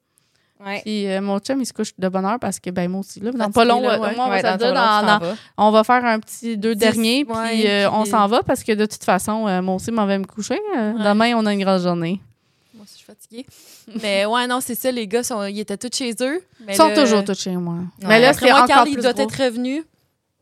Ouais. 0.64 0.80
Puis 0.82 1.06
euh, 1.06 1.20
mon 1.20 1.38
chum, 1.38 1.60
il 1.60 1.66
se 1.66 1.72
couche 1.74 1.92
de 1.98 2.08
bonne 2.08 2.24
heure 2.24 2.38
parce 2.40 2.58
que 2.58 2.70
ben 2.70 2.90
moi 2.90 3.00
aussi 3.00 3.20
là, 3.20 3.30
dans 3.30 3.50
pas 3.50 3.64
long, 3.66 3.80
là, 3.82 4.00
ouais. 4.00 4.14
moi, 4.16 4.24
on 4.26 4.30
va 4.30 4.40
se 4.40 4.46
le 4.52 4.56
dire, 4.56 4.72
dans- 4.74 5.18
dans- 5.18 5.36
on 5.58 5.70
faire 5.84 6.02
un 6.04 6.18
petit 6.18 6.56
deux 6.56 6.74
derniers 6.74 7.24
puis 7.26 7.34
ouais, 7.36 7.84
euh, 7.84 7.90
on 7.90 8.04
s'en 8.06 8.26
va 8.26 8.42
parce 8.42 8.64
que 8.64 8.72
de 8.72 8.86
toute 8.86 9.04
façon, 9.04 9.46
euh, 9.46 9.60
moi 9.60 9.74
aussi, 9.74 9.90
m'en 9.90 10.06
vais 10.06 10.18
me 10.18 10.24
coucher. 10.24 10.58
Euh, 10.76 10.92
Ouais. 10.94 11.04
Demain, 11.04 11.34
on 11.36 11.44
a 11.44 11.52
une 11.52 11.60
grande 11.62 11.82
journée. 11.82 12.20
Moi 12.74 12.84
aussi, 12.84 12.94
je 12.94 12.96
suis 12.98 13.04
fatiguée. 13.06 13.46
mais 14.02 14.24
ouais, 14.24 14.46
non, 14.46 14.60
c'est 14.62 14.74
ça, 14.74 14.90
les 14.90 15.06
gars, 15.06 15.22
sont, 15.22 15.42
ils 15.44 15.60
étaient 15.60 15.76
tous 15.76 15.94
chez 15.94 16.12
eux. 16.22 16.42
Mais 16.64 16.72
Ils 16.72 16.76
sont 16.76 16.88
là- 16.88 16.94
toujours 17.02 17.22
tous 17.24 17.38
chez 17.38 17.54
moi. 17.56 17.74
Ouais. 17.74 18.06
Mais 18.08 18.20
là, 18.20 18.32
c'est 18.32 18.50
encore 18.50 18.66
Carl, 18.66 18.88
il 18.88 18.94
plus 18.94 19.02
doit 19.02 19.12
gros. 19.12 19.22
être 19.24 19.44
revenu. 19.44 19.84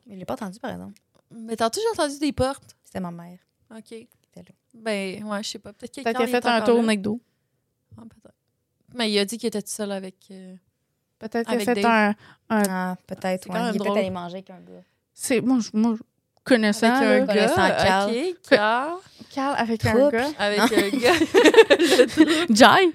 Je 0.08 0.14
l'ai 0.14 0.24
pas 0.24 0.34
entendu, 0.34 0.60
par 0.60 0.70
exemple. 0.70 0.92
Mais 1.34 1.56
t'as 1.56 1.70
toujours 1.70 1.90
entendu 1.92 2.18
des 2.20 2.30
portes? 2.32 2.76
C'était 2.84 3.00
ma 3.00 3.10
mère. 3.10 3.38
OK. 3.76 3.90
là. 4.36 4.42
Ben, 4.74 5.24
ouais, 5.24 5.42
je 5.42 5.48
sais 5.48 5.58
pas. 5.58 5.72
Peut-être 5.72 5.94
que 5.94 6.02
Peut-être 6.02 6.16
qu'il 6.18 6.24
a 6.26 6.28
il 6.28 6.30
fait 6.42 6.46
un 6.46 6.60
tour 6.60 6.78
au. 6.78 6.82
McDo. 6.82 7.20
Ah, 7.96 8.02
peut-être. 8.02 8.33
Mais 8.94 9.10
il 9.10 9.18
a 9.18 9.24
dit 9.24 9.38
qu'il 9.38 9.48
était 9.48 9.62
tout 9.62 9.68
seul 9.70 9.92
avec. 9.92 10.14
euh, 10.30 10.54
Peut-être 11.18 11.44
qu'il 11.48 11.52
a 11.52 11.62
Avec 11.62 11.64
fait 11.66 11.74
Dave. 11.80 12.14
un, 12.50 12.56
un 12.56 12.62
Ah, 12.68 12.96
peut-être, 13.06 13.44
C'est 13.44 13.50
ouais. 13.50 13.56
quand 13.56 13.64
même 13.64 13.74
Il 13.74 13.76
est 13.76 13.78
peut-être 13.78 13.84
drôle. 13.86 13.98
allé 13.98 14.10
manger 14.10 14.34
avec 14.36 14.50
un 14.50 14.60
gars. 14.60 14.82
c'est 15.14 15.40
moi 15.40 15.58
je 15.60 15.70
moi 15.72 15.94
je- 15.96 16.02
connaissant 16.44 16.92
avec 16.94 17.08
là, 17.08 17.22
un 17.22 17.26
connaissant 17.26 17.56
gars. 17.68 17.84
Carl. 17.84 18.10
OK, 18.10 18.36
Carl. 18.50 18.92
Carl 19.34 19.54
avec 19.58 19.84
un 19.86 20.10
gars. 20.10 20.28
Avec 20.38 20.60
un 20.60 20.66
gars. 20.98 21.12
Le 21.70 22.06
trou. 22.08 22.24
Jai. 22.54 22.92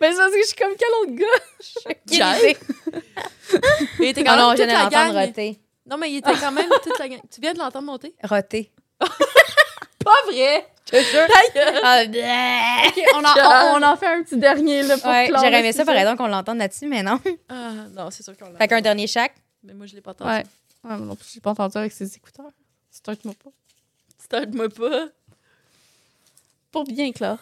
Mais 0.00 0.10
c'est 0.12 0.18
parce 0.18 0.32
que 0.32 0.40
je 0.40 0.46
suis 0.46 0.56
comme 0.56 0.72
quel 0.78 0.88
autre 1.02 1.14
gars? 1.14 1.94
Jai. 2.06 2.56
Mais 3.98 4.06
il 4.06 4.08
était 4.08 4.24
quand 4.24 4.36
même 4.36 4.44
non, 4.46 4.52
je 4.56 4.62
toute 4.62 4.72
la 4.72 4.88
gang. 4.88 5.12
roter. 5.14 5.60
Non, 5.86 5.96
mais 5.96 6.10
il 6.10 6.16
était 6.18 6.34
quand 6.34 6.52
même 6.52 6.68
toute 6.82 6.98
la 6.98 7.08
gang. 7.08 7.20
Tu 7.30 7.40
viens 7.40 7.52
de 7.54 7.58
l'entendre 7.58 7.86
monter? 7.86 8.14
Roter. 8.24 8.70
Pas 10.08 10.32
vrai! 10.32 10.66
Je 10.86 10.90
te 10.90 11.02
jure. 11.02 11.26
Ah, 11.84 12.02
on, 13.14 13.24
en, 13.24 13.76
on, 13.76 13.78
on 13.78 13.86
en 13.86 13.96
fait 13.96 14.06
un 14.06 14.22
petit 14.22 14.38
dernier 14.38 14.82
là, 14.82 14.96
pour 14.96 15.10
Ouais, 15.10 15.26
j'aurais 15.28 15.50
le 15.50 15.56
aimé 15.58 15.72
ça, 15.72 15.84
par 15.84 15.94
exemple, 15.96 16.16
qu'on 16.16 16.28
l'entende 16.28 16.58
là-dessus, 16.58 16.86
mais 16.86 17.02
non. 17.02 17.20
Ah, 17.50 17.72
non, 17.94 18.10
c'est 18.10 18.22
sûr 18.22 18.36
qu'on 18.38 18.48
l'a. 18.50 18.56
Fait 18.58 18.68
qu'un 18.68 18.80
dernier 18.80 19.06
chaque. 19.06 19.34
Mais 19.62 19.74
moi, 19.74 19.84
je 19.86 19.94
l'ai 19.94 20.00
pas 20.00 20.12
entendu. 20.12 20.30
Ouais. 20.30 20.44
Ouais, 20.84 20.96
mais 20.98 21.04
non 21.06 21.14
plus, 21.14 21.28
j'ai 21.34 21.40
pas 21.40 21.50
entendu 21.50 21.76
avec 21.76 21.92
ses 21.92 22.16
écouteurs. 22.16 22.50
Start-moi 22.90 23.34
pas. 23.42 23.50
Start-moi 24.18 24.68
pas. 24.70 25.08
Pour 26.72 26.84
bien 26.84 27.12
clore. 27.12 27.38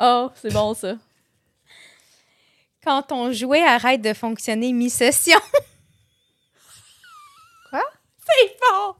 Oh, 0.00 0.30
c'est 0.40 0.52
bon 0.52 0.72
ça. 0.74 0.94
Quand 2.84 3.02
ton 3.02 3.32
jouet 3.32 3.62
arrête 3.64 4.02
de 4.02 4.12
fonctionner 4.12 4.72
mi-session. 4.72 5.38
C'est 8.38 8.56
bon! 8.60 8.94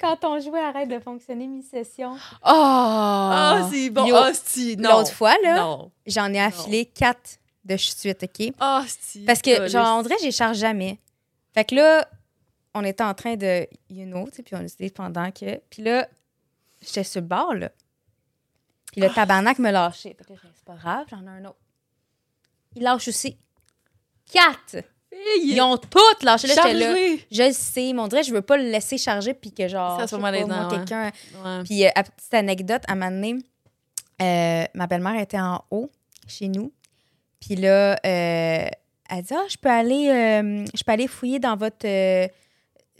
Quand 0.00 0.16
ton 0.16 0.40
jouet 0.40 0.60
arrête 0.60 0.88
de 0.88 0.98
fonctionner 0.98 1.46
mi-session. 1.46 2.12
Oh! 2.14 2.18
Ah, 2.44 3.68
c'est 3.70 3.90
bon. 3.90 4.06
Yo, 4.06 4.16
Ah, 4.16 4.30
si. 4.32 4.76
Non. 4.76 4.98
L'autre 4.98 5.12
fois, 5.12 5.34
là, 5.42 5.78
j'en 6.06 6.32
ai 6.32 6.40
affilé 6.40 6.86
quatre 6.86 7.38
de 7.64 7.76
suite, 7.76 8.22
OK? 8.22 8.52
Ah, 8.60 8.84
si. 8.88 9.24
Parce 9.24 9.42
que, 9.42 9.68
genre, 9.68 9.98
on 9.98 10.02
dirait 10.02 10.14
que 10.16 10.20
je 10.22 10.26
les 10.26 10.32
charge 10.32 10.56
jamais. 10.58 10.98
Fait 11.54 11.64
que 11.64 11.74
là, 11.74 12.08
on 12.74 12.84
était 12.84 13.02
en 13.04 13.14
train 13.14 13.36
de, 13.36 13.66
you 13.90 14.06
know, 14.06 14.26
tu 14.30 14.36
sais, 14.36 14.42
puis 14.42 14.54
on 14.54 14.58
a 14.58 14.62
décidé 14.62 14.90
pendant 14.90 15.30
que. 15.30 15.56
Puis 15.70 15.82
là, 15.82 16.06
j'étais 16.80 17.04
sur 17.04 17.20
le 17.20 17.26
bord, 17.26 17.54
là. 17.54 17.70
Puis 18.92 19.00
le 19.02 19.10
tabarnak 19.10 19.58
me 19.58 19.70
lâchait. 19.70 20.16
C'est 20.18 20.64
pas 20.64 20.74
grave, 20.76 21.06
j'en 21.10 21.22
ai 21.24 21.28
un 21.28 21.44
autre. 21.44 21.58
Il 22.74 22.82
lâche 22.82 23.08
aussi. 23.08 23.36
Quatre! 24.30 24.84
Ils 25.42 25.60
ont 25.60 25.76
toutes 25.76 26.22
lâché. 26.22 26.46
Là, 26.48 26.54
j'étais 26.56 26.74
là. 26.74 26.94
Je 27.30 27.42
le 27.42 27.52
sais, 27.52 27.92
mais 27.92 28.00
on 28.00 28.08
dirait 28.08 28.22
je 28.22 28.32
veux 28.32 28.42
pas 28.42 28.56
le 28.56 28.64
laisser 28.70 28.98
charger 28.98 29.34
puis 29.34 29.52
que 29.52 29.66
genre 29.68 29.98
Ça 30.00 30.06
pas, 30.06 30.18
moi, 30.18 30.30
ouais. 30.30 30.76
quelqu'un 30.76 31.10
puis 31.64 31.84
euh, 31.86 31.90
à 31.94 32.02
petite 32.04 32.34
anecdote 32.34 32.82
à 32.88 32.92
un 32.92 32.94
moment 32.96 33.10
donné, 33.10 33.36
euh, 34.22 34.64
ma 34.74 34.86
belle-mère 34.86 35.20
était 35.20 35.38
en 35.40 35.62
haut 35.70 35.90
chez 36.26 36.48
nous 36.48 36.72
puis 37.40 37.56
là 37.56 37.92
euh, 38.04 38.68
elle 39.10 39.22
dit 39.22 39.32
ah 39.34 39.44
je 39.48 39.56
peux 39.56 39.70
aller 39.70 40.08
euh, 40.10 40.64
je 40.74 40.82
peux 40.84 40.92
aller 40.92 41.06
fouiller 41.08 41.38
dans 41.38 41.56
votre 41.56 41.86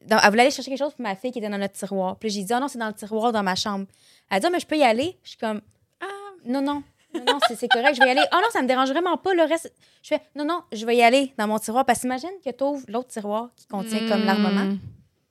dans- 0.06 0.18
elle 0.22 0.30
voulait 0.30 0.42
aller 0.42 0.50
chercher 0.50 0.70
quelque 0.70 0.78
chose 0.78 0.94
pour 0.94 1.02
ma 1.02 1.14
fille 1.16 1.30
qui 1.32 1.38
était 1.40 1.48
dans 1.50 1.58
notre 1.58 1.74
tiroir 1.74 2.16
puis 2.16 2.30
j'ai 2.30 2.42
dit 2.42 2.52
ah 2.52 2.60
non 2.60 2.68
c'est 2.68 2.78
dans 2.78 2.86
le 2.88 2.94
tiroir 2.94 3.32
dans 3.32 3.42
ma 3.42 3.54
chambre 3.54 3.86
elle 4.30 4.40
dit 4.40 4.46
ah 4.46 4.50
mais 4.50 4.60
je 4.60 4.66
peux 4.66 4.78
y 4.78 4.82
aller 4.82 5.18
je 5.24 5.30
suis 5.30 5.38
comme 5.38 5.60
Ah. 6.00 6.06
non 6.46 6.62
non 6.62 6.82
non, 7.14 7.22
non, 7.26 7.38
c'est 7.48 7.68
correct, 7.68 7.94
je 7.94 8.00
vais 8.00 8.08
y 8.08 8.10
aller. 8.10 8.24
Ah 8.30 8.36
non, 8.42 8.48
ça 8.52 8.62
me 8.62 8.68
dérange 8.68 8.90
vraiment 8.90 9.16
pas. 9.16 9.34
Le 9.34 9.42
reste, 9.42 9.72
je 10.02 10.08
fais, 10.08 10.20
non, 10.36 10.44
non, 10.44 10.62
je 10.72 10.84
vais 10.86 10.96
y 10.96 11.02
aller 11.02 11.32
dans 11.38 11.46
mon 11.46 11.58
tiroir. 11.58 11.84
Parce 11.84 12.00
qu'imagine 12.00 12.30
que 12.44 12.50
tu 12.50 12.64
ouvres 12.64 12.84
l'autre 12.88 13.08
tiroir 13.08 13.48
qui 13.56 13.66
contient 13.66 14.06
comme 14.08 14.24
l'armement. 14.24 14.64
Hmm. 14.72 14.78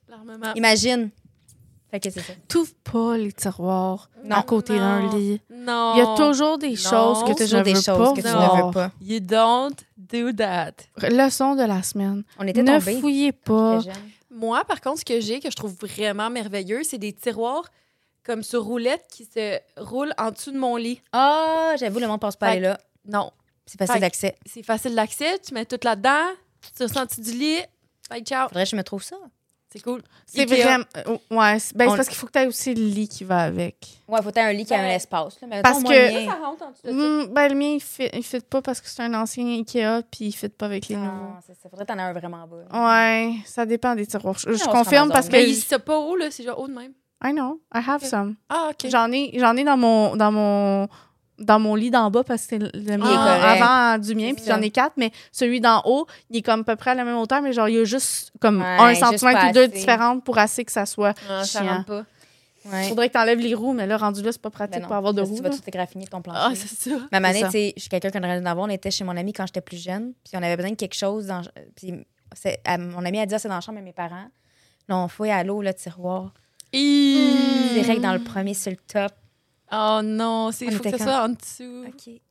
L'armement. 0.10 0.54
Imagine. 0.56 1.10
Fait 1.90 2.00
que 2.02 2.10
c'est 2.10 2.20
ça. 2.20 2.34
T'ouvres 2.50 2.74
pas 2.84 3.18
les 3.18 3.32
tiroirs 3.32 4.10
Non. 4.26 4.36
à 4.36 4.44
côté 4.44 4.78
d'un 4.78 5.08
lit. 5.16 5.40
Non. 5.50 5.94
Il 5.96 6.00
y 6.00 6.02
a 6.02 6.16
toujours 6.18 6.58
des 6.58 6.72
Non. 6.72 6.76
choses 6.76 7.24
que 7.24 7.30
tu 7.30 7.44
Toujours 7.44 7.60
ne 7.60 7.64
des 7.64 7.74
veux 7.74 7.82
choses 7.82 7.98
pas 7.98 8.14
que 8.14 8.22
tu 8.22 8.28
ne 8.28 8.66
veux 8.66 8.72
pas. 8.74 8.92
You 9.02 9.20
don't 9.22 9.72
do 9.96 10.34
that. 10.34 10.72
Leçon 11.10 11.56
de 11.56 11.64
la 11.64 11.82
semaine. 11.84 12.24
On 12.40 12.46
était 12.48 12.62
ne 12.64 12.78
tombés. 12.80 13.00
fouillez 13.00 13.32
pas. 13.32 13.80
Moi, 14.30 14.62
par 14.68 14.82
contre, 14.82 15.00
ce 15.00 15.06
que 15.06 15.20
j'ai, 15.22 15.40
que 15.40 15.50
je 15.50 15.56
trouve 15.56 15.76
vraiment 15.80 16.30
merveilleux, 16.30 16.84
c'est 16.84 16.98
des 16.98 17.14
tiroirs 17.14 17.64
comme 18.28 18.44
sur 18.44 18.64
roulette 18.64 19.06
qui 19.12 19.26
se 19.26 19.58
roulent 19.78 20.14
en 20.20 20.30
dessous 20.32 20.52
de 20.52 20.58
mon 20.60 20.76
lit. 20.76 21.02
Ah, 21.14 21.74
j'avoue, 21.80 22.00
le 22.00 22.08
monde 22.08 22.22
passe 22.22 22.36
pas 22.36 22.48
Fait- 22.48 22.52
aller 22.54 22.62
là. 22.62 22.78
Non. 23.06 23.32
C'est 23.66 23.78
facile 23.80 23.96
Fait- 23.96 24.00
d'accès. 24.02 24.36
C'est 24.46 24.64
facile 24.64 24.94
d'accès, 24.96 25.40
tu 25.40 25.54
mets 25.54 25.66
tout 25.66 25.80
là-dedans, 25.84 26.28
tu 26.62 26.72
te 26.72 26.88
sens 26.88 27.20
du 27.20 27.32
lit, 27.32 27.58
bye, 28.10 28.22
ciao. 28.24 28.48
Faudrait 28.50 28.66
que 28.66 28.70
je 28.70 28.76
me 28.76 28.84
trouve 28.84 29.02
ça. 29.04 29.16
C'est 29.70 29.82
cool. 29.84 30.02
C'est 30.26 30.50
Ikea. 30.50 30.64
vraiment. 30.64 30.86
euh, 30.96 31.18
Ouais, 31.30 31.60
c'est 31.60 31.76
ben, 31.76 31.90
c'est 31.90 31.98
parce 31.98 32.08
qu'il 32.08 32.16
faut 32.18 32.26
que 32.28 32.32
tu 32.32 32.40
aies 32.40 32.48
aussi 32.48 32.74
le 32.74 32.86
lit 32.86 33.10
qui 33.10 33.26
va 33.26 33.40
avec. 33.40 33.76
Ouais, 34.08 34.22
faut 34.22 34.30
avoir 34.30 34.46
un 34.46 34.54
lit 34.54 34.64
qui 34.66 34.74
a 34.74 34.80
un 34.80 34.84
Ouais. 34.88 34.96
espace. 34.96 35.42
Là. 35.42 35.48
Mais 35.50 35.62
Parce 35.62 35.80
mettons, 35.80 35.90
que- 35.90 36.20
le 36.20 36.26
mien- 36.26 36.36
rentre 36.46 36.64
en 36.64 36.72
dessous 36.72 36.82
de 36.86 36.88
ça. 36.88 36.94
Hmm, 36.94 37.34
ben, 37.34 37.48
le 37.50 37.56
mien, 37.56 37.68
il 37.76 37.82
fit, 37.82 38.10
il 38.14 38.24
fit 38.24 38.40
pas 38.40 38.62
parce 38.62 38.80
que 38.80 38.88
c'est 38.88 39.02
un 39.04 39.14
ancien 39.14 39.46
Ikea 39.46 40.04
puis 40.10 40.28
il 40.28 40.32
fit 40.32 40.48
pas 40.48 40.68
avec 40.68 40.88
les 40.88 40.96
nouveaux. 40.96 41.34
Ah, 41.36 41.40
c'est 41.46 41.54
ça. 41.62 41.68
Faudrait 41.70 41.86
t'en 41.86 41.94
avoir 42.00 42.08
un 42.10 42.14
vraiment 42.14 42.48
bas. 42.48 42.64
Ouais, 42.72 43.34
ça 43.46 43.66
dépend 43.66 43.94
des 43.94 44.08
tiroirs. 44.08 44.38
Je, 44.40 44.52
je 44.52 44.56
on 44.56 44.58
se 44.58 44.64
confirme 44.70 45.10
ramasse 45.10 45.14
parce 45.14 45.28
que. 45.28 45.34
Mais 45.34 45.50
il 45.50 45.56
c'est 45.56 45.80
pas 45.80 45.98
haut, 46.00 46.16
là, 46.16 46.32
c'est 46.32 46.44
genre 46.44 46.58
haut 46.60 46.68
de 46.70 46.74
même. 46.74 46.94
I 47.24 47.32
know, 47.34 47.60
I 47.74 47.80
have 47.86 48.04
some. 48.04 48.36
Ah, 48.50 48.70
OK. 48.72 48.90
J'en 48.90 49.12
ai, 49.12 49.32
j'en 49.40 49.56
ai 49.56 49.64
dans 49.64 49.78
mon, 49.78 50.16
dans 50.16 50.32
mon, 50.32 50.88
dans 51.40 51.60
mon 51.60 51.76
lit 51.76 51.90
d'en 51.90 52.12
bas 52.12 52.24
parce 52.24 52.46
que 52.46 52.58
c'est 52.60 52.60
le 52.60 52.98
mien 52.98 53.16
correct. 53.16 53.62
avant 53.62 53.98
du 53.98 54.16
mien, 54.16 54.34
puis 54.34 54.44
ça. 54.44 54.56
j'en 54.56 54.62
ai 54.62 54.70
quatre, 54.70 54.94
mais 54.98 55.12
celui 55.32 55.60
d'en 55.60 55.82
haut, 55.86 56.06
il 56.30 56.38
est 56.38 56.42
comme 56.42 56.62
à 56.62 56.64
peu 56.64 56.76
près 56.76 56.92
à 56.92 56.96
la 56.96 57.04
même 57.04 57.18
hauteur, 57.18 57.42
mais 57.42 57.54
genre 57.54 57.70
il 57.70 57.76
y 57.76 57.80
a 57.80 57.84
juste 57.86 58.32
comme 58.40 58.60
Ouais, 58.62 58.66
un 58.80 58.96
centimètre 58.96 59.48
ou 59.50 59.52
deux 59.52 59.68
différentes 59.68 60.24
pour 60.24 60.38
assez 60.38 60.64
que 60.64 60.72
ça 60.72 60.86
soit. 60.86 61.16
Ah, 61.30 61.44
ça 61.44 61.62
chiant. 61.62 61.74
rentre 61.74 61.86
pas. 61.86 62.06
Ouais. 62.66 62.84
Faudrait 62.90 63.08
que 63.08 63.14
t'enlèves 63.14 63.40
les 63.40 63.54
roues, 63.54 63.74
mais 63.74 63.88
là 63.88 63.98
rendu 63.98 64.22
là 64.22 64.32
c'est 64.32 64.42
pas 64.42 64.50
pratique 64.50 64.74
Ben 64.76 64.82
non, 64.82 64.88
pour 64.88 64.96
avoir 64.96 65.14
de 65.14 65.22
roues. 65.22 65.38
Tu 65.38 65.42
vas 65.42 65.50
tout 65.50 65.62
égraffiner 65.66 66.06
ton 66.06 66.22
plancher. 66.22 66.40
Ah, 66.44 66.52
c'est 66.54 66.90
ça. 66.90 66.98
Ma 67.12 67.34
ça. 67.34 67.46
tu 67.46 67.52
sais, 67.52 67.74
je 67.76 67.82
suis 67.82 67.90
quelqu'un 67.90 68.12
qu'on 68.12 68.24
aurait 68.24 68.42
dû 68.42 68.48
avoir. 68.48 68.66
On 68.66 68.70
était 68.70 68.92
chez 68.92 69.06
mon 69.06 69.16
ami 69.16 69.32
quand 69.32 69.46
j'étais 69.46 69.62
plus 69.62 69.82
jeune. 69.82 70.14
Puis 70.24 70.34
on 70.36 70.44
avait 70.44 70.58
besoin 70.58 70.72
de 70.72 70.76
quelque 70.76 70.96
chose. 70.96 71.28
Dans, 71.28 71.42
puis 71.76 71.94
mon 72.78 73.06
ami 73.06 73.20
a 73.20 73.26
dit, 73.26 73.34
Ah, 73.36 73.40
c'est 73.40 73.48
dans 73.48 73.56
la 73.56 73.62
chambre 73.62 73.80
de 73.80 73.84
mes 73.84 73.94
parents. 73.94 74.28
Là, 74.90 74.98
on 74.98 75.08
fouille 75.08 75.32
à 75.32 75.44
l'eau, 75.44 75.62
le 75.62 75.74
tiroir. 75.74 76.34
Direct 77.74 78.02
dans 78.02 78.14
le 78.14 78.24
premier 78.24 78.54
sur 78.54 78.72
le 78.72 78.78
top. 78.78 79.12
Oh 79.72 80.02
non, 80.04 80.52
il 80.52 80.72
faut 80.72 80.84
que 80.84 80.92
ça 80.92 80.98
soit 80.98 81.24
en 81.24 81.30
dessous. 81.30 81.86
OK. 81.88 82.22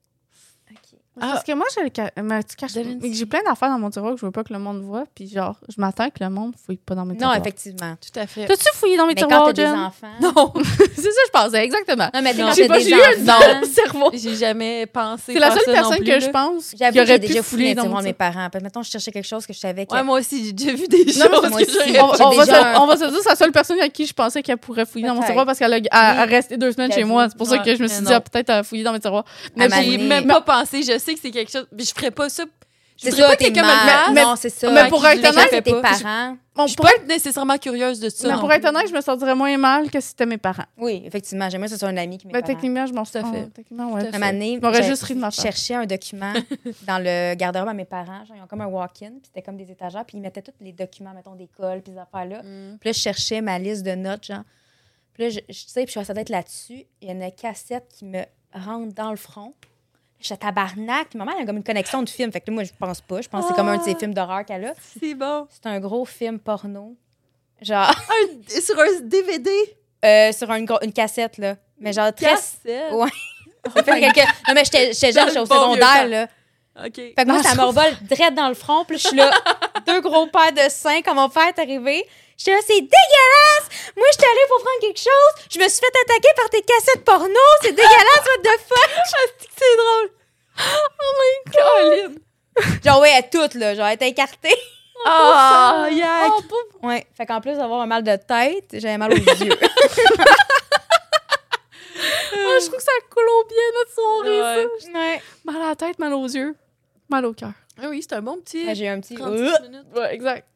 OK. 1.16 1.22
Parce 1.22 1.44
que 1.44 1.52
moi 1.52 1.66
j'ai 1.74 1.82
le 1.82 1.90
ca- 1.94 2.10
mais 2.22 2.42
tu 2.44 2.56
caches- 2.56 2.74
De 2.74 2.80
Lindsay. 2.80 2.98
mais 3.08 3.12
j'ai 3.14 3.26
plein 3.26 3.40
d'affaires 3.46 3.70
dans 3.70 3.78
mon 3.78 3.88
tiroir 3.90 4.14
que 4.14 4.20
je 4.20 4.26
veux 4.26 4.32
pas 4.32 4.44
que 4.44 4.52
le 4.52 4.58
monde 4.58 4.82
voit, 4.82 5.04
puis 5.14 5.28
genre 5.28 5.56
je 5.68 5.80
m'attends 5.80 6.08
que 6.10 6.22
le 6.22 6.28
monde 6.30 6.52
fouille 6.64 6.76
pas 6.76 6.94
dans 6.94 7.04
mes 7.06 7.14
Non, 7.14 7.18
tiroirs. 7.20 7.36
effectivement. 7.38 7.94
Tout 8.00 8.20
à 8.20 8.26
fait. 8.26 8.44
T'as-tu 8.46 8.64
fouillé 8.74 8.96
dans 8.98 9.06
mes 9.06 9.14
Mais 9.14 9.22
quand 9.22 9.28
tiroirs, 9.28 9.46
t'as 9.46 9.52
des 9.54 9.62
Jen? 9.62 9.74
enfants? 9.78 10.06
Non, 10.20 10.52
c'est 10.94 11.02
ça 11.02 11.20
je 11.26 11.30
pensais 11.32 11.64
exactement. 11.64 12.10
Non, 12.14 12.20
mais 12.22 12.34
Non. 12.34 12.46
quand 12.48 12.54
J'ai 12.54 12.62
t'as 12.68 12.74
pas 12.74 12.78
des 12.78 12.84
j'ai 12.88 12.90
eu 12.90 13.00
un 13.00 13.28
enfants. 13.30 13.60
don 13.62 13.66
cerveau. 13.72 14.10
j'ai 14.12 14.34
jamais 14.36 14.86
pensé 14.86 15.32
C'est 15.32 15.38
la 15.38 15.50
seule 15.52 15.60
ça 15.64 15.70
non 15.70 15.72
personne 15.74 15.96
plus, 15.98 16.06
que 16.06 16.20
je 16.20 16.28
pense 16.30 16.70
qui 16.70 16.76
que 16.78 16.84
aurait 16.84 17.06
j'ai 17.06 17.18
pu 17.18 17.26
déjà 17.28 17.42
fouiller 17.42 17.42
fouillé 17.42 17.74
dans 17.74 17.84
dans 17.84 17.88
mon 17.90 17.98
de 18.00 18.04
mes 18.04 18.12
parents. 18.12 18.48
Puis, 18.52 18.62
mettons, 18.62 18.82
je 18.82 18.90
cherchais 18.90 19.10
quelque 19.12 19.24
chose 19.26 19.46
que 19.46 19.52
je 19.54 19.58
savais 19.58 19.86
que. 19.86 19.94
Ouais, 19.94 20.02
moi 20.02 20.18
aussi, 20.20 20.44
j'ai 20.46 20.52
déjà 20.52 20.72
vu 20.74 20.86
des 20.86 21.04
Non, 21.06 21.12
choses 21.12 21.50
moi 21.50 21.60
que 21.60 21.64
aussi. 21.64 21.72
j'aurais 21.72 22.00
On, 22.26 22.30
J'ai 22.32 22.36
va 22.38 22.44
se, 22.46 22.50
un- 22.52 22.80
on 22.80 22.86
va 22.86 22.96
se 22.96 23.04
dire, 23.04 23.18
c'est 23.22 23.28
la 23.30 23.36
seule 23.36 23.52
personne 23.52 23.80
à 23.80 23.88
qui 23.88 24.04
je 24.06 24.12
pensais 24.12 24.42
qu'elle 24.42 24.58
pourrait 24.58 24.84
fouiller 24.86 25.06
dans 25.06 25.14
mon 25.14 25.22
tiroir 25.22 25.46
parce 25.46 25.58
qu'elle 25.58 25.82
a, 25.90 26.24
resté 26.26 26.56
deux 26.58 26.72
semaines 26.72 26.92
chez 26.92 27.04
moi. 27.04 27.28
C'est 27.30 27.38
pour 27.38 27.46
ça 27.46 27.58
que 27.58 27.74
je 27.74 27.82
me 27.82 27.88
suis 27.88 28.02
non. 28.02 28.08
dit, 28.10 28.14
ah, 28.14 28.20
peut-être 28.20 28.50
à 28.50 28.62
fouiller 28.62 28.84
dans 28.84 28.92
mes 28.92 29.00
tiroirs. 29.00 29.24
Mais 29.56 29.68
j'ai- 29.70 29.92
J'ai 29.92 29.98
même 29.98 30.26
pas 30.26 30.40
pensé. 30.40 30.82
Je 30.82 30.98
sais 31.06 31.14
que 31.14 31.20
c'est 31.20 31.30
quelque 31.30 31.50
chose. 31.50 31.66
Mais 31.72 31.84
je 31.84 31.92
ferais 31.94 32.10
pas 32.10 32.28
ça. 32.28 32.44
Je 32.98 33.10
voudrais 33.10 33.26
pas 33.26 33.36
que 33.36 33.44
quelqu'un 33.44 33.62
me 33.62 34.08
le. 34.08 34.14
Mais- 34.14 34.22
Non, 34.24 34.36
c'est 34.36 34.48
ça. 34.48 34.70
mais 34.70 34.88
pour 34.88 35.06
être 35.06 35.18
honnête, 35.18 35.62
tes 35.62 35.70
pas. 35.70 35.82
parents. 35.82 36.38
Bon, 36.54 36.62
Je 36.62 36.68
suis 36.68 36.76
pour, 36.76 36.86
pas 36.86 36.92
nécessairement 37.06 37.58
curieuse 37.58 38.00
de 38.00 38.08
ça. 38.08 38.26
mais 38.34 38.40
pour 38.40 38.50
être 38.50 38.64
honnête, 38.66 38.88
je 38.88 38.94
me 38.94 39.02
sentirais 39.02 39.34
moins 39.34 39.54
mal 39.58 39.90
que 39.90 40.00
si 40.00 40.08
c'était 40.08 40.24
mes 40.24 40.38
parents. 40.38 40.64
Oui, 40.78 41.02
effectivement. 41.04 41.50
J'aimerais 41.50 41.66
que 41.68 41.74
ce 41.74 41.78
soit 41.78 41.88
un 41.90 41.96
ami 41.98 42.16
qui 42.16 42.26
Mais 42.26 42.32
mes 42.32 42.40
parents. 42.40 42.54
techniquement, 42.54 42.86
je 42.86 42.94
m'en 42.94 43.04
fait. 43.04 43.22
oh, 43.22 43.50
Techniquement, 43.54 43.92
ouais. 43.92 44.00
Tout 44.00 44.06
à 44.06 44.10
fait. 44.12 44.16
Un 44.16 44.18
moment 44.20 44.32
donné, 44.32 44.58
J'aurais 44.62 44.82
j'ai- 44.82 44.88
juste 44.88 45.02
ri 45.02 45.14
de 45.14 45.20
ma 45.20 45.28
je 45.28 45.40
cherchais 45.42 45.74
un 45.74 45.84
document 45.84 46.32
dans 46.86 46.98
le 47.04 47.34
garde-robe 47.34 47.68
à 47.68 47.74
mes 47.74 47.84
parents. 47.84 48.24
Genre, 48.24 48.36
ils 48.38 48.42
ont 48.42 48.46
comme 48.46 48.62
un 48.62 48.66
walk-in, 48.66 49.10
puis 49.10 49.20
c'était 49.26 49.42
comme 49.42 49.58
des 49.58 49.70
étagères, 49.70 50.06
puis 50.06 50.16
ils 50.16 50.22
mettaient 50.22 50.40
tous 50.40 50.52
les 50.62 50.72
documents, 50.72 51.12
mettons, 51.12 51.34
d'école, 51.34 51.82
puis 51.82 51.92
ces 51.92 51.98
affaires-là. 51.98 52.42
Mm. 52.42 52.78
Puis 52.80 52.88
là, 52.88 52.92
je 52.92 52.98
cherchais 52.98 53.42
ma 53.42 53.58
liste 53.58 53.82
de 53.84 53.94
notes, 53.94 54.24
genre. 54.24 54.44
Puis 55.12 55.24
là, 55.24 55.28
je, 55.28 55.40
sais, 55.52 55.84
puis 55.84 55.92
je 55.94 56.00
suis 56.02 56.14
tête 56.14 56.30
là-dessus. 56.30 56.86
Il 57.02 57.08
y 57.08 57.10
a 57.10 57.12
une 57.12 57.30
cassette 57.32 57.88
qui 57.94 58.06
me 58.06 58.22
rentre 58.54 58.94
dans 58.94 59.10
le 59.10 59.16
front. 59.18 59.52
Je 60.20 60.26
suis 60.26 60.38
tabarnak. 60.38 61.08
Puis 61.10 61.18
maman, 61.18 61.32
elle 61.36 61.42
a 61.42 61.46
comme 61.46 61.58
une 61.58 61.62
connexion 61.64 62.02
de 62.02 62.08
film. 62.08 62.32
Fait 62.32 62.40
que 62.40 62.50
là, 62.50 62.54
moi, 62.54 62.64
je 62.64 62.70
pense 62.78 63.00
pas. 63.00 63.20
Je 63.20 63.28
pense 63.28 63.42
que 63.44 63.50
c'est 63.50 63.56
comme 63.56 63.68
un 63.68 63.76
de 63.76 63.82
ces 63.82 63.92
Ah. 63.94 63.98
films 63.98 64.14
d'horreur 64.14 64.44
qu'elle 64.44 64.64
a. 64.66 64.74
C'est 65.00 65.14
bon. 65.14 65.46
C'est 65.50 65.66
un 65.66 65.78
gros 65.80 66.04
film 66.04 66.38
porno. 66.38 66.96
Genre, 67.62 67.88
Un- 68.10 68.60
sur 68.60 68.78
un 68.78 69.00
DVD. 69.02 69.50
euh, 70.04 70.32
sur 70.32 70.50
une, 70.52 70.66
cassette, 70.92 71.38
là. 71.38 71.56
Mais 71.80 71.92
genre, 71.92 72.12
très. 72.14 72.26
Cassette? 72.30 72.92
Ouais. 72.92 73.08
Ça 73.74 73.82
fait 73.82 74.00
quelques- 74.00 74.28
Non, 74.48 74.54
mais 74.54 74.64
j'étais 74.64 74.92
jeune, 75.12 75.26
j'étais 75.28 75.38
au 75.40 75.46
secondaire, 75.46 76.06
là. 76.08 76.28
OK. 76.84 76.94
Fait 76.94 77.14
que 77.16 77.24
moi, 77.26 77.36
Non, 77.38 77.42
ça 77.42 77.54
me 77.54 77.62
revole 77.62 77.96
direct 78.02 78.34
dans 78.34 78.48
le 78.48 78.54
front. 78.54 78.84
Puis 78.84 78.96
là, 78.96 79.00
je 79.02 79.08
suis 79.08 79.16
là, 79.16 79.30
deux 79.80 80.00
gros 80.00 80.26
paires 80.26 80.52
de 80.52 80.68
seins 80.70 81.02
quand 81.02 81.14
mon 81.14 81.28
père 81.28 81.48
est 81.48 81.58
arrivé. 81.58 82.06
J'étais 82.38 82.52
là, 82.52 82.58
c'est 82.66 82.80
dégueulasse! 82.80 83.68
Moi, 83.96 84.06
j'étais 84.12 84.26
allée 84.26 84.46
pour 84.48 84.58
prendre 84.62 84.80
quelque 84.80 84.98
chose. 85.00 85.46
Je 85.50 85.58
me 85.58 85.68
suis 85.68 85.78
fait 85.78 85.98
attaquer 86.04 86.28
par 86.36 86.50
tes 86.50 86.60
cassettes 86.62 87.04
porno. 87.04 87.34
C'est 87.62 87.72
dégueulasse, 87.72 88.26
what 88.26 88.42
the 88.42 88.60
fuck? 88.68 88.90
C'est 89.58 89.76
drôle. 89.76 90.10
Oh 90.58 91.12
my 91.18 91.52
god. 92.12 92.18
Genre, 92.84 93.00
ouais, 93.00 93.12
elle 93.16 93.30
toute, 93.30 93.54
là. 93.54 93.74
Genre, 93.74 93.86
elle 93.86 94.02
écartée. 94.02 94.54
Oh, 95.06 95.86
yak. 95.90 96.32
Ouais. 96.82 97.06
Fait 97.16 97.26
qu'en 97.26 97.40
plus 97.40 97.54
d'avoir 97.56 97.80
un 97.80 97.86
mal 97.86 98.02
de 98.02 98.16
tête, 98.16 98.66
j'avais 98.74 98.98
mal 98.98 99.12
aux 99.12 99.16
yeux. 99.16 99.52
Ah, 102.48 102.58
je 102.60 102.66
trouve 102.66 102.76
que 102.76 102.82
ça 102.82 102.92
clôt 103.10 103.44
bien 103.48 103.58
notre 103.78 103.92
soirée, 103.92 104.40
Ouais. 104.40 104.68
ça. 104.80 104.98
ouais. 104.98 105.22
Mal 105.44 105.56
à 105.62 105.68
la 105.68 105.76
tête, 105.76 105.98
mal 105.98 106.12
aux 106.12 106.26
yeux, 106.26 106.54
mal 107.08 107.24
au 107.26 107.32
cœur. 107.32 107.50
Ah 107.80 107.86
oui, 107.88 108.00
c'est 108.02 108.14
un 108.14 108.22
bon 108.22 108.36
petit. 108.38 108.64
Là, 108.64 108.74
J'ai 108.74 108.88
un 108.88 109.00
petit. 109.00 109.14
36 109.14 109.40
Euh, 109.42 109.62
minutes. 109.68 109.86
Ouais, 109.94 110.14
exact. 110.14 110.46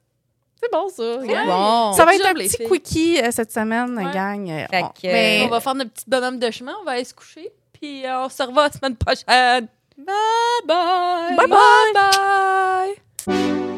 C'est 0.63 0.71
bon, 0.73 0.89
ça. 0.89 0.95
c'est 0.97 1.27
regarde. 1.27 1.47
bon. 1.49 1.93
Ça 1.95 2.05
va 2.05 2.15
être 2.15 2.27
un 2.27 2.35
petit 2.35 2.49
filles. 2.51 2.69
quickie 2.69 3.19
euh, 3.21 3.31
cette 3.31 3.51
semaine, 3.53 3.97
Ouais. 3.97 4.13
gang. 4.13 4.49
Euh, 4.51 4.67
Fait 4.71 4.83
on- 4.83 4.89
que, 4.89 4.95
mais- 5.07 5.43
On 5.45 5.49
va 5.49 5.61
faire 5.61 5.75
notre 5.75 5.91
petit 5.91 6.05
bonhomme 6.07 6.39
de 6.39 6.51
chemin, 6.51 6.75
on 6.81 6.85
va 6.85 6.93
aller 6.93 7.05
se 7.05 7.15
coucher. 7.15 7.51
Puis 7.73 8.05
euh, 8.07 8.25
on 8.25 8.29
se 8.29 8.43
revoit 8.43 8.65
la 8.69 8.73
semaine 8.73 8.97
prochaine. 8.97 9.69
Bye 9.97 10.07
bye. 10.67 11.37
Bye 11.37 11.47
bye! 11.49 12.97
bye. 13.27 13.70